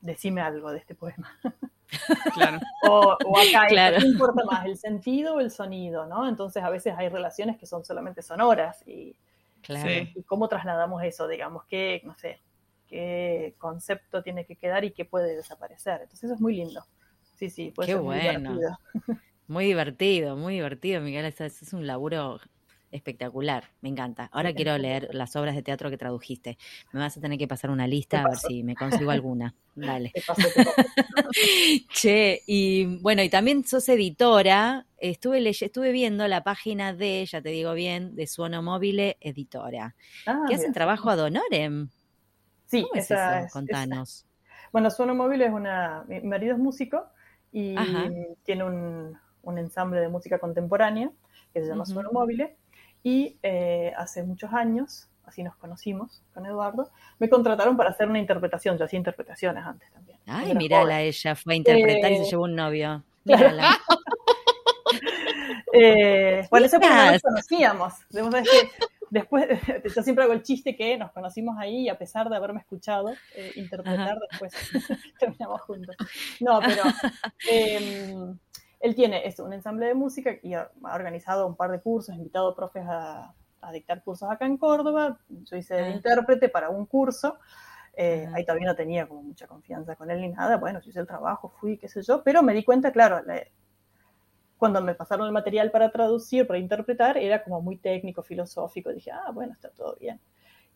decime 0.03 0.43
algo 0.43 0.71
de 0.71 0.79
este 0.79 0.95
poema. 0.95 1.39
Claro. 2.35 2.61
o, 2.89 3.13
acá, 3.13 3.67
claro. 3.69 3.99
¿qué 3.99 4.07
importa 4.07 4.45
más, 4.45 4.67
el 4.67 4.77
sentido 4.77 5.37
o 5.37 5.41
el 5.41 5.51
sonido? 5.51 6.07
¿no? 6.07 6.29
Entonces 6.29 6.63
a 6.63 6.71
veces 6.71 6.95
hay 6.97 7.09
relaciones 7.09 7.59
que 7.59 7.67
son 7.67 7.85
solamente 7.85 8.23
sonoras 8.23 8.83
y, 8.87 9.17
claro. 9.63 9.91
y 10.15 10.23
cómo 10.25 10.49
trasladamos 10.49 11.03
eso, 11.03 11.29
digamos, 11.29 11.65
qué, 11.65 12.03
no 12.05 12.15
sé, 12.15 12.41
qué 12.87 13.55
concepto 13.59 14.23
tiene 14.23 14.45
que 14.45 14.57
quedar 14.57 14.85
y 14.85 14.93
qué 14.93 15.05
puede 15.05 15.37
desaparecer. 15.37 16.03
Entonces 16.03 16.25
eso 16.25 16.35
es 16.35 16.41
muy 16.41 16.57
lindo. 16.57 16.85
Sí, 17.37 17.51
sí, 17.51 17.73
puede 17.75 17.89
qué 17.89 17.93
ser 17.95 18.03
bueno. 18.03 18.51
muy 18.51 18.59
divertido. 18.61 18.79
Muy 19.47 19.67
divertido, 19.67 20.37
muy 20.37 20.55
divertido, 20.55 21.03
Miguel. 21.03 21.27
es 21.27 21.73
un 21.75 21.87
laburo 21.87 22.41
espectacular, 22.95 23.65
me 23.81 23.89
encanta. 23.89 24.29
Ahora 24.33 24.53
quiero 24.53 24.79
leer 24.79 25.09
las 25.13 25.35
obras 25.37 25.55
de 25.55 25.63
teatro 25.63 25.91
que 25.91 25.99
tradujiste. 25.99 26.57
Me 26.93 27.01
vas 27.01 27.17
a 27.17 27.21
tener 27.21 27.39
que 27.39 27.49
pasar 27.49 27.71
una 27.71 27.87
lista 27.87 28.23
a 28.23 28.29
ver 28.29 28.39
si 28.39 28.63
me 28.63 28.77
consigo 28.77 29.11
alguna. 29.11 29.55
Dale. 29.75 30.13
che, 31.93 32.43
y 32.47 32.99
bueno, 32.99 33.23
y 33.23 33.29
también 33.29 33.65
sos 33.65 33.89
editora. 33.89 34.87
Estuve, 34.97 35.47
estuve 35.49 35.93
viendo 35.93 36.29
la 36.29 36.45
página 36.45 36.95
de, 36.95 37.27
ya 37.27 37.43
te 37.43 37.49
digo 37.49 37.75
bien, 37.75 38.15
de 38.15 38.27
Suono 38.27 38.63
Móvil 38.63 39.17
Editora. 39.21 39.97
Ah, 40.27 40.45
que 40.49 40.55
hacen 40.55 40.73
trabajo 40.73 41.11
ad 41.11 41.19
honorem. 41.19 41.89
Sí, 42.67 42.87
esa, 42.95 43.49
Contanos. 43.53 44.25
Bueno, 44.73 44.91
Suono 44.91 45.15
Móvil 45.15 45.43
es 45.43 45.53
una. 45.53 46.05
Mi 46.09 46.21
marido 46.21 46.55
es 46.55 46.59
músico 46.59 47.07
y 47.53 47.77
tiene 48.45 48.65
un, 48.65 49.19
ensamble 49.59 50.01
de 50.01 50.09
música 50.09 50.39
contemporánea 50.39 51.11
que 51.53 51.61
se 51.63 51.69
llama 51.69 51.85
Suono 51.85 52.11
Móvil 52.13 52.49
y 53.05 53.37
eh, 53.43 53.93
hace 53.99 54.23
muchos 54.23 54.53
años, 54.55 55.09
así 55.27 55.43
nos 55.43 55.55
conocimos 55.57 56.23
con 56.33 56.47
Eduardo, 56.47 56.91
me 57.19 57.29
contrataron 57.29 57.77
para 57.77 57.91
hacer 57.91 58.09
una 58.09 58.19
interpretación. 58.19 58.79
Yo 58.79 58.87
hacía 58.87 58.97
interpretaciones 58.97 59.65
antes 59.65 59.93
también. 59.93 60.19
Ay, 60.27 60.55
mírala, 60.55 61.03
ella 61.03 61.37
fue 61.37 61.53
a 61.53 61.57
interpretar 61.57 62.11
y 62.11 62.17
se 62.17 62.23
eh, 62.23 62.31
llevó 62.31 62.45
un 62.45 62.57
novio. 62.57 63.05
Mírala. 63.25 63.79
eh, 65.75 66.47
bueno, 66.51 66.67
eso 66.67 66.81
porque 66.81 66.95
no 66.95 67.13
nos 67.13 67.23
conocíamos. 67.23 67.93
después, 69.11 69.49
yo 69.95 70.03
siempre 70.03 70.25
hago 70.25 70.33
el 70.33 70.43
chiste 70.43 70.75
que 70.75 70.97
nos 70.97 71.13
conocimos 71.13 71.59
ahí 71.59 71.83
y 71.83 71.89
a 71.91 71.99
pesar 71.99 72.31
de 72.31 72.37
haberme 72.37 72.61
escuchado 72.61 73.13
eh, 73.37 73.53
interpretar, 73.57 74.19
después 74.31 74.55
terminamos 75.21 75.61
juntos. 75.61 75.95
No, 76.41 76.59
pero 76.61 76.85
él 78.85 78.95
tiene 78.95 79.27
eso, 79.27 79.47
un 79.47 79.55
ensamble 79.55 79.87
de 79.87 79.95
música 79.95 80.37
y 80.43 80.53
ha, 80.53 80.71
organizado 80.83 81.47
un 81.47 81.57
par 81.57 81.71
de 81.71 81.81
cursos, 81.81 82.15
invitado 82.15 82.49
a 82.49 82.55
profes 82.55 82.85
a, 82.87 83.35
dictar 83.73 84.05
cursos 84.05 84.31
acá 84.31 84.45
en 84.45 84.59
Córdoba. 84.59 85.19
Yo 85.27 85.57
hice 85.57 85.75
de 85.75 85.85
ah. 85.85 85.91
intérprete 85.91 86.51
para 86.51 86.69
un 86.69 86.85
curso. 86.85 87.39
Eh, 87.97 88.29
ahí 88.35 88.45
todavía 88.45 88.67
no 88.67 88.75
tenía 88.75 89.09
como 89.09 89.23
mucha 89.23 89.47
confianza 89.47 89.97
con 89.97 90.11
él 90.11 90.21
ni 90.21 90.29
nada. 90.29 90.59
Bueno, 90.59 90.81
yo 90.83 90.91
hice 90.91 91.01
el 91.01 91.07
trabajo, 91.07 91.49
fui, 91.49 91.79
qué 91.79 91.89
sé 91.89 92.03
yo, 92.03 92.23
pero 92.23 92.43
me 92.43 92.53
di 92.53 92.63
cuenta, 92.63 92.93
claro, 92.93 93.23
cuando 94.59 94.83
me 94.83 94.95
pasaron 94.95 95.27
el 95.27 95.33
material 95.33 95.71
para 95.71 95.91
traducir, 95.91 96.47
para 96.47 96.59
interpretar, 96.59 97.17
era 97.17 97.43
como 97.43 97.63
muy 97.63 97.79
técnico, 97.79 98.23
filosófico. 98.23 98.93
Dije, 98.93 99.13
ah, 99.13 99.31
bueno, 99.33 99.55
está 99.55 99.71
todo 99.71 99.97
bien. 99.99 100.21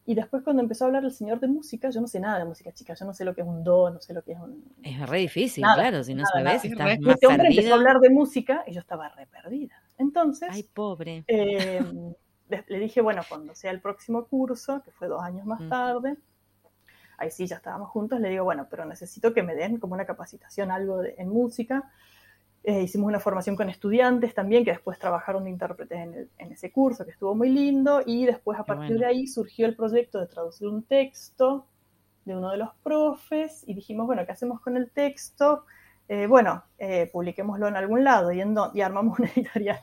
Y 0.09 0.15
después 0.15 0.43
cuando 0.43 0.63
empezó 0.63 0.85
a 0.85 0.87
hablar 0.87 1.05
el 1.05 1.13
señor 1.13 1.39
de 1.39 1.49
música, 1.49 1.91
yo 1.91 2.01
no 2.01 2.09
sé 2.09 2.19
nada 2.19 2.39
de 2.39 2.47
música 2.47 2.73
chica, 2.73 2.95
yo 2.95 3.05
no 3.05 3.13
sé 3.13 3.27
lo 3.27 3.35
que 3.35 3.43
es 3.43 3.47
un 3.47 3.63
do, 3.63 3.91
no 3.91 4.01
sé 4.01 4.15
lo 4.15 4.23
que 4.23 4.33
es 4.33 4.39
un... 4.39 4.65
Es 4.83 5.07
re 5.07 5.19
difícil, 5.19 5.63
claro, 5.63 6.03
si 6.03 6.15
no 6.15 6.25
sabes, 6.25 6.65
estás 6.65 6.99
más 6.99 7.15
Este 7.15 7.27
hombre 7.27 7.49
empezó 7.49 7.75
a 7.75 7.77
hablar 7.77 8.01
de 8.01 8.09
música 8.09 8.65
y 8.67 8.73
yo 8.73 8.81
estaba 8.81 9.11
re 9.11 9.27
perdida. 9.27 9.75
Entonces... 9.99 10.49
Ay, 10.51 10.63
pobre. 10.63 11.25
Eh, 11.27 11.85
le 12.49 12.79
dije, 12.79 13.03
bueno, 13.03 13.21
cuando 13.29 13.55
sea 13.55 13.71
el 13.71 13.83
próximo 13.83 14.25
curso, 14.25 14.81
que 14.83 14.93
fue 14.93 15.09
dos 15.09 15.23
años 15.23 15.45
más 15.45 15.61
mm. 15.61 15.69
tarde, 15.69 16.17
ahí 17.19 17.31
sí 17.31 17.47
ya 17.47 17.57
estábamos 17.57 17.91
juntos, 17.91 18.19
le 18.19 18.31
digo, 18.31 18.45
bueno, 18.45 18.67
pero 18.71 18.87
necesito 18.87 19.35
que 19.35 19.43
me 19.43 19.55
den 19.55 19.77
como 19.77 19.93
una 19.93 20.07
capacitación, 20.07 20.71
algo 20.71 21.03
en 21.05 21.29
música, 21.29 21.93
eh, 22.69 22.83
hicimos 22.83 23.09
una 23.09 23.19
formación 23.19 23.57
con 23.57 23.71
estudiantes 23.71 24.35
también, 24.35 24.63
que 24.63 24.73
después 24.73 24.99
trabajaron 24.99 25.45
de 25.45 25.49
intérpretes 25.49 26.29
en, 26.37 26.53
ese 26.53 26.71
curso, 26.71 27.03
que 27.07 27.13
estuvo 27.13 27.35
muy 27.35 27.49
lindo, 27.49 28.03
y 28.05 28.27
después 28.27 28.61
a 28.61 28.65
partir 28.65 28.99
de 28.99 29.07
ahí 29.07 29.27
surgió 29.27 29.65
el 29.65 29.75
proyecto 29.75 30.21
de 30.21 30.27
traducir 30.27 30.69
un 30.69 30.83
texto 30.83 31.65
de 32.27 32.37
uno 32.37 32.51
de 32.51 32.59
los 32.59 32.69
profes, 32.83 33.65
y 33.67 33.73
dijimos, 33.73 34.07
bueno, 34.07 34.27
¿qué 34.27 34.33
hacemos 34.33 34.61
con 34.61 34.77
el 34.77 34.91
texto? 34.91 35.65
Eh, 36.09 36.27
bueno, 36.27 36.63
eh, 36.77 37.09
publiquémoslo 37.11 37.69
en 37.69 37.77
algún 37.77 38.05
lado, 38.05 38.33
y, 38.33 38.43
y 38.75 38.81
armamos 38.83 39.19
una 39.19 39.29
editorial. 39.35 39.81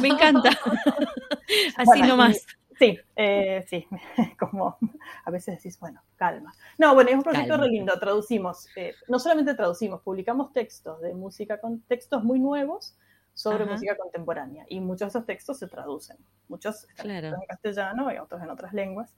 Me 0.00 0.08
encanta. 0.08 0.50
Así 1.76 2.02
nomás. 2.02 2.44
Sí, 2.78 2.98
eh, 3.16 3.64
sí, 3.68 3.86
como 4.38 4.78
a 5.24 5.30
veces 5.30 5.56
decís, 5.56 5.78
bueno, 5.78 6.02
calma. 6.16 6.52
No, 6.78 6.94
bueno, 6.94 7.10
es 7.10 7.16
un 7.16 7.22
proyecto 7.22 7.56
re 7.56 7.68
lindo, 7.68 7.98
traducimos, 7.98 8.68
eh, 8.76 8.94
no 9.08 9.18
solamente 9.18 9.54
traducimos, 9.54 10.00
publicamos 10.02 10.52
textos 10.52 11.00
de 11.00 11.14
música, 11.14 11.60
con 11.60 11.80
textos 11.82 12.24
muy 12.24 12.38
nuevos 12.38 12.96
sobre 13.32 13.64
música 13.64 13.96
contemporánea 13.96 14.64
y 14.68 14.80
muchos 14.80 15.00
de 15.00 15.18
esos 15.18 15.26
textos 15.26 15.58
se 15.58 15.66
traducen, 15.66 16.16
muchos 16.48 16.86
están 16.88 17.10
en 17.10 17.46
castellano 17.48 18.12
y 18.12 18.18
otros 18.18 18.40
en 18.40 18.50
otras 18.50 18.72
lenguas 18.72 19.12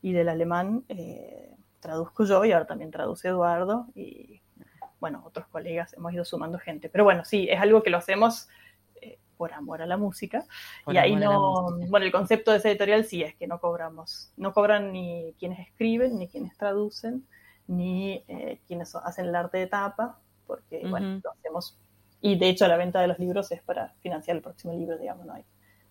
y 0.00 0.12
del 0.12 0.30
alemán 0.30 0.84
eh, 0.88 1.54
traduzco 1.80 2.24
yo 2.24 2.44
y 2.46 2.52
ahora 2.52 2.66
también 2.66 2.90
traduce 2.90 3.28
Eduardo 3.28 3.86
y 3.94 4.40
bueno, 5.00 5.22
otros 5.26 5.46
colegas 5.48 5.92
hemos 5.92 6.12
ido 6.12 6.24
sumando 6.24 6.58
gente, 6.58 6.88
pero 6.88 7.04
bueno, 7.04 7.24
sí, 7.24 7.46
es 7.50 7.60
algo 7.60 7.82
que 7.82 7.90
lo 7.90 7.98
hacemos 7.98 8.48
por 9.38 9.54
amor 9.54 9.80
a 9.80 9.86
la 9.86 9.96
música. 9.96 10.44
y 10.88 10.98
ahí 10.98 11.16
no, 11.16 11.78
bueno, 11.88 12.04
el 12.04 12.12
concepto 12.12 12.50
de 12.50 12.58
ese 12.58 12.70
editorial 12.70 13.04
sí 13.04 13.22
es 13.22 13.34
que 13.36 13.46
no 13.46 13.60
cobramos, 13.60 14.32
no 14.36 14.52
cobran 14.52 14.92
ni 14.92 15.34
quienes 15.38 15.60
escriben, 15.60 16.18
ni 16.18 16.28
quienes 16.28 16.54
traducen, 16.58 17.26
ni 17.68 18.24
eh, 18.28 18.60
quienes 18.66 18.94
hacen 18.96 19.26
el 19.26 19.34
arte 19.34 19.58
de 19.58 19.68
tapa, 19.68 20.18
porque, 20.46 20.86
bueno, 20.86 21.20
lo 21.22 21.30
hacemos. 21.30 21.78
Y 22.20 22.36
de 22.36 22.48
hecho, 22.48 22.66
la 22.66 22.76
venta 22.76 23.00
de 23.00 23.06
los 23.06 23.18
libros 23.18 23.52
es 23.52 23.62
para 23.62 23.94
financiar 24.00 24.36
el 24.36 24.42
próximo 24.42 24.74
libro, 24.74 24.98
digamos, 24.98 25.24
no 25.24 25.34
hay. 25.34 25.44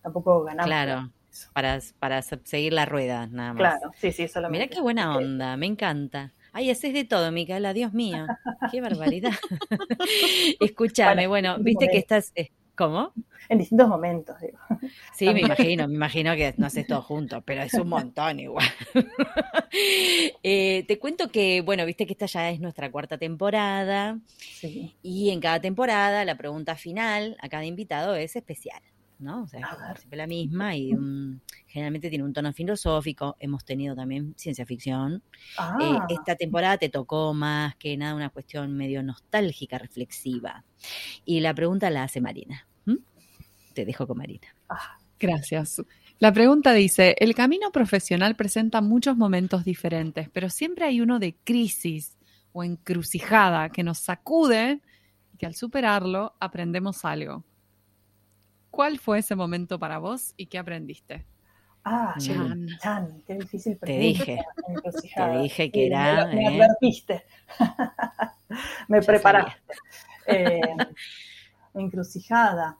Tampoco 0.03 0.43
ganamos. 0.43 0.67
Claro. 0.67 1.11
Para, 1.53 1.79
para 1.99 2.21
seguir 2.21 2.73
la 2.73 2.85
rueda, 2.85 3.27
nada 3.27 3.53
más. 3.53 3.59
Claro, 3.59 3.91
sí, 3.97 4.11
sí, 4.11 4.27
solamente. 4.27 4.65
Mira 4.65 4.75
qué 4.75 4.81
buena 4.81 5.15
onda, 5.15 5.55
me 5.55 5.67
encanta. 5.67 6.33
Ay, 6.51 6.71
haces 6.71 6.91
de 6.91 7.03
todo, 7.03 7.31
Micaela, 7.31 7.71
Dios 7.73 7.93
mío. 7.93 8.25
Qué 8.71 8.81
barbaridad. 8.81 9.31
Escúchame, 10.59 11.27
bueno, 11.27 11.57
viste 11.59 11.87
que 11.87 11.99
estás, 11.99 12.31
eh, 12.35 12.49
¿Cómo? 12.77 13.11
En 13.49 13.57
distintos 13.57 13.87
momentos, 13.87 14.39
digo. 14.39 14.59
Sí, 15.15 15.33
me 15.33 15.41
imagino, 15.41 15.87
me 15.87 15.95
imagino 15.95 16.35
que 16.35 16.53
no 16.57 16.67
haces 16.67 16.85
todo 16.85 17.01
junto, 17.01 17.41
pero 17.41 17.63
es 17.63 17.73
un 17.73 17.89
montón 17.89 18.39
igual. 18.39 18.67
Eh, 20.43 20.85
te 20.87 20.97
cuento 20.97 21.29
que, 21.29 21.61
bueno, 21.61 21.85
viste 21.85 22.07
que 22.07 22.13
esta 22.13 22.25
ya 22.25 22.49
es 22.49 22.59
nuestra 22.59 22.89
cuarta 22.89 23.17
temporada. 23.17 24.17
Sí. 24.37 24.95
Y 25.03 25.29
en 25.29 25.39
cada 25.39 25.59
temporada 25.59 26.23
la 26.23 26.37
pregunta 26.37 26.75
final 26.75 27.35
a 27.41 27.49
cada 27.49 27.65
invitado 27.65 28.15
es 28.15 28.35
especial. 28.35 28.81
¿No? 29.19 29.43
O 29.43 29.47
sea, 29.47 29.95
siempre 29.97 30.17
la 30.17 30.27
misma 30.27 30.75
y 30.75 30.91
generalmente 31.67 32.09
tiene 32.09 32.23
un 32.23 32.33
tono 32.33 32.53
filosófico. 32.53 33.35
Hemos 33.39 33.65
tenido 33.65 33.95
también 33.95 34.33
ciencia 34.37 34.65
ficción. 34.65 35.15
Eh, 35.15 35.19
ah. 35.59 36.07
esta 36.09 36.35
temporada 36.35 36.77
te 36.77 36.89
tocó 36.89 37.33
más 37.33 37.75
que 37.75 37.97
nada 37.97 38.15
una 38.15 38.29
cuestión 38.29 38.75
medio 38.75 39.03
nostálgica, 39.03 39.77
reflexiva. 39.77 40.63
Y 41.25 41.39
la 41.39 41.53
pregunta 41.53 41.89
la 41.89 42.03
hace 42.03 42.21
Marina. 42.21 42.67
Te 43.73 43.85
dejo 43.85 44.07
con 44.07 44.17
Marina. 44.17 44.47
Ah, 44.69 44.97
gracias. 45.19 45.83
La 46.19 46.33
pregunta 46.33 46.73
dice, 46.73 47.15
el 47.19 47.35
camino 47.35 47.71
profesional 47.71 48.35
presenta 48.35 48.81
muchos 48.81 49.15
momentos 49.17 49.63
diferentes, 49.63 50.29
pero 50.29 50.49
siempre 50.49 50.85
hay 50.85 50.99
uno 50.99 51.19
de 51.19 51.35
crisis 51.43 52.17
o 52.53 52.63
encrucijada 52.63 53.69
que 53.69 53.83
nos 53.83 53.99
sacude 53.99 54.81
y 55.31 55.37
que 55.37 55.45
al 55.45 55.53
superarlo 55.53 56.33
aprendemos 56.39 57.05
algo. 57.05 57.43
¿Cuál 58.77 58.99
fue 58.99 59.17
ese 59.17 59.35
momento 59.35 59.79
para 59.79 59.97
vos 59.97 60.35
y 60.37 60.45
qué 60.45 60.59
aprendiste? 60.59 61.25
Ah, 61.83 62.13
Chan, 62.19 62.67
Chan 62.79 63.23
qué 63.25 63.33
difícil 63.33 63.75
pregunta. 63.75 63.99
Te 63.99 64.07
dije, 64.07 64.45
te 65.15 65.37
dije 65.39 65.71
que 65.71 65.87
era. 65.87 66.27
Me, 66.27 66.43
¿eh? 66.43 66.61
advertiste, 66.61 67.23
me 68.87 69.01
preparaste. 69.01 69.73
Eh, 70.27 70.61
encrucijada. 71.73 72.77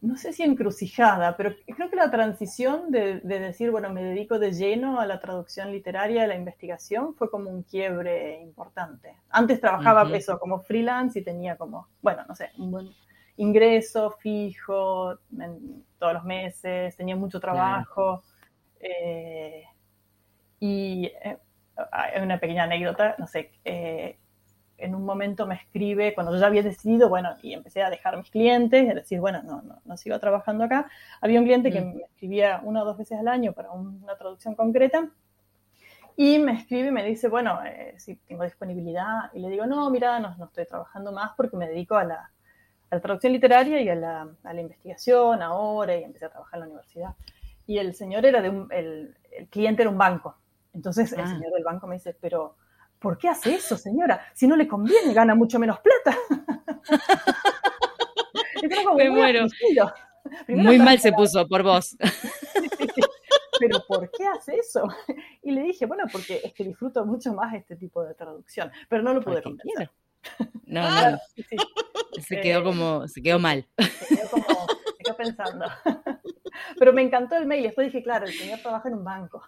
No 0.00 0.16
sé 0.16 0.32
si 0.32 0.42
encrucijada, 0.42 1.36
pero 1.36 1.54
creo 1.66 1.90
que 1.90 1.96
la 1.96 2.10
transición 2.10 2.90
de, 2.90 3.20
decir, 3.20 3.70
bueno, 3.70 3.90
me 3.90 4.02
dedico 4.02 4.38
de 4.38 4.52
lleno 4.52 5.00
a 5.00 5.06
la 5.06 5.20
traducción 5.20 5.70
literaria, 5.70 6.24
a 6.24 6.26
la 6.26 6.34
investigación, 6.34 7.14
fue 7.14 7.30
como 7.30 7.50
un 7.50 7.62
quiebre 7.62 8.40
importante. 8.40 9.16
Antes 9.28 9.60
trabajaba 9.60 10.10
eso 10.16 10.38
como 10.38 10.60
freelance 10.60 11.18
y 11.18 11.22
tenía 11.22 11.58
como, 11.58 11.88
bueno, 12.00 12.24
no 12.26 12.34
sé, 12.34 12.52
un 12.56 12.70
buen 12.70 12.94
ingreso 13.36 14.10
fijo 14.12 15.18
todos 15.98 16.12
los 16.14 16.24
meses, 16.24 16.96
tenía 16.96 17.16
mucho 17.16 17.40
trabajo. 17.40 18.22
Eh, 18.80 19.64
y 20.60 21.06
eh, 21.06 21.38
hay 21.90 22.22
una 22.22 22.38
pequeña 22.38 22.64
anécdota, 22.64 23.16
no 23.18 23.26
sé, 23.26 23.52
eh, 23.64 24.18
en 24.76 24.94
un 24.94 25.04
momento 25.04 25.46
me 25.46 25.54
escribe, 25.54 26.14
cuando 26.14 26.32
yo 26.32 26.38
ya 26.38 26.46
había 26.46 26.62
decidido, 26.62 27.08
bueno, 27.08 27.30
y 27.42 27.54
empecé 27.54 27.82
a 27.82 27.90
dejar 27.90 28.16
mis 28.16 28.30
clientes, 28.30 28.90
a 28.90 28.94
decir, 28.94 29.20
bueno, 29.20 29.42
no, 29.42 29.62
no, 29.62 29.80
no 29.84 29.96
sigo 29.96 30.18
trabajando 30.18 30.64
acá, 30.64 30.88
había 31.20 31.38
un 31.38 31.46
cliente 31.46 31.70
que 31.70 31.80
mm. 31.80 31.94
me 31.94 32.02
escribía 32.02 32.60
una 32.64 32.82
o 32.82 32.84
dos 32.84 32.98
veces 32.98 33.18
al 33.18 33.28
año 33.28 33.52
para 33.52 33.70
una 33.70 34.16
traducción 34.16 34.54
concreta, 34.54 35.08
y 36.16 36.38
me 36.38 36.52
escribe 36.52 36.88
y 36.88 36.92
me 36.92 37.04
dice, 37.04 37.28
bueno, 37.28 37.58
si 37.96 38.16
tengo 38.16 38.44
disponibilidad, 38.44 39.32
y 39.32 39.40
le 39.40 39.48
digo, 39.48 39.66
no, 39.66 39.90
mira, 39.90 40.20
no, 40.20 40.36
no 40.36 40.44
estoy 40.44 40.66
trabajando 40.66 41.10
más 41.10 41.32
porque 41.36 41.56
me 41.56 41.66
dedico 41.66 41.96
a 41.96 42.04
la, 42.04 42.30
la 42.90 43.00
traducción 43.00 43.32
literaria 43.32 43.80
y 43.80 43.88
a 43.88 43.94
la, 43.94 44.60
investigación 44.60 45.42
ahora 45.42 45.96
y 45.96 46.04
empecé 46.04 46.26
a 46.26 46.30
trabajar 46.30 46.54
en 46.54 46.60
la 46.60 46.66
universidad. 46.66 47.14
Y 47.66 47.78
el 47.78 47.94
señor 47.94 48.26
era 48.26 48.42
de 48.42 48.50
un, 48.50 48.68
el, 48.70 49.16
cliente 49.50 49.82
era 49.82 49.90
un 49.90 49.98
banco. 49.98 50.36
Entonces 50.72 51.12
el 51.12 51.20
ah. 51.20 51.26
señor 51.26 51.52
del 51.52 51.64
banco 51.64 51.86
me 51.86 51.96
dice, 51.96 52.16
pero 52.20 52.56
¿por 52.98 53.18
qué 53.18 53.28
hace 53.28 53.54
eso, 53.54 53.76
señora? 53.76 54.20
Si 54.34 54.46
no 54.46 54.56
le 54.56 54.68
conviene, 54.68 55.12
gana 55.12 55.34
mucho 55.34 55.58
menos 55.58 55.78
plata. 55.80 56.18
me 58.96 59.10
muero. 59.10 59.46
Muy 60.48 60.78
mal 60.78 60.98
se 60.98 61.12
puso 61.12 61.46
por 61.46 61.62
vos. 61.62 61.96
pero 63.58 63.84
¿por 63.86 64.10
qué 64.10 64.24
hace 64.26 64.56
eso? 64.56 64.88
Y 65.42 65.52
le 65.52 65.62
dije, 65.62 65.86
bueno, 65.86 66.04
porque 66.10 66.40
es 66.42 66.52
que 66.52 66.64
disfruto 66.64 67.04
mucho 67.04 67.32
más 67.34 67.54
este 67.54 67.76
tipo 67.76 68.04
de 68.04 68.14
traducción, 68.14 68.70
pero 68.88 69.02
no 69.02 69.14
lo 69.14 69.20
pude 69.20 69.42
convencer. 69.42 69.90
No, 70.66 71.10
no. 71.10 71.18
Se 72.20 72.40
quedó 72.40 72.64
como, 72.64 73.06
se 73.06 73.22
quedó 73.22 73.38
mal. 73.38 73.66
Se 73.78 74.16
quedó 74.16 74.30
como, 74.30 74.46
se 74.46 75.04
quedó 75.04 75.16
pensando. 75.16 75.66
Pero 76.78 76.92
me 76.92 77.02
encantó 77.02 77.36
el 77.36 77.46
mail. 77.46 77.64
Después 77.64 77.86
dije, 77.86 78.02
claro, 78.02 78.26
el 78.26 78.32
señor 78.32 78.60
trabaja 78.60 78.88
en 78.88 78.94
un 78.94 79.04
banco. 79.04 79.42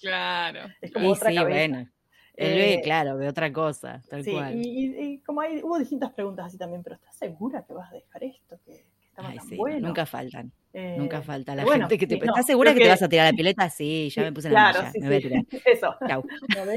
Claro. 0.00 0.60
Es 0.80 0.92
como 0.92 1.10
otra 1.10 1.30
sí, 1.30 1.38
bueno. 1.38 1.88
Él 2.34 2.54
ve, 2.54 2.74
eh, 2.74 2.80
claro, 2.82 3.16
ve 3.16 3.26
otra 3.26 3.52
cosa, 3.52 4.00
tal 4.08 4.22
sí, 4.22 4.30
cual. 4.30 4.54
Y, 4.54 4.94
y, 4.96 5.18
como 5.22 5.40
hay, 5.40 5.60
hubo 5.60 5.76
distintas 5.76 6.12
preguntas 6.12 6.46
así 6.46 6.56
también, 6.56 6.84
pero 6.84 6.94
¿estás 6.94 7.16
segura 7.16 7.64
que 7.66 7.72
vas 7.72 7.90
a 7.90 7.96
dejar 7.96 8.22
esto? 8.22 8.60
Que, 8.64 8.86
estaba 9.18 9.34
tan 9.34 9.56
bueno. 9.56 9.88
Nunca 9.88 10.06
faltan. 10.06 10.52
Nunca 10.96 11.18
eh, 11.18 11.22
falta 11.22 11.54
la 11.56 11.64
gente 11.64 11.98
que 11.98 12.06
te... 12.06 12.14
¿Estás 12.16 12.46
segura 12.46 12.72
que, 12.72 12.80
te 12.80 12.88
vas 12.88 13.02
a 13.02 13.08
tirar 13.08 13.32
la 13.32 13.36
pileta? 13.36 13.68
Sí, 13.70 14.10
ya 14.10 14.22
me 14.22 14.32
puse 14.34 14.48
en 14.48 14.54
la 14.54 14.70
claro, 14.70 14.90
sí, 14.92 15.00
me 15.00 15.08
voy 15.08 15.16
a 15.16 15.20
tirar. 15.20 15.44
Eso. 15.64 15.96
Chau. 16.06 16.24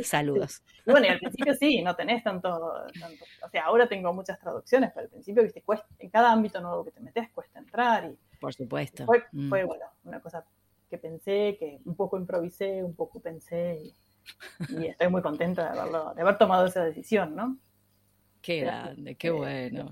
Saludos. 0.04 0.64
Y 0.86 0.92
bueno, 0.92 1.08
y 1.08 1.10
al 1.10 1.20
principio 1.20 1.54
sí, 1.54 1.82
no 1.82 1.96
tenés 1.96 2.24
tanto, 2.24 2.50
O 2.50 3.50
sea, 3.50 3.66
ahora 3.66 3.88
tengo 3.88 4.14
muchas 4.14 4.39
traducciones, 4.39 4.92
pero 4.94 5.06
al 5.06 5.12
principio, 5.12 5.44
viste, 5.44 5.62
cuesta, 5.62 5.88
en 6.00 6.10
cada 6.10 6.32
ámbito 6.32 6.62
nuevo 6.62 6.86
que 6.86 6.92
te 6.92 7.00
metes 7.02 7.30
cuesta 7.32 7.60
entrar. 7.60 8.06
Y 8.06 8.38
Por 8.38 8.54
supuesto. 8.54 9.06
Fue, 9.06 9.24
mm. 9.32 9.50
fue 9.50 9.64
bueno, 9.66 9.86
una 10.06 10.20
cosa 10.20 10.44
que 10.89 10.98
pensé, 10.98 11.58
que 11.60 11.80
un 11.86 11.96
poco 11.96 12.18
improvisé, 12.18 12.84
un 12.84 12.96
poco 12.96 13.20
pensé 13.20 13.80
y, 13.84 14.76
y 14.80 14.88
estoy 14.88 15.10
muy 15.10 15.22
contenta 15.22 15.72
de, 15.72 15.80
haberlo, 15.80 16.14
de 16.14 16.22
haber 16.22 16.38
tomado 16.38 16.66
esa 16.66 16.84
decisión, 16.84 17.36
¿no? 17.36 17.58
Qué 18.42 18.62
grande, 18.62 19.16
qué 19.16 19.30
bueno. 19.30 19.92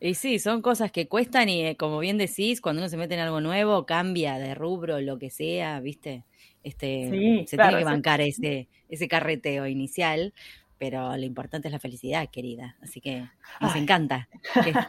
Y 0.00 0.14
sí, 0.14 0.38
son 0.38 0.62
cosas 0.62 0.92
que 0.92 1.08
cuestan 1.08 1.48
y 1.48 1.64
eh, 1.64 1.76
como 1.76 1.98
bien 1.98 2.18
decís, 2.18 2.60
cuando 2.60 2.82
uno 2.82 2.88
se 2.88 2.96
mete 2.96 3.14
en 3.14 3.20
algo 3.20 3.40
nuevo, 3.40 3.84
cambia 3.84 4.38
de 4.38 4.54
rubro, 4.54 5.00
lo 5.00 5.18
que 5.18 5.30
sea, 5.30 5.80
¿viste? 5.80 6.24
Este, 6.62 7.44
se 7.46 7.56
tiene 7.56 7.78
que 7.78 7.84
bancar 7.84 8.20
ese, 8.20 8.68
ese 8.88 9.08
carreteo 9.08 9.66
inicial, 9.66 10.34
pero 10.78 11.16
lo 11.16 11.24
importante 11.24 11.66
es 11.68 11.72
la 11.72 11.80
felicidad, 11.80 12.28
querida. 12.30 12.76
Así 12.80 13.00
que 13.00 13.28
nos 13.60 13.74
encanta 13.74 14.28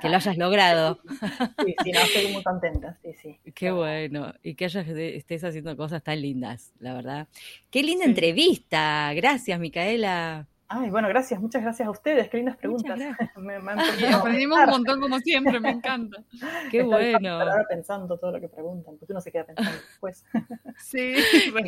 que, 0.01 0.09
lo 0.09 0.15
hayas 0.15 0.37
logrado. 0.37 0.99
Sí, 1.65 1.75
sí, 1.83 1.91
no, 1.91 1.99
estoy 1.99 2.33
muy 2.33 2.43
contenta, 2.43 2.97
sí, 3.01 3.13
sí. 3.21 3.39
Qué 3.55 3.71
bueno, 3.71 4.33
y 4.43 4.55
que 4.55 4.65
hayas, 4.65 4.87
estés 4.87 5.43
haciendo 5.43 5.75
cosas 5.75 6.03
tan 6.03 6.21
lindas, 6.21 6.73
la 6.79 6.93
verdad. 6.93 7.27
Qué 7.71 7.81
linda 7.83 8.05
entrevista, 8.05 9.11
gracias 9.13 9.59
Micaela. 9.59 10.47
Ay, 10.71 10.91
bueno, 10.91 11.07
gracias, 11.07 11.41
muchas 11.41 11.63
gracias 11.63 11.87
a 11.87 11.89
ustedes, 11.89 12.29
qué 12.29 12.37
lindas 12.37 12.55
preguntas. 12.55 12.95
me, 13.37 13.55
aprendimos 14.13 14.59
un 14.59 14.69
montón 14.69 15.01
como 15.01 15.17
siempre, 15.19 15.59
me 15.59 15.71
encanta. 15.71 16.23
Qué 16.71 16.83
bueno. 16.83 17.39
Pensando 17.67 18.19
todo 18.19 18.33
lo 18.33 18.39
que 18.39 18.49
preguntan, 18.49 18.95
porque 18.99 19.11
uno 19.11 19.19
se 19.19 19.31
queda 19.31 19.45
pensando 19.45 19.71
después. 19.71 20.23
Sí, 20.77 21.15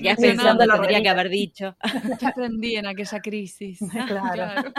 quedas 0.01 0.19
pensando 0.19 0.65
lo 0.67 0.73
que 0.73 0.79
tendría 0.81 1.01
que 1.01 1.09
haber 1.09 1.29
dicho. 1.29 1.75
¿Qué 2.19 2.27
aprendí 2.27 2.75
en 2.75 2.85
aquella 2.85 3.19
crisis? 3.21 3.79
Claro. 4.07 4.69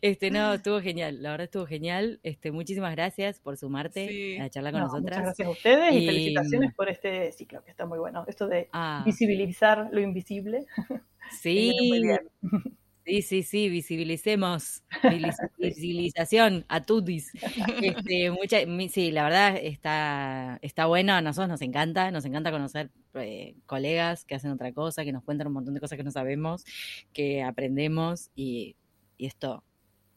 Este, 0.00 0.30
no, 0.30 0.54
estuvo 0.54 0.80
genial, 0.80 1.20
la 1.20 1.32
verdad 1.32 1.44
estuvo 1.46 1.66
genial. 1.66 2.20
Este, 2.22 2.52
muchísimas 2.52 2.94
gracias 2.94 3.40
por 3.40 3.56
sumarte 3.56 4.40
a 4.40 4.48
charlar 4.50 4.72
con 4.72 4.82
nosotras. 4.82 5.18
Muchas 5.18 5.24
gracias 5.24 5.48
a 5.48 5.50
ustedes 5.50 5.94
y, 5.94 6.06
felicitaciones 6.06 6.74
por 6.74 6.88
este 6.88 7.32
ciclo, 7.32 7.64
que 7.64 7.72
está 7.72 7.86
muy 7.86 7.98
bueno. 7.98 8.24
Esto 8.28 8.46
de 8.46 8.68
ah. 8.72 9.02
visibilizar 9.04 9.88
lo 9.90 10.00
invisible. 10.00 10.66
Sí. 11.40 11.72
Sí, 13.04 13.22
sí, 13.22 13.42
sí, 13.42 13.68
visibilicemos. 13.68 14.84
Visibilización 15.58 16.64
a 16.68 16.84
tutis. 16.84 17.32
Este, 17.82 18.30
mucha, 18.30 18.58
sí, 18.90 19.10
la 19.10 19.24
verdad 19.24 19.56
está, 19.60 20.58
está 20.62 20.86
bueno, 20.86 21.14
a 21.14 21.20
nosotros 21.20 21.48
nos 21.48 21.62
encanta, 21.62 22.12
nos 22.12 22.24
encanta 22.24 22.52
conocer 22.52 22.90
eh, 23.14 23.56
colegas 23.66 24.24
que 24.24 24.36
hacen 24.36 24.52
otra 24.52 24.72
cosa, 24.72 25.04
que 25.04 25.12
nos 25.12 25.24
cuentan 25.24 25.48
un 25.48 25.54
montón 25.54 25.74
de 25.74 25.80
cosas 25.80 25.96
que 25.96 26.04
no 26.04 26.12
sabemos, 26.12 26.64
que 27.12 27.42
aprendemos 27.42 28.30
y, 28.36 28.76
y 29.18 29.26
esto 29.26 29.64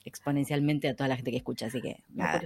exponencialmente 0.05 0.87
a 0.87 0.95
toda 0.95 1.07
la 1.07 1.15
gente 1.15 1.31
que 1.31 1.37
escucha, 1.37 1.65
así 1.65 1.81
que 1.81 2.03
nada, 2.13 2.43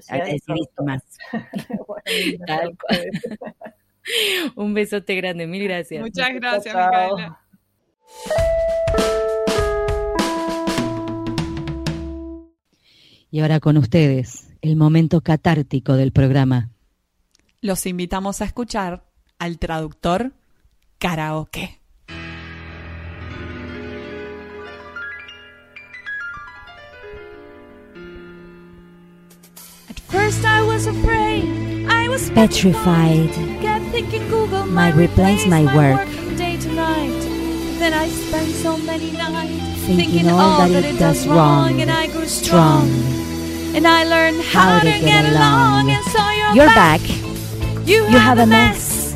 más. 0.85 1.03
Un 4.55 4.73
besote 4.73 5.13
grande, 5.15 5.45
mil 5.45 5.65
gracias. 5.65 6.01
Muchas 6.01 6.33
gracias, 6.33 6.73
Micaela. 6.73 7.41
Y 13.31 13.41
ahora 13.41 13.59
con 13.59 13.77
ustedes, 13.77 14.49
el 14.61 14.75
momento 14.75 15.21
catártico 15.21 15.93
del 15.93 16.11
programa. 16.11 16.71
Los 17.61 17.85
invitamos 17.85 18.41
a 18.41 18.45
escuchar 18.45 19.05
al 19.37 19.59
traductor 19.59 20.33
karaoke. 20.97 21.79
At 29.89 29.99
first 30.07 30.43
I 30.43 30.61
was 30.61 30.87
afraid, 30.87 31.87
I 31.89 32.09
was 32.09 32.29
petrified. 32.31 33.29
Kept 33.61 33.85
thinking 33.91 34.27
Google 34.29 34.65
might 34.65 34.95
replace 34.95 35.45
my 35.47 35.63
work. 35.75 36.05
Day 36.37 36.57
to 36.57 36.71
night. 36.73 37.18
Then 37.79 37.93
I 37.93 38.09
spent 38.09 38.49
so 38.55 38.77
many 38.77 39.11
nights 39.11 39.85
thinking 39.85 40.27
all 40.29 40.67
that 40.67 40.83
it 40.83 40.99
does 40.99 41.25
wrong, 41.27 41.79
and 41.81 41.89
I 41.89 42.07
grew 42.07 42.25
strong. 42.27 42.89
And 43.73 43.87
I 43.87 44.03
learned 44.03 44.41
how, 44.41 44.67
How 44.69 44.79
to 44.79 44.85
get 44.85 45.01
get 45.01 45.25
along. 45.31 45.87
along. 45.87 45.91
And 45.91 46.05
so 46.05 46.21
you're, 46.29 46.53
You're 46.55 46.75
back. 46.75 47.01
You, 47.87 48.03
You 48.11 48.17
have 48.19 48.39
a 48.39 48.45
mess. 48.45 49.13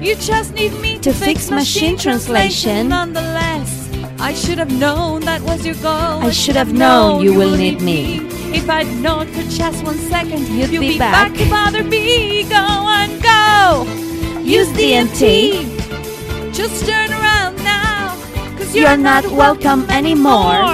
You 0.00 0.14
just 0.16 0.54
need 0.54 0.72
me 0.80 0.94
To 1.00 1.12
to, 1.12 1.12
fix 1.12 1.50
machine 1.50 1.98
translation. 1.98 2.88
Nonetheless, 2.88 3.70
I 4.18 4.32
should 4.32 4.58
have 4.58 4.72
known 4.72 5.20
that 5.22 5.42
was 5.42 5.64
your 5.66 5.74
goal. 5.76 6.24
I 6.26 6.30
should 6.30 6.56
have 6.56 6.72
known 6.72 7.22
you 7.22 7.34
will 7.34 7.54
need 7.56 7.82
me. 7.82 8.26
If 8.56 8.70
I'd 8.70 8.88
known 9.02 9.26
for 9.28 9.42
just 9.50 9.84
one 9.84 9.98
second, 9.98 10.48
You'd 10.48 10.70
you'd 10.70 10.80
be 10.80 10.92
be, 10.94 10.98
back. 10.98 11.28
back. 11.30 11.38
to 11.38 11.50
bother 11.50 11.84
me. 11.84 12.44
Go 12.44 12.56
and 12.98 13.12
go. 13.22 13.84
Use 14.40 14.68
DMT. 14.68 15.68
Just 16.54 16.86
turn. 16.86 17.11
Cause 18.72 18.80
You're 18.80 18.96
not 18.96 19.26
welcome 19.26 19.84
anymore. 19.90 20.64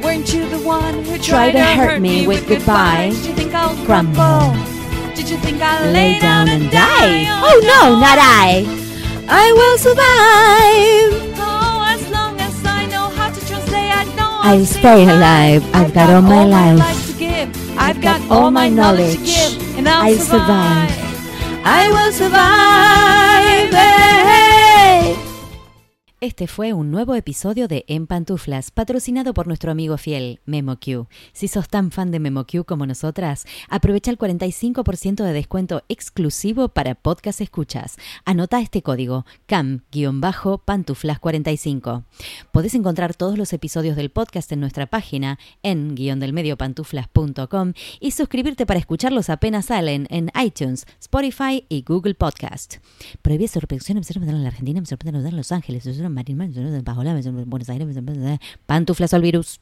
Weren't 0.00 0.32
you 0.32 0.48
the 0.48 0.56
one 0.64 1.04
who 1.04 1.18
Tried 1.18 1.52
to 1.52 1.62
hurt 1.62 2.00
me 2.00 2.26
with 2.26 2.48
goodbye. 2.48 3.10
Did 3.12 3.26
you 3.26 3.34
think 3.34 3.52
I'll 3.52 3.76
Crumble. 3.84 4.56
Did 5.14 5.28
you 5.28 5.36
think 5.36 5.60
I'll 5.60 5.92
Lay 5.92 6.18
down 6.18 6.48
and 6.48 6.70
die. 6.70 7.28
Oh 7.44 7.60
no, 7.60 8.00
not 8.00 8.16
I. 8.16 8.64
I 9.28 9.52
will 9.52 9.76
survive. 9.76 11.36
Oh, 11.36 11.84
as 11.92 12.08
long 12.08 12.40
as 12.40 12.64
I 12.64 12.86
know 12.86 13.10
how 13.10 13.30
to 13.30 13.40
translate, 13.48 13.92
I 13.92 14.04
know 14.16 14.40
I'll 14.40 14.64
stay 14.64 15.04
alive. 15.04 15.62
I've 15.74 15.92
got 15.92 16.08
all 16.08 16.22
my 16.22 16.46
life. 16.46 16.80
I've 17.76 18.00
got 18.00 18.22
all 18.30 18.50
my 18.50 18.70
knowledge 18.70 19.28
and 19.76 19.86
I'll, 19.86 20.16
survive. 20.16 20.88
I 21.66 21.90
will 21.90 22.12
survive. 22.12 24.43
Este 26.24 26.46
fue 26.46 26.72
un 26.72 26.90
nuevo 26.90 27.14
episodio 27.16 27.68
de 27.68 27.84
En 27.86 28.06
Pantuflas, 28.06 28.70
patrocinado 28.70 29.34
por 29.34 29.46
nuestro 29.46 29.70
amigo 29.70 29.98
fiel, 29.98 30.40
MemoQ. 30.46 31.06
Si 31.34 31.48
sos 31.48 31.68
tan 31.68 31.90
fan 31.90 32.10
de 32.10 32.18
MemoQ 32.18 32.64
como 32.64 32.86
nosotras, 32.86 33.44
aprovecha 33.68 34.10
el 34.10 34.16
45% 34.16 35.22
de 35.22 35.34
descuento 35.34 35.82
exclusivo 35.90 36.68
para 36.68 36.94
podcast 36.94 37.42
escuchas. 37.42 37.96
Anota 38.24 38.62
este 38.62 38.80
código, 38.80 39.26
CAM-pantuflas45. 39.46 42.04
Podés 42.52 42.74
encontrar 42.74 43.14
todos 43.14 43.36
los 43.36 43.52
episodios 43.52 43.94
del 43.94 44.08
podcast 44.08 44.50
en 44.50 44.60
nuestra 44.60 44.86
página 44.86 45.38
en 45.62 45.94
guiondelmediopantuflas.com 45.94 47.74
y 48.00 48.12
suscribirte 48.12 48.64
para 48.64 48.80
escucharlos 48.80 49.28
apenas 49.28 49.66
salen 49.66 50.06
en 50.08 50.32
iTunes, 50.42 50.86
Spotify 51.00 51.66
y 51.68 51.82
Google 51.82 52.14
Podcast. 52.14 52.76
Prohibí 53.20 53.46
sorpresión, 53.46 53.98
en 53.98 54.42
la 54.42 54.48
Argentina, 54.48 54.80
en 54.80 55.36
Los 55.36 55.52
Ángeles, 55.52 55.84
en 57.26 57.50
Buenos 57.50 57.68
Aires, 57.68 57.86
Pantuflas 58.66 59.14
al 59.14 59.22
virus. 59.22 59.58